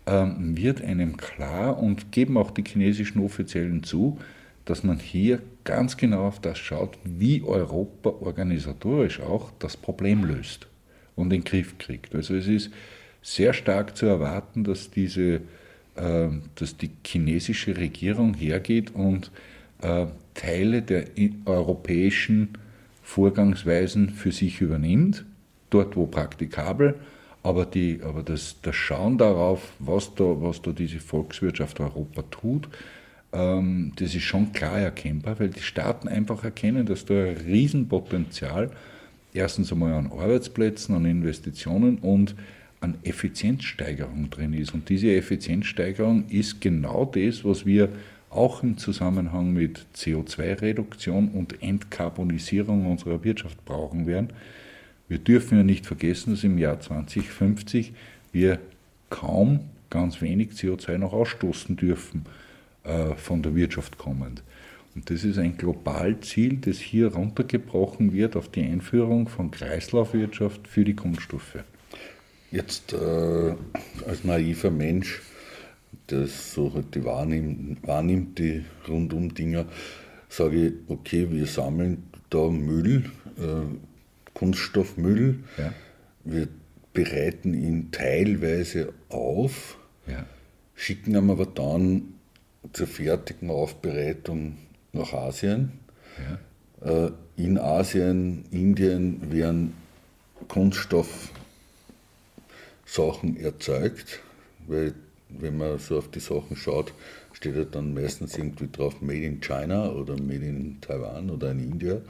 ähm, 0.08 0.58
wird 0.58 0.82
einem 0.82 1.18
klar 1.18 1.78
und 1.78 2.14
geben 2.14 2.38
auch 2.38 2.52
die 2.52 2.64
chinesischen 2.66 3.22
Offiziellen 3.22 3.84
zu, 3.84 4.18
dass 4.64 4.84
man 4.84 5.00
hier 5.00 5.42
ganz 5.66 5.98
genau 5.98 6.28
auf 6.28 6.40
das 6.40 6.58
schaut, 6.58 6.98
wie 7.04 7.44
Europa 7.44 8.10
organisatorisch 8.10 9.20
auch 9.20 9.52
das 9.60 9.76
Problem 9.76 10.24
löst 10.24 10.71
und 11.22 11.34
in 11.34 11.42
den 11.42 11.44
Griff 11.44 11.78
kriegt. 11.78 12.16
Also 12.16 12.36
es 12.36 12.48
ist 12.48 12.72
sehr 13.22 13.54
stark 13.54 13.96
zu 13.96 14.08
erwarten, 14.08 14.64
dass, 14.64 14.92
diese, 14.92 15.42
äh, 15.96 16.28
dass 16.56 16.78
die 16.78 16.92
chinesische 17.06 17.78
Regierung 17.78 18.34
hergeht 18.34 18.94
und 18.96 19.32
äh, 19.82 20.08
Teile 20.34 20.82
der 20.82 21.06
europäischen 21.46 22.50
Vorgangsweisen 23.04 24.10
für 24.10 24.32
sich 24.32 24.62
übernimmt, 24.62 25.26
dort 25.70 25.96
wo 25.96 26.06
praktikabel, 26.06 26.96
aber, 27.44 27.66
die, 27.66 28.00
aber 28.04 28.24
das, 28.24 28.58
das 28.62 28.76
Schauen 28.76 29.18
darauf, 29.18 29.74
was 29.80 30.14
da, 30.16 30.24
was 30.24 30.62
da 30.62 30.72
diese 30.72 31.00
Volkswirtschaft 31.00 31.80
Europa 31.80 32.24
tut, 32.30 32.70
ähm, 33.34 33.94
das 33.96 34.14
ist 34.14 34.24
schon 34.24 34.54
klar 34.54 34.80
erkennbar, 34.80 35.40
weil 35.40 35.50
die 35.50 35.62
Staaten 35.62 36.08
einfach 36.08 36.44
erkennen, 36.44 36.86
dass 36.86 37.06
da 37.06 37.14
ein 37.16 37.38
Riesenpotenzial 37.38 38.72
erstens 39.34 39.72
einmal 39.72 39.94
an 39.94 40.12
Arbeitsplätzen, 40.12 40.96
an 40.96 41.06
Investitionen 41.06 41.98
und 42.00 42.36
an 42.80 42.96
Effizienzsteigerung 43.04 44.30
drin 44.30 44.54
ist. 44.54 44.74
Und 44.74 44.90
diese 44.90 45.12
Effizienzsteigerung 45.14 46.26
ist 46.30 46.62
genau 46.62 47.06
das, 47.06 47.46
was 47.46 47.66
wir 47.66 47.90
auch 48.30 48.64
im 48.64 48.78
Zusammenhang 48.78 49.54
mit 49.54 49.86
CO2-Reduktion 49.96 51.30
und 51.30 51.62
Entkarbonisierung 51.62 52.86
unserer 52.90 53.24
Wirtschaft 53.24 53.64
brauchen 53.66 54.08
werden. 54.08 54.30
Wir 55.10 55.20
dürfen 55.20 55.58
ja 55.58 55.64
nicht 55.64 55.86
vergessen, 55.86 56.34
dass 56.34 56.44
im 56.44 56.58
Jahr 56.58 56.80
2050 56.80 57.94
wir 58.32 58.60
kaum 59.10 59.60
ganz 59.90 60.22
wenig 60.22 60.52
CO2 60.52 60.98
noch 60.98 61.12
ausstoßen 61.12 61.76
dürfen. 61.76 62.26
Äh, 62.84 63.14
von 63.16 63.44
der 63.44 63.54
Wirtschaft 63.54 64.00
kommend. 64.00 64.42
Und 64.94 65.10
das 65.10 65.24
ist 65.24 65.38
ein 65.38 65.58
Globalziel, 65.58 66.58
das 66.58 66.78
hier 66.78 67.14
runtergebrochen 67.14 68.12
wird 68.12 68.36
auf 68.36 68.50
die 68.50 68.64
Einführung 68.64 69.30
von 69.30 69.50
Kreislaufwirtschaft 69.52 70.68
für 70.68 70.84
die 70.84 70.96
Kunststoffe. 70.96 71.60
Jetzt 72.52 72.92
äh, 72.92 73.56
als 74.06 74.24
naiver 74.26 74.70
Mensch, 74.70 75.22
der 76.10 76.28
so 76.28 76.74
halt 76.74 76.94
die 76.94 77.06
wahrnimmt, 77.06 77.88
wahrnimmt, 77.88 78.38
die 78.40 78.66
Rundum-Dinger, 78.88 79.66
sage 80.28 80.68
ich, 80.68 80.74
okay, 80.88 81.28
wir 81.32 81.46
sammeln 81.46 82.04
da 82.30 82.50
Müll, 82.50 83.06
äh, 83.38 84.34
Kunststoffmüll, 84.34 85.40
ja. 85.58 85.74
wir 86.26 86.50
bereiten 86.94 87.54
ihn 87.54 87.92
teilweise 87.92 88.94
auf, 89.08 89.78
ja. 90.08 90.26
schicken 90.76 91.12
ihn 91.12 91.30
aber 91.30 91.46
dann 91.46 92.16
zur 92.74 92.88
fertigen 92.88 93.50
Aufbereitung 93.50 94.58
nach 94.94 95.14
Asien. 95.14 95.80
Ja. 96.82 97.06
Äh, 97.06 97.12
in 97.38 97.58
Asien, 97.58 98.46
Indien 98.52 99.32
werden 99.32 99.74
Kunststoffsachen 100.48 101.30
erzeugt, 103.38 104.20
weil 104.68 104.94
wenn 105.30 105.58
man 105.58 105.80
so 105.80 105.98
auf 105.98 106.10
die 106.12 106.20
Sachen 106.20 106.56
schaut, 106.56 106.94
steht 107.34 107.56
ja 107.56 107.64
dann 107.64 107.94
meistens 107.94 108.38
irgendwie 108.38 108.70
drauf 108.72 109.02
Made 109.02 109.24
in 109.24 109.40
China 109.40 109.90
oder 109.92 110.14
Made 110.22 110.46
in 110.46 110.80
Taiwan 110.82 111.30
oder 111.30 111.52
in 111.52 111.60
India. 111.60 112.02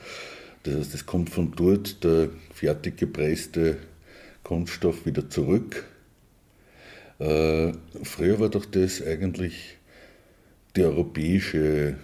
Das 0.63 0.75
heißt, 0.75 0.93
es 0.93 1.05
kommt 1.05 1.29
von 1.29 1.53
dort 1.55 2.03
der 2.03 2.29
fertig 2.53 2.97
gepresste 2.97 3.77
Kunststoff 4.43 5.05
wieder 5.05 5.29
zurück. 5.29 5.85
Äh, 7.19 7.73
früher 8.03 8.39
war 8.39 8.49
doch 8.49 8.65
das 8.65 9.01
eigentlich 9.01 9.77
die 10.75 10.83
europäische 10.83 11.95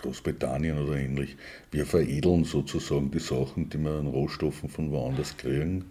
Großbritannien 0.00 0.78
oder 0.78 0.96
ähnlich, 0.96 1.36
wir 1.70 1.86
veredeln 1.86 2.44
sozusagen 2.44 3.10
die 3.10 3.18
Sachen, 3.18 3.68
die 3.70 3.78
wir 3.78 3.92
an 3.92 4.06
Rohstoffen 4.06 4.68
von 4.68 4.90
woanders 4.90 5.36
kriegen, 5.36 5.86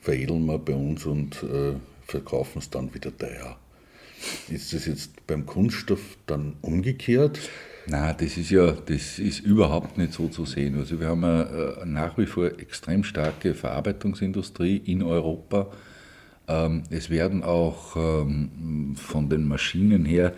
veredeln 0.00 0.46
wir 0.46 0.58
bei 0.58 0.74
uns 0.74 1.06
und 1.06 1.42
äh, 1.42 1.74
verkaufen 2.06 2.58
es 2.58 2.70
dann 2.70 2.94
wieder 2.94 3.16
teuer. 3.16 3.58
Ist 4.48 4.72
das 4.72 4.86
jetzt 4.86 5.26
beim 5.26 5.46
Kunststoff 5.46 6.16
dann 6.26 6.54
umgekehrt? 6.62 7.38
Nein, 7.86 8.14
das 8.18 8.38
ist 8.38 8.50
ja, 8.50 8.72
das 8.72 9.18
ist 9.18 9.40
überhaupt 9.40 9.98
nicht 9.98 10.14
so 10.14 10.28
zu 10.28 10.46
sehen. 10.46 10.78
Also 10.78 11.00
wir 11.00 11.08
haben 11.08 11.24
eine, 11.24 11.76
äh, 11.82 11.86
nach 11.86 12.16
wie 12.16 12.26
vor 12.26 12.46
extrem 12.46 13.04
starke 13.04 13.54
Verarbeitungsindustrie 13.54 14.78
in 14.78 15.02
Europa. 15.02 15.70
Ähm, 16.48 16.84
es 16.90 17.10
werden 17.10 17.42
auch 17.42 17.96
ähm, 17.96 18.96
von 18.96 19.28
den 19.28 19.46
Maschinen 19.46 20.06
her 20.06 20.32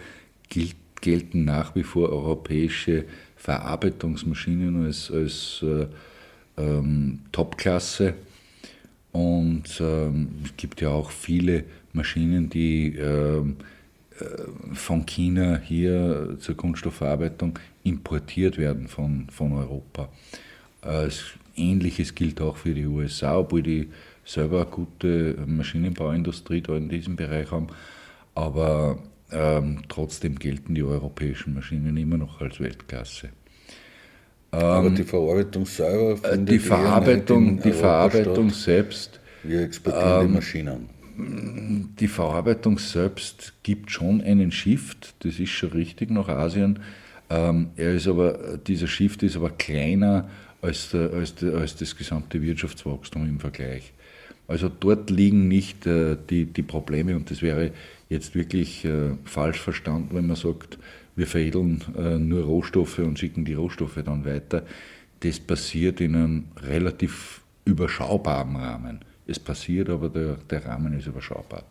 gilt 0.49 0.77
gelten 1.07 1.44
nach 1.44 1.76
wie 1.76 1.84
vor 1.84 2.09
europäische 2.11 3.04
Verarbeitungsmaschinen 3.36 4.86
als, 4.86 5.09
als 5.09 5.62
äh, 5.62 5.86
ähm, 6.61 7.20
Topklasse. 7.30 8.14
Und 9.12 9.80
ähm, 9.80 10.30
es 10.44 10.57
gibt 10.57 10.80
ja 10.80 10.88
auch 10.88 11.12
viele 11.12 11.62
Maschinen, 11.92 12.50
die 12.50 12.96
ähm, 12.96 13.57
äh, 14.18 14.74
von 14.74 15.07
China 15.07 15.61
hier 15.64 16.36
zur 16.40 16.57
Kunststoffverarbeitung 16.57 17.57
importiert 17.84 18.59
werden 18.59 18.88
von, 18.88 19.28
von 19.30 19.52
Europa. 19.52 20.09
Äh, 20.82 21.09
Ähnliches 21.54 22.16
gilt 22.16 22.40
auch 22.40 22.57
für 22.57 22.74
die 22.74 22.84
USA, 22.84 23.38
obwohl 23.38 23.62
die 23.62 23.90
selber 24.24 24.62
eine 24.62 24.70
gute 24.70 25.36
Maschinenbauindustrie 25.46 26.62
da 26.62 26.76
in 26.76 26.88
diesem 26.88 27.14
Bereich 27.14 27.52
haben. 27.52 27.68
Aber 28.34 28.98
ähm, 29.33 29.83
trotzdem 29.89 30.39
gelten 30.39 30.74
die 30.74 30.83
europäischen 30.83 31.55
Maschinen 31.55 31.97
immer 31.97 32.16
noch 32.16 32.41
als 32.41 32.61
Weltklasse. 32.61 33.31
Aber 34.51 34.87
ähm, 34.87 34.95
die 34.95 35.03
Verarbeitung 35.03 35.66
selber 35.66 36.33
äh, 36.33 36.39
die 36.39 36.59
Verarbeitung, 36.59 37.61
die 37.61 37.72
Verarbeitung 37.72 38.51
selbst 38.51 39.20
Wir 39.43 39.62
exportieren 39.62 40.20
ähm, 40.20 40.29
die 40.29 40.35
Maschinen. 40.35 40.97
Die 41.99 42.09
Verarbeitung 42.09 42.79
selbst 42.79 43.55
gibt 43.62 43.91
schon 43.91 44.20
einen 44.20 44.53
Shift, 44.53 45.14
das 45.20 45.39
ist 45.39 45.51
schon 45.51 45.70
richtig 45.70 46.11
nach 46.11 46.29
Asien. 46.29 46.79
Ähm, 47.31 47.70
er 47.77 47.95
ist 47.95 48.07
aber, 48.07 48.59
dieser 48.59 48.87
Shift 48.87 49.22
ist 49.22 49.37
aber 49.37 49.51
kleiner 49.51 50.29
als, 50.62 50.91
der, 50.91 51.12
als, 51.12 51.35
der, 51.35 51.55
als 51.55 51.77
das 51.77 51.97
gesamte 51.97 52.41
Wirtschaftswachstum 52.43 53.27
im 53.27 53.41
Vergleich. 53.41 53.93
Also 54.49 54.68
dort 54.68 55.11
liegen 55.11 55.49
nicht 55.49 55.87
äh, 55.87 56.16
die, 56.31 56.45
die 56.45 56.62
Probleme 56.62 57.16
und 57.16 57.31
das 57.31 57.43
wäre 57.43 57.72
jetzt 58.09 58.34
wirklich 58.34 58.84
äh, 58.84 59.14
falsch 59.24 59.61
verstanden, 59.61 60.11
wenn 60.12 60.26
man 60.26 60.36
sagt, 60.36 60.78
wir 61.16 61.26
veredeln 61.26 61.82
äh, 61.96 62.18
nur 62.18 62.44
Rohstoffe 62.44 62.98
und 62.98 63.18
schicken 63.18 63.44
die 63.44 63.54
Rohstoffe 63.54 63.98
dann 64.04 64.24
weiter. 64.24 64.64
Das 65.20 65.40
passiert 65.40 66.00
in 66.00 66.14
einem 66.14 66.44
relativ 66.59 67.42
überschaubaren 67.64 68.57
Rahmen. 68.57 69.00
Es 69.26 69.38
passiert, 69.38 69.88
aber 69.88 70.09
der, 70.09 70.36
der 70.50 70.64
Rahmen 70.66 70.92
ist 70.92 71.07
überschaubar. 71.07 71.64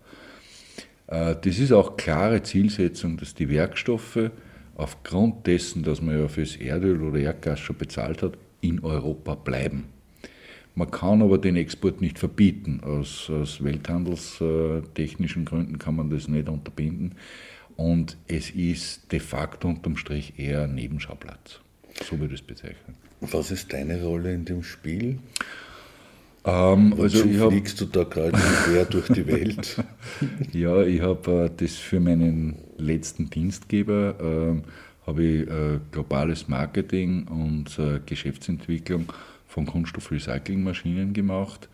Äh, 1.08 1.36
das 1.42 1.60
ist 1.60 1.72
auch 1.72 1.96
klare 1.96 2.44
Zielsetzung, 2.44 3.18
dass 3.18 3.34
die 3.34 3.50
Werkstoffe 3.50 4.32
aufgrund 4.76 5.48
dessen, 5.48 5.84
dass 5.84 6.02
man 6.02 6.20
ja 6.20 6.28
fürs 6.28 6.56
Erdöl 6.56 7.02
oder 7.02 7.20
Erdgas 7.20 7.60
schon 7.60 7.78
bezahlt 7.78 8.22
hat, 8.24 8.38
in 8.62 8.84
Europa 8.84 9.36
bleiben. 9.36 9.86
Man 10.76 10.92
kann 10.92 11.22
aber 11.22 11.38
den 11.38 11.56
Export 11.56 12.02
nicht 12.02 12.20
verbieten. 12.20 12.82
Aus, 12.84 13.30
aus 13.30 13.64
welthandelstechnischen 13.64 15.46
Gründen 15.46 15.80
kann 15.80 15.96
man 15.96 16.10
das 16.10 16.28
nicht 16.28 16.50
unterbinden. 16.50 17.16
Und 17.78 18.18
es 18.28 18.52
ist 18.52 19.12
de 19.12 19.20
facto 19.20 19.70
unterm 19.70 19.98
Strich 19.98 20.38
eher 20.38 20.64
ein 20.64 20.76
Nebenschauplatz. 20.76 21.60
So 22.04 22.20
würde 22.20 22.34
ich 22.34 22.42
es 22.42 22.46
bezeichnen. 22.46 22.96
Was 23.22 23.52
ist 23.52 23.72
deine 23.72 24.02
Rolle 24.02 24.34
in 24.34 24.46
dem 24.46 24.64
Spiel? 24.64 25.20
Ähm, 26.46 26.94
also 27.00 27.24
fliegst 27.50 27.82
du 27.82 27.86
da 27.86 28.04
gerade 28.04 28.38
quer 28.38 28.86
durch 28.86 29.08
die 29.08 29.26
Welt? 29.26 29.84
ja, 30.52 30.84
ich 30.84 31.02
habe 31.02 31.46
äh, 31.46 31.50
das 31.58 31.76
für 31.76 32.00
meinen 32.00 32.58
letzten 32.78 33.30
Dienstgeber, 33.30 34.16
äh, 34.20 35.08
habe 35.08 35.24
ich 35.24 35.48
äh, 35.48 35.80
globales 35.92 36.48
Marketing 36.48 37.28
und 37.28 37.80
äh, 37.80 38.00
Geschäftsentwicklung 38.06 39.12
von 39.56 39.66
Kunststoffrecyclingmaschinen 39.66 41.14
gemacht 41.14 41.70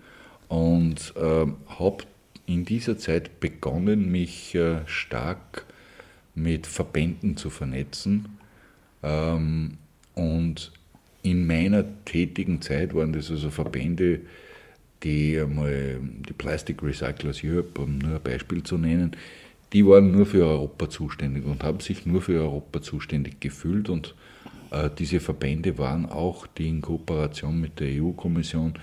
und 0.50 1.14
äh, 1.16 1.48
habe 1.80 2.04
in 2.46 2.64
dieser 2.64 3.00
Zeit 3.00 3.40
begonnen, 3.40 4.12
mich 4.12 4.54
äh, 4.54 4.86
stark 4.86 5.66
mit 6.36 6.68
Verbänden 6.68 7.38
zu 7.38 7.50
vernetzen. 7.50 8.38
Ähm, 9.02 9.80
und 10.14 10.72
in 11.24 11.48
meiner 11.48 11.84
tätigen 12.06 12.62
Zeit 12.62 12.94
waren 12.94 13.14
das 13.14 13.32
also 13.32 13.50
Verbände, 13.50 14.22
die 15.02 15.40
einmal 15.40 16.00
die 16.02 16.34
Plastic 16.34 16.84
Recyclers 16.84 17.44
Europe, 17.44 17.82
um 17.82 17.98
nur 17.98 18.18
ein 18.18 18.24
Beispiel 18.24 18.62
zu 18.62 18.78
nennen, 18.78 19.16
die 19.74 19.88
waren 19.88 20.12
nur 20.12 20.28
für 20.28 20.46
Europa 20.46 20.88
zuständig 20.88 21.46
und 21.46 21.64
haben 21.64 21.80
sich 21.80 22.06
nur 22.06 22.22
für 22.22 22.42
Europa 22.42 22.84
zuständig 22.84 23.40
gefühlt 23.40 23.90
und 23.90 24.14
diese 24.98 25.20
Verbände 25.20 25.78
waren 25.78 26.06
auch, 26.06 26.48
die 26.48 26.70
in 26.70 26.82
Kooperation 26.82 27.60
mit 27.60 27.80
der 27.80 28.02
EU-Kommission 28.02 28.76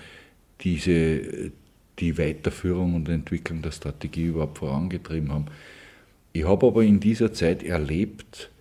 diese, 0.61 1.51
die 1.97 2.17
Weiterführung 2.17 2.95
und 2.95 3.09
Entwicklung 3.09 3.61
der 3.61 3.71
Strategie 3.71 4.25
überhaupt 4.25 4.59
vorangetrieben 4.59 5.31
haben. 5.31 5.45
Ich 6.31 6.45
habe 6.45 6.67
aber 6.67 6.83
in 6.83 6.99
dieser 6.99 7.33
Zeit 7.33 7.63
erlebt, 7.63 8.51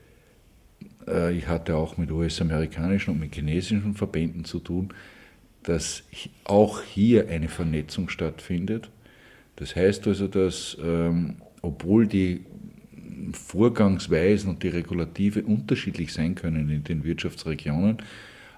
äh, 1.07 1.37
ich 1.37 1.49
hatte 1.49 1.77
auch 1.77 1.97
mit 1.99 2.11
US-amerikanischen 2.11 3.13
und 3.13 3.21
mit 3.21 3.35
chinesischen 3.35 3.95
Verbänden 3.95 4.45
zu 4.45 4.59
tun, 4.59 4.95
dass 5.65 6.05
auch 6.45 6.83
hier 6.83 7.29
eine 7.29 7.49
Vernetzung 7.49 8.09
stattfindet. 8.09 8.91
Das 9.57 9.77
heißt 9.77 10.07
also, 10.07 10.29
dass 10.29 10.79
ähm, 10.83 11.37
obwohl 11.61 12.07
die 12.07 12.47
Vorgangsweisen 13.33 14.51
und 14.51 14.63
die 14.63 14.69
Regulative 14.69 15.43
unterschiedlich 15.43 16.13
sein 16.13 16.35
können 16.35 16.71
in 16.71 16.85
den 16.85 17.05
Wirtschaftsregionen. 17.05 17.99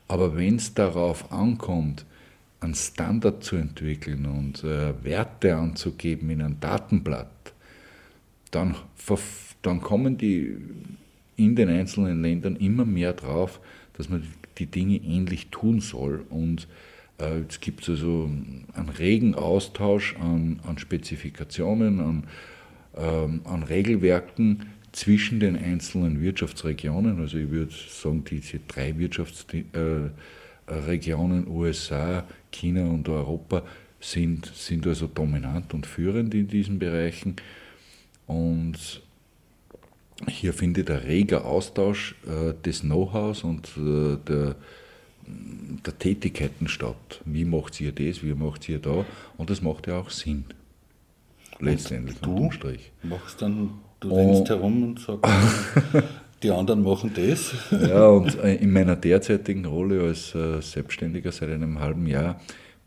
Aber 0.08 0.36
wenn 0.36 0.56
es 0.56 0.74
darauf 0.74 1.32
ankommt, 1.32 2.04
einen 2.60 2.74
Standard 2.74 3.42
zu 3.42 3.56
entwickeln 3.56 4.26
und 4.26 4.64
äh, 4.64 4.92
Werte 5.02 5.56
anzugeben 5.56 6.30
in 6.30 6.42
ein 6.42 6.60
Datenblatt, 6.60 7.54
dann, 8.50 8.74
dann 9.62 9.80
kommen 9.80 10.18
die 10.18 10.56
in 11.36 11.56
den 11.56 11.68
einzelnen 11.68 12.22
Ländern 12.22 12.56
immer 12.56 12.84
mehr 12.84 13.12
drauf, 13.12 13.60
dass 13.96 14.08
man 14.08 14.26
die 14.58 14.66
Dinge 14.66 14.96
ähnlich 14.96 15.48
tun 15.48 15.80
soll. 15.80 16.24
Und 16.28 16.68
äh, 17.18 17.38
jetzt 17.38 17.60
gibt 17.60 17.82
es 17.82 17.88
also 17.88 18.30
einen 18.74 18.88
regen 18.98 19.34
Austausch 19.34 20.16
an, 20.16 20.60
an 20.66 20.78
Spezifikationen, 20.78 22.00
an 22.00 22.24
an 22.94 23.62
Regelwerken 23.62 24.66
zwischen 24.92 25.40
den 25.40 25.56
einzelnen 25.56 26.20
Wirtschaftsregionen. 26.20 27.20
Also 27.20 27.38
ich 27.38 27.50
würde 27.50 27.72
sagen, 27.72 28.24
diese 28.24 28.60
drei 28.66 28.98
Wirtschaftsregionen, 28.98 30.14
äh, 31.46 31.48
USA, 31.48 32.24
China 32.50 32.84
und 32.86 33.08
Europa, 33.08 33.62
sind, 34.00 34.46
sind 34.46 34.86
also 34.86 35.06
dominant 35.06 35.74
und 35.74 35.86
führend 35.86 36.34
in 36.34 36.48
diesen 36.48 36.78
Bereichen. 36.78 37.36
Und 38.26 39.02
hier 40.28 40.52
findet 40.54 40.90
ein 40.90 40.98
reger 40.98 41.44
Austausch 41.44 42.14
äh, 42.26 42.54
des 42.64 42.80
Know-hows 42.80 43.44
und 43.44 43.68
äh, 43.76 44.16
der, 44.26 44.56
der 45.26 45.98
Tätigkeiten 45.98 46.66
statt. 46.68 47.20
Wie 47.26 47.44
macht 47.44 47.80
ihr 47.80 47.92
das, 47.92 48.22
wie 48.22 48.34
macht 48.34 48.68
ihr 48.68 48.78
da? 48.78 49.04
Und 49.36 49.50
das 49.50 49.60
macht 49.62 49.86
ja 49.86 49.98
auch 49.98 50.10
Sinn 50.10 50.44
letztendlich 51.60 52.18
du 52.20 52.50
Strich. 52.50 52.92
machst 53.02 53.40
dann, 53.42 53.70
du 54.00 54.14
rennst 54.14 54.48
herum 54.48 54.82
und 54.82 55.00
sagst, 55.00 55.24
die 56.42 56.50
anderen 56.50 56.82
machen 56.82 57.12
das. 57.14 57.54
Ja, 57.70 58.08
und 58.08 58.38
äh, 58.38 58.56
in 58.56 58.72
meiner 58.72 58.96
derzeitigen 58.96 59.64
Rolle 59.64 60.02
als 60.02 60.34
äh, 60.34 60.60
Selbstständiger 60.60 61.32
seit 61.32 61.50
einem 61.50 61.80
halben 61.80 62.06
Jahr 62.06 62.40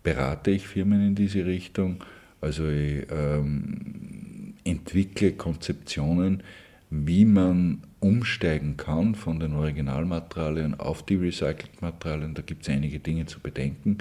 berate 0.03 0.51
ich 0.51 0.67
Firmen 0.67 1.05
in 1.07 1.15
diese 1.15 1.45
Richtung. 1.45 2.03
Also 2.41 2.67
ich 2.67 3.05
ähm, 3.09 4.53
entwickle 4.65 5.31
Konzeptionen, 5.31 6.43
wie 6.89 7.25
man 7.25 7.81
umsteigen 7.99 8.75
kann 8.75 9.15
von 9.15 9.39
den 9.39 9.53
Originalmaterialien 9.53 10.79
auf 10.79 11.05
die 11.05 11.15
recycelten 11.15 11.79
Materialien. 11.81 12.33
Da 12.33 12.41
gibt 12.41 12.63
es 12.63 12.69
einige 12.69 12.99
Dinge 12.99 13.25
zu 13.25 13.39
bedenken. 13.39 13.99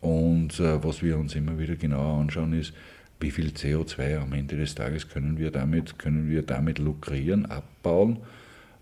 Und 0.00 0.58
äh, 0.58 0.82
was 0.82 1.02
wir 1.02 1.18
uns 1.18 1.34
immer 1.34 1.58
wieder 1.58 1.76
genauer 1.76 2.20
anschauen, 2.20 2.54
ist, 2.54 2.72
wie 3.20 3.30
viel 3.30 3.50
CO2 3.50 4.18
am 4.18 4.32
Ende 4.32 4.56
des 4.56 4.74
Tages 4.74 5.08
können 5.08 5.38
wir 5.38 5.50
damit, 5.50 5.98
können 5.98 6.30
wir 6.30 6.42
damit 6.42 6.78
lukrieren, 6.78 7.46
abbauen, 7.46 8.18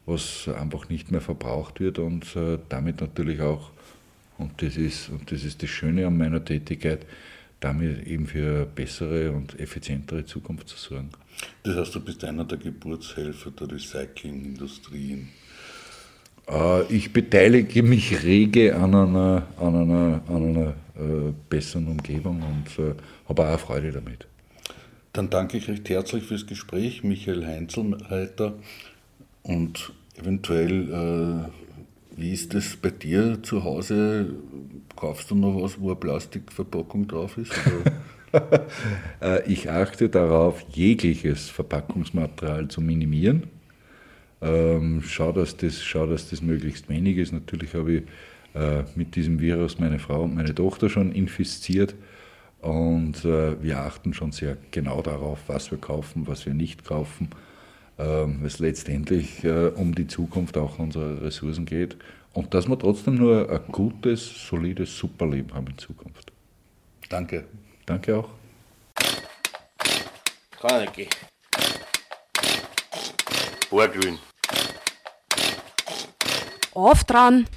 was 0.07 0.49
einfach 0.49 0.89
nicht 0.89 1.11
mehr 1.11 1.21
verbraucht 1.21 1.81
wird 1.81 1.99
und 1.99 2.37
äh, 2.37 2.59
damit 2.69 3.01
natürlich 3.01 3.41
auch, 3.41 3.71
und 4.39 4.63
das, 4.63 4.77
ist, 4.77 5.09
und 5.09 5.31
das 5.31 5.45
ist 5.45 5.63
das 5.63 5.71
Schöne 5.71 6.07
an 6.07 6.17
meiner 6.17 6.45
Tätigkeit, 6.45 7.05
damit 7.61 8.07
eben 8.07 8.27
für 8.27 8.67
bessere 8.67 9.33
und 9.33 9.59
effizientere 9.59 10.25
Zukunft 10.25 10.69
zu 10.69 10.77
sorgen. 10.77 11.11
Das 11.65 11.77
heißt, 11.77 11.95
du 11.95 12.01
bist 12.01 12.25
einer 12.25 12.45
der 12.45 12.59
Geburtshelfer 12.59 13.51
der 13.51 13.73
Recyclingindustrie. 13.73 15.27
Äh, 16.51 16.93
ich 16.93 17.13
beteilige 17.13 17.83
mich 17.83 18.23
rege 18.23 18.75
an 18.77 18.95
einer, 18.95 19.47
an 19.59 19.75
einer, 19.75 20.21
an 20.29 20.49
einer 20.49 20.69
äh, 20.97 21.33
besseren 21.49 21.89
Umgebung 21.89 22.43
und 22.43 22.85
äh, 22.85 22.95
habe 23.29 23.49
auch 23.49 23.61
Freude 23.61 23.93
damit. 23.93 24.27
Dann 25.13 25.31
danke 25.31 25.59
ich 25.59 25.69
recht 25.69 25.89
herzlich 25.89 26.25
fürs 26.25 26.47
Gespräch, 26.47 27.03
Michael 27.03 27.47
Heinzelreiter. 27.47 28.55
Und 29.43 29.93
eventuell, 30.17 31.49
äh, 31.49 32.19
wie 32.21 32.33
ist 32.33 32.55
es 32.55 32.77
bei 32.77 32.91
dir 32.91 33.43
zu 33.43 33.65
Hause? 33.65 34.35
Kaufst 34.97 35.31
du 35.31 35.35
noch 35.35 35.63
was, 35.63 35.81
wo 35.81 35.87
eine 35.89 35.97
Plastikverpackung 35.97 37.09
drauf 37.09 37.39
ist? 37.39 37.53
Äh, 39.21 39.53
ich 39.53 39.71
achte 39.71 40.09
darauf, 40.09 40.61
jegliches 40.73 41.49
Verpackungsmaterial 41.49 42.69
zu 42.69 42.81
minimieren. 42.81 43.49
Ähm, 44.41 45.03
schau, 45.05 45.33
dass 45.33 45.57
das, 45.57 45.83
schau, 45.83 46.07
dass 46.07 46.31
das 46.31 46.43
möglichst 46.43 46.89
wenig 46.89 47.17
ist. 47.17 47.33
Natürlich 47.33 47.75
habe 47.75 47.93
ich 47.93 48.03
äh, 48.55 48.85
mit 48.95 49.17
diesem 49.17 49.41
Virus 49.41 49.79
meine 49.79 49.99
Frau 49.99 50.23
und 50.23 50.35
meine 50.35 50.55
Tochter 50.55 50.89
schon 50.89 51.13
infiziert. 51.13 51.95
Und 52.61 53.25
äh, 53.25 53.63
wir 53.63 53.81
achten 53.81 54.15
schon 54.15 54.33
sehr 54.33 54.57
genau 54.71 55.01
darauf, 55.01 55.41
was 55.47 55.71
wir 55.71 55.79
kaufen, 55.79 56.27
was 56.27 56.45
wir 56.45 56.55
nicht 56.55 56.85
kaufen, 56.85 57.31
ähm, 57.99 58.39
weil 58.41 58.47
es 58.47 58.59
letztendlich 58.59 59.45
äh, 59.45 59.69
um 59.69 59.95
die 59.95 60.07
Zukunft 60.07 60.57
auch 60.57 60.79
unserer 60.79 61.23
Ressourcen 61.23 61.67
geht. 61.67 61.97
Und 62.33 62.55
dass 62.55 62.69
wir 62.69 62.79
trotzdem 62.79 63.15
nur 63.15 63.51
ein 63.51 63.73
gutes, 63.73 64.49
solides 64.49 64.97
Superleben 64.97 65.55
haben 65.55 65.69
in 65.69 65.79
Zukunft. 65.79 66.33
Danke. 67.09 67.45
Danke 67.87 68.19
auch. 68.19 68.29
Carnegie. 70.61 71.09
Borgrün. 73.71 74.19
Auf 76.81 77.03
dran! 77.03 77.49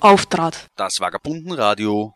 Auftrat. 0.00 0.70
Das 0.74 1.00
Vagabundenradio 1.00 2.14